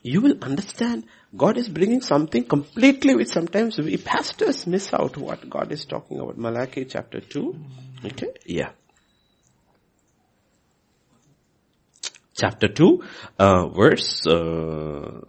[0.05, 1.05] you will understand
[1.35, 6.21] God is bringing something completely which sometimes we pastors miss out what God is talking
[6.21, 6.37] about.
[6.37, 7.57] Malachi chapter 2.
[8.05, 8.29] Okay?
[8.45, 8.73] Yeah.
[12.37, 13.03] Chapter 2,
[13.39, 15.21] uh, verse, uh,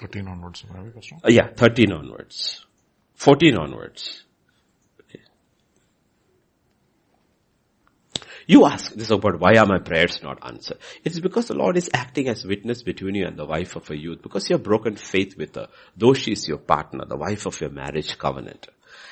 [0.00, 0.64] 13 onwards.
[1.24, 2.64] Uh, yeah, 13 onwards.
[3.16, 4.24] 14 onwards.
[8.46, 10.78] You ask this oh, about why are my prayers not answered?
[11.04, 13.96] It's because the Lord is acting as witness between you and the wife of a
[13.96, 17.46] youth because you have broken faith with her, though she is your partner, the wife
[17.46, 18.68] of your marriage covenant.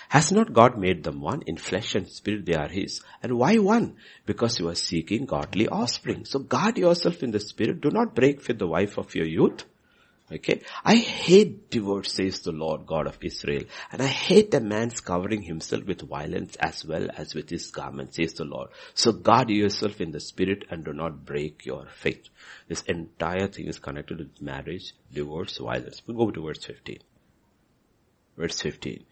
[0.09, 3.01] Has not God made them one in flesh and spirit they are his?
[3.23, 3.97] And why one?
[4.27, 6.25] Because you are seeking godly offspring.
[6.25, 7.81] So guard yourself in the spirit.
[7.81, 9.65] Do not break with the wife of your youth
[10.33, 10.63] Okay.
[10.85, 13.65] I hate divorce, says the Lord God of Israel.
[13.91, 18.15] And I hate a man's covering himself with violence as well as with his garment,
[18.15, 18.71] says the Lord.
[18.95, 22.29] So guard yourself in the spirit and do not break your faith.
[22.69, 26.01] This entire thing is connected with marriage, divorce, violence.
[26.07, 26.99] We'll go to verse 15.
[28.37, 29.05] Verse 15.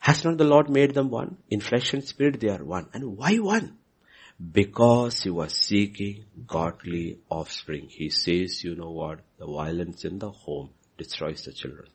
[0.00, 1.36] Has not the Lord made them one?
[1.50, 2.88] In flesh and spirit they are one.
[2.92, 3.78] And why one?
[4.38, 7.88] Because he was seeking godly offspring.
[7.88, 9.20] He says, you know what?
[9.38, 11.88] The violence in the home destroys the children.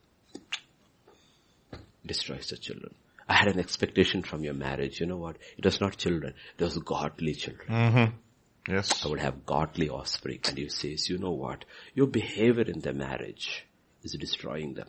[2.06, 2.94] Destroys the children.
[3.30, 5.00] I had an expectation from your marriage.
[5.00, 5.38] You know what?
[5.58, 6.34] It was not children.
[6.58, 7.70] It was godly children.
[7.70, 8.74] Mm-hmm.
[8.74, 9.06] Yes.
[9.06, 10.40] I would have godly offspring.
[10.46, 11.64] And he says, you know what?
[11.94, 13.66] Your behavior in the marriage
[14.04, 14.88] is destroying them.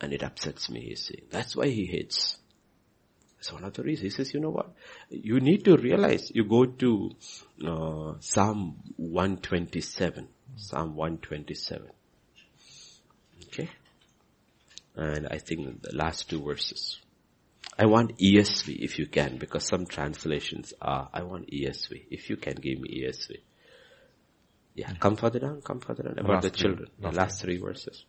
[0.00, 1.26] And it upsets me, he's saying.
[1.30, 2.38] That's why he hates.
[3.40, 4.02] That's one of the reasons.
[4.02, 4.74] He says, you know what?
[5.08, 7.10] You need to realize, you go to
[7.66, 10.28] uh, Psalm 127.
[10.56, 11.88] Psalm 127.
[13.46, 13.70] Okay?
[14.94, 16.98] And I think the last two verses.
[17.78, 22.08] I want ESV if you can, because some translations are, I want ESV.
[22.10, 23.36] If you can give me ESV.
[24.74, 26.18] Yeah, come further down, come further down.
[26.18, 26.90] About the children.
[27.00, 28.04] The last three verses.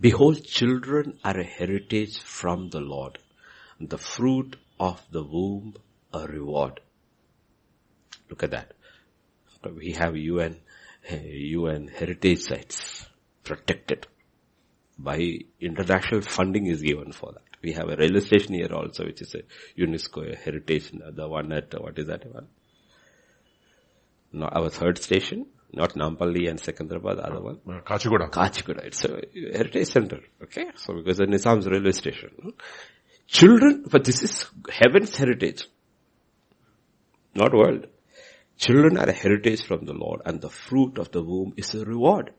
[0.00, 3.18] Behold, children are a heritage from the Lord,
[3.78, 5.74] the fruit of the womb
[6.12, 6.80] a reward.
[8.30, 8.72] Look at that.
[9.62, 10.56] We have UN,
[11.06, 11.20] eh,
[11.58, 13.06] UN heritage sites
[13.44, 14.06] protected
[14.98, 17.42] by international funding is given for that.
[17.62, 19.42] We have a railway station here also, which is a
[19.78, 22.48] UNESCO heritage, the one at, what is that one?
[24.32, 27.60] No, our third station, not Nampalli and Secunderabad, the other one.
[27.68, 28.30] Uh, Kachiguda.
[28.30, 28.84] Kachiguda.
[28.84, 29.20] It's a
[29.52, 30.20] heritage center.
[30.42, 30.66] Okay.
[30.76, 32.54] So because the Nizam's railway station.
[33.26, 35.68] Children, but this is heaven's heritage.
[37.34, 37.86] Not world.
[38.56, 41.84] Children are a heritage from the Lord and the fruit of the womb is a
[41.84, 42.32] reward.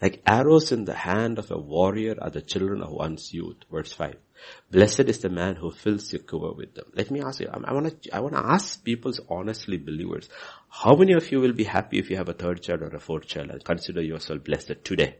[0.00, 3.58] Like arrows in the hand of a warrior are the children of one's youth.
[3.70, 4.16] Verse 5.
[4.70, 6.86] Blessed is the man who fills your quiver with them.
[6.94, 10.28] Let me ask you, I want to, I want to ask people honestly believers,
[10.68, 13.00] how many of you will be happy if you have a third child or a
[13.00, 15.16] fourth child and consider yourself blessed today?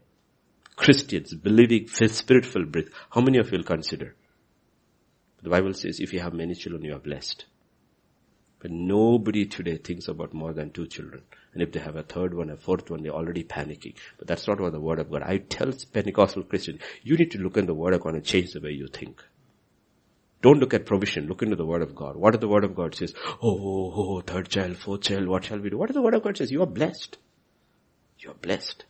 [0.77, 4.15] Christians, believing, spirit-filled breath, how many of you will consider?
[5.43, 7.45] The Bible says if you have many children, you are blessed.
[8.61, 11.23] But nobody today thinks about more than two children.
[11.55, 13.95] And if they have a third one, a fourth one, they're already panicking.
[14.19, 15.23] But that's not what the word of God.
[15.23, 18.53] I tell Pentecostal Christians, you need to look in the word of God and change
[18.53, 19.25] the way you think.
[20.43, 21.27] Don't look at provision.
[21.27, 22.17] Look into the word of God.
[22.17, 23.15] What does the word of God says?
[23.27, 25.79] Oh, oh, oh, third child, fourth child, what shall we do?
[25.79, 26.51] What does the word of God says?
[26.51, 27.19] You are blessed.
[28.19, 28.85] You are blessed.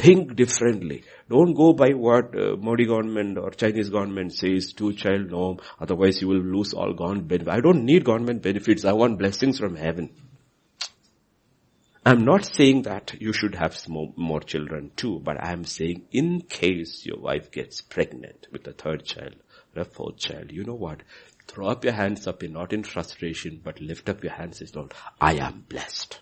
[0.00, 1.04] Think differently.
[1.28, 6.22] Don't go by what uh, Modi government or Chinese government says, two child norm, otherwise
[6.22, 7.54] you will lose all government benefits.
[7.54, 8.86] I don't need government benefits.
[8.86, 10.08] I want blessings from heaven.
[12.06, 16.40] I'm not saying that you should have more, more children too, but I'm saying in
[16.40, 19.34] case your wife gets pregnant with a third child
[19.76, 21.02] or a fourth child, you know what?
[21.46, 24.74] Throw up your hands up in not in frustration, but lift up your hands and
[24.74, 26.20] Lord, I am blessed.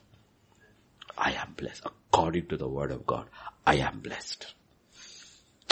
[1.17, 1.87] I am blessed.
[2.13, 3.29] According to the word of God,
[3.69, 4.47] I am blessed.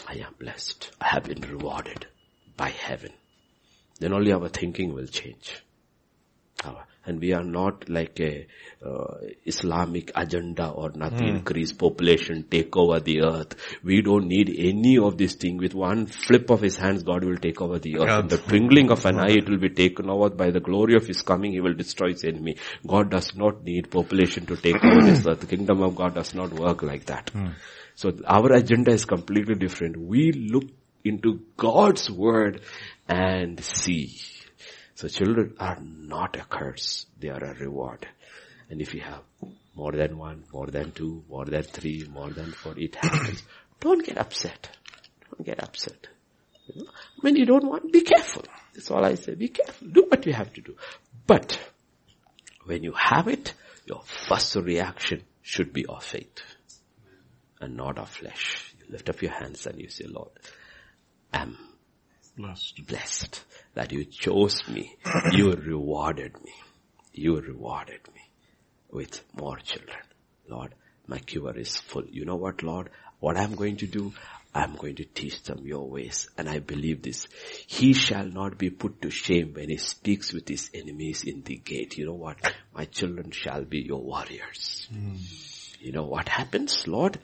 [0.07, 0.91] I am blessed.
[1.01, 2.05] I have been rewarded
[2.55, 3.13] by heaven.
[3.99, 5.63] Then only our thinking will change.
[6.63, 8.47] Our, and we are not like a
[8.85, 9.15] uh,
[9.47, 11.29] Islamic agenda or nothing.
[11.29, 11.37] Mm.
[11.39, 13.55] Increase population, take over the earth.
[13.83, 15.57] We don't need any of this thing.
[15.57, 18.25] With one flip of his hands, God will take over the earth.
[18.25, 21.07] In the twinkling of an eye, it will be taken over by the glory of
[21.07, 21.53] his coming.
[21.53, 22.57] He will destroy his enemy.
[22.87, 25.41] God does not need population to take over this earth.
[25.41, 27.33] The kingdom of God does not work like that.
[27.33, 27.55] Mm.
[27.97, 29.97] So our agenda is completely different.
[29.97, 30.65] We look
[31.03, 32.61] into God's word
[33.09, 34.21] and see.
[34.95, 37.07] So children are not a curse.
[37.19, 38.07] They are a reward.
[38.69, 39.23] And if you have
[39.75, 43.43] more than one, more than two, more than three, more than four, it happens.
[43.81, 44.69] don't get upset.
[45.31, 46.07] Don't get upset.
[46.67, 46.91] You know?
[47.21, 48.43] When you don't want, be careful.
[48.75, 49.37] That's all I say.
[49.37, 49.89] Be careful.
[49.89, 50.77] Do what you have to do.
[51.27, 51.59] But
[52.65, 53.55] when you have it,
[53.87, 56.43] your first reaction should be of faith
[57.61, 58.75] and not of flesh.
[58.79, 60.31] You lift up your hands and you say, Lord,
[61.33, 61.57] I'm
[62.37, 62.87] blessed.
[62.87, 64.97] blessed that you chose me.
[65.33, 66.53] You rewarded me.
[67.13, 68.21] You rewarded me
[68.91, 69.99] with more children.
[70.49, 70.75] Lord,
[71.07, 72.05] my cure is full.
[72.07, 72.91] You know what, Lord?
[73.21, 74.13] What I'm going to do,
[74.55, 76.29] I'm going to teach them your ways.
[76.37, 77.27] And I believe this.
[77.67, 81.57] He shall not be put to shame when he speaks with his enemies in the
[81.57, 81.97] gate.
[81.97, 82.37] You know what?
[82.75, 84.89] My children shall be your warriors.
[84.93, 85.81] Mm.
[85.81, 87.19] You know what happens, Lord?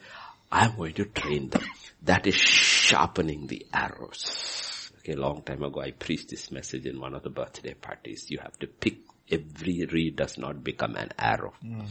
[0.53, 1.63] I'm going to train them.
[2.03, 4.91] That is sharpening the arrows.
[4.99, 8.29] Okay, a long time ago I preached this message in one of the birthday parties.
[8.29, 8.97] You have to pick
[9.31, 11.53] every reed does not become an arrow.
[11.65, 11.87] Mm.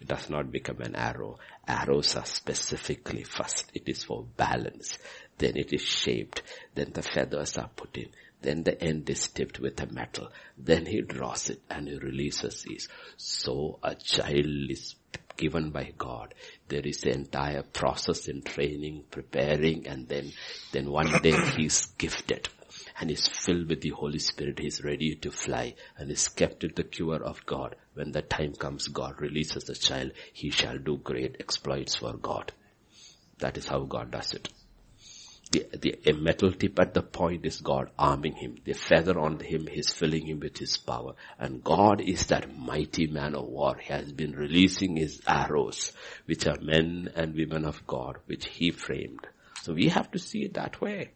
[0.00, 1.38] It does not become an arrow.
[1.68, 3.70] Arrows are specifically first.
[3.74, 4.96] It is for balance.
[5.36, 6.42] Then it is shaped.
[6.74, 8.08] Then the feathers are put in.
[8.40, 10.32] Then the end is tipped with a metal.
[10.56, 12.88] Then he draws it and he releases these.
[13.18, 14.94] So a child is
[15.36, 16.34] given by God.
[16.68, 20.32] There is an entire process in training, preparing, and then,
[20.72, 22.48] then one day he's gifted
[22.98, 24.58] and is filled with the Holy Spirit.
[24.58, 27.76] He's ready to fly and is kept in the cure of God.
[27.94, 30.12] When the time comes, God releases the child.
[30.32, 32.52] He shall do great exploits for God.
[33.38, 34.48] That is how God does it.
[35.52, 38.56] The, the, a metal tip at the point is God arming him.
[38.64, 41.12] The feather on him he's filling him with his power.
[41.38, 43.76] And God is that mighty man of war.
[43.76, 45.92] He has been releasing his arrows,
[46.24, 49.26] which are men and women of God, which he framed.
[49.62, 51.10] So we have to see it that way.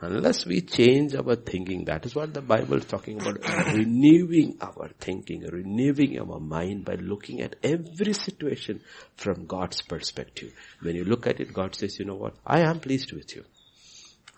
[0.00, 3.38] Unless we change our thinking, that is what the Bible is talking about,
[3.72, 8.82] renewing our thinking, renewing our mind by looking at every situation
[9.16, 10.52] from God's perspective.
[10.82, 13.44] When you look at it, God says, you know what, I am pleased with you.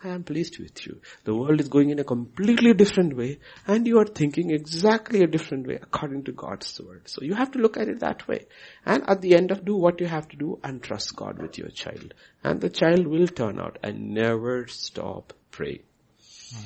[0.03, 1.01] I am pleased with you.
[1.25, 5.27] The world is going in a completely different way and you are thinking exactly a
[5.27, 7.09] different way according to God's word.
[7.09, 8.47] So you have to look at it that way.
[8.87, 11.59] And at the end of do what you have to do and trust God with
[11.59, 12.15] your child.
[12.45, 15.83] And the child will turn out and never stop praying.
[16.21, 16.63] Mm.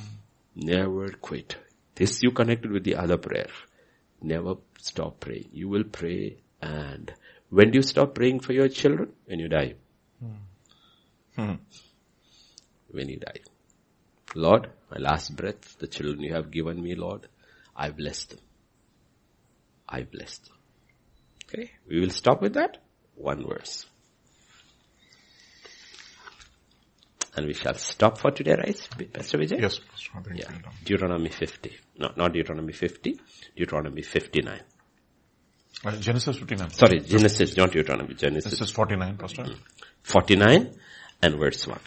[0.55, 1.57] Never quit.
[1.95, 3.51] This you connected with the other prayer.
[4.21, 5.49] Never stop praying.
[5.53, 7.13] You will pray and
[7.49, 9.13] when do you stop praying for your children?
[9.25, 9.75] When you die.
[10.23, 10.37] Mm.
[11.37, 11.55] Hmm
[12.93, 13.41] when you die.
[14.35, 17.29] Lord, my last breath, the children you have given me, Lord,
[17.77, 18.39] I bless them.
[19.89, 20.57] I bless them.
[21.49, 22.79] Okay, we will stop with that.
[23.15, 23.87] One verse.
[27.35, 28.89] And we shall stop for today, right?
[29.13, 29.61] Pastor Vijay?
[29.61, 30.35] Yes, Pastor.
[30.35, 30.51] yeah.
[30.85, 31.77] Deuteronomy 50.
[31.99, 33.19] No, not Deuteronomy 50.
[33.57, 34.61] Deuteronomy 59.
[35.85, 36.71] Uh, Genesis 59.
[36.71, 38.15] Sorry, Genesis, not Deuteronomy.
[38.15, 38.51] Genesis.
[38.53, 39.47] This is 49, Pastor.
[40.03, 40.75] 49
[41.23, 41.79] and verse 1.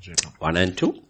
[0.00, 0.32] Jacob.
[0.38, 1.02] 1 and 2.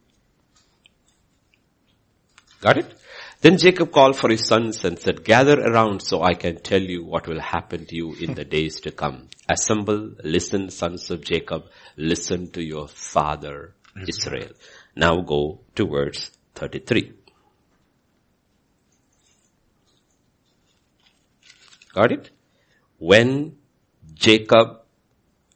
[2.61, 2.95] Got it?
[3.41, 7.05] Then Jacob called for his sons and said, gather around so I can tell you
[7.05, 9.29] what will happen to you in the days to come.
[9.49, 11.65] Assemble, listen sons of Jacob,
[11.97, 13.75] listen to your father
[14.07, 14.51] Israel.
[14.95, 17.15] Now go to verse 33.
[21.95, 22.31] Got it?
[22.99, 23.57] When
[24.15, 24.80] Jacob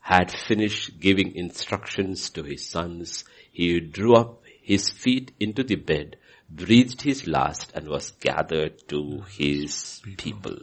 [0.04, 6.16] had finished giving instructions to his sons, he drew up his feet into the bed,
[6.50, 10.58] breathed his last and was gathered to his people.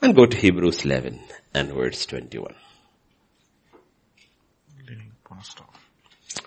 [0.00, 1.18] And go to Hebrews 11
[1.52, 2.54] and verse 21.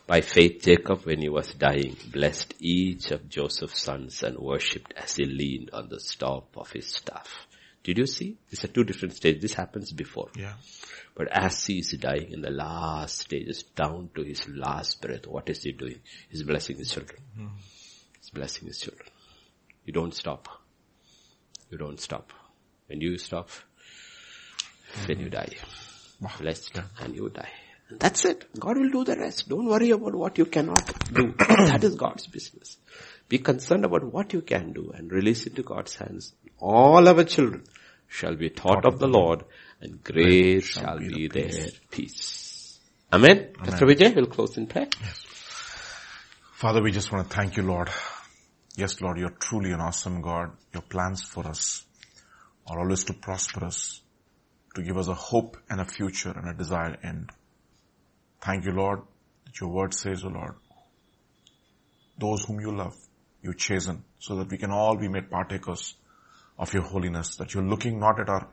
[0.07, 5.17] By faith Jacob when he was dying blessed each of Joseph's sons and worshipped as
[5.17, 7.47] he leaned on the stop of his staff.
[7.83, 8.37] Did you see?
[8.49, 9.41] These are two different stages.
[9.41, 10.29] This happens before.
[10.37, 10.53] Yeah.
[11.15, 15.49] But as he is dying in the last stages, down to his last breath, what
[15.49, 15.99] is he doing?
[16.29, 17.19] He's blessing his children.
[17.37, 17.49] Mm.
[18.19, 19.07] He's blessing his children.
[19.85, 20.47] You don't stop.
[21.69, 22.31] You don't stop.
[22.87, 25.07] When you stop, mm-hmm.
[25.07, 25.53] then you die.
[26.39, 26.83] Blessed yeah.
[27.01, 27.49] and you die.
[27.89, 28.45] And that's it.
[28.57, 29.49] God will do the rest.
[29.49, 31.33] Don't worry about what you cannot do.
[31.37, 32.77] that is God's business.
[33.27, 36.33] Be concerned about what you can do and release it to God's hands.
[36.59, 37.63] All our children
[38.13, 39.43] shall be taught of the Lord
[39.81, 42.79] and great shall be their peace.
[43.11, 43.31] Amen.
[43.31, 43.53] Amen.
[43.57, 44.87] Pastor Vijay we'll close in prayer.
[45.01, 45.25] Yes.
[46.53, 47.89] Father, we just want to thank you, Lord.
[48.75, 50.51] Yes, Lord, you're truly an awesome God.
[50.73, 51.83] Your plans for us
[52.67, 54.01] are always to prosper us
[54.75, 57.29] to give us a hope and a future and a desired end.
[58.41, 59.01] Thank you, Lord,
[59.45, 60.55] that your word says, O Lord,
[62.17, 62.95] those whom you love,
[63.41, 65.95] you chasten so that we can all be made partakers
[66.63, 68.47] of your holiness, that you're looking not at our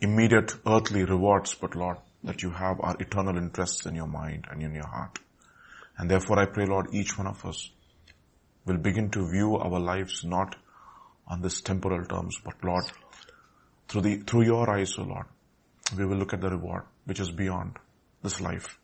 [0.00, 4.62] immediate earthly rewards, but Lord, that you have our eternal interests in your mind and
[4.62, 5.18] in your heart.
[5.98, 7.68] And therefore I pray, Lord, each one of us
[8.66, 10.54] will begin to view our lives not
[11.26, 12.84] on this temporal terms, but Lord,
[13.88, 15.26] through the, through your eyes, O Lord,
[15.98, 17.76] we will look at the reward which is beyond
[18.22, 18.78] this life.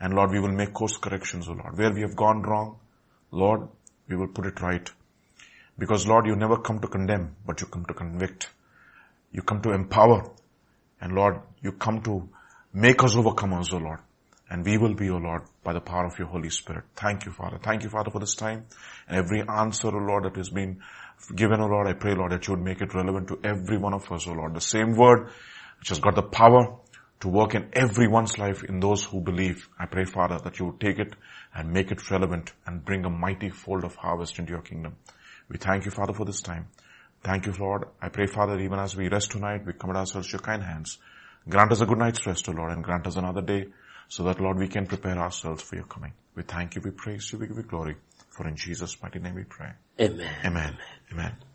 [0.00, 1.76] And Lord, we will make course corrections, O Lord.
[1.76, 2.78] Where we have gone wrong,
[3.32, 3.68] Lord,
[4.08, 4.88] we will put it right.
[5.80, 8.50] Because Lord, you never come to condemn, but you come to convict.
[9.32, 10.30] You come to empower.
[11.00, 12.28] And Lord, you come to
[12.74, 14.00] make us overcomers, O Lord.
[14.50, 16.84] And we will be, O Lord, by the power of your Holy Spirit.
[16.96, 17.58] Thank you, Father.
[17.62, 18.66] Thank you, Father, for this time.
[19.08, 20.82] And every answer, O Lord, that has been
[21.34, 23.94] given, O Lord, I pray, Lord, that you would make it relevant to every one
[23.94, 24.54] of us, O Lord.
[24.54, 25.30] The same word
[25.78, 26.76] which has got the power
[27.20, 29.66] to work in everyone's life in those who believe.
[29.78, 31.14] I pray, Father, that you would take it
[31.54, 34.96] and make it relevant and bring a mighty fold of harvest into your kingdom.
[35.50, 36.68] We thank you, Father, for this time.
[37.22, 37.84] Thank you, Lord.
[38.00, 40.98] I pray, Father, even as we rest tonight, we commit ourselves to your kind hands.
[41.48, 43.66] Grant us a good night's rest, O Lord, and grant us another day
[44.08, 46.12] so that, Lord, we can prepare ourselves for your coming.
[46.34, 47.96] We thank you, we praise you, we give you glory.
[48.30, 49.72] For in Jesus' mighty name we pray.
[50.00, 50.34] Amen.
[50.44, 50.78] Amen.
[51.12, 51.36] Amen.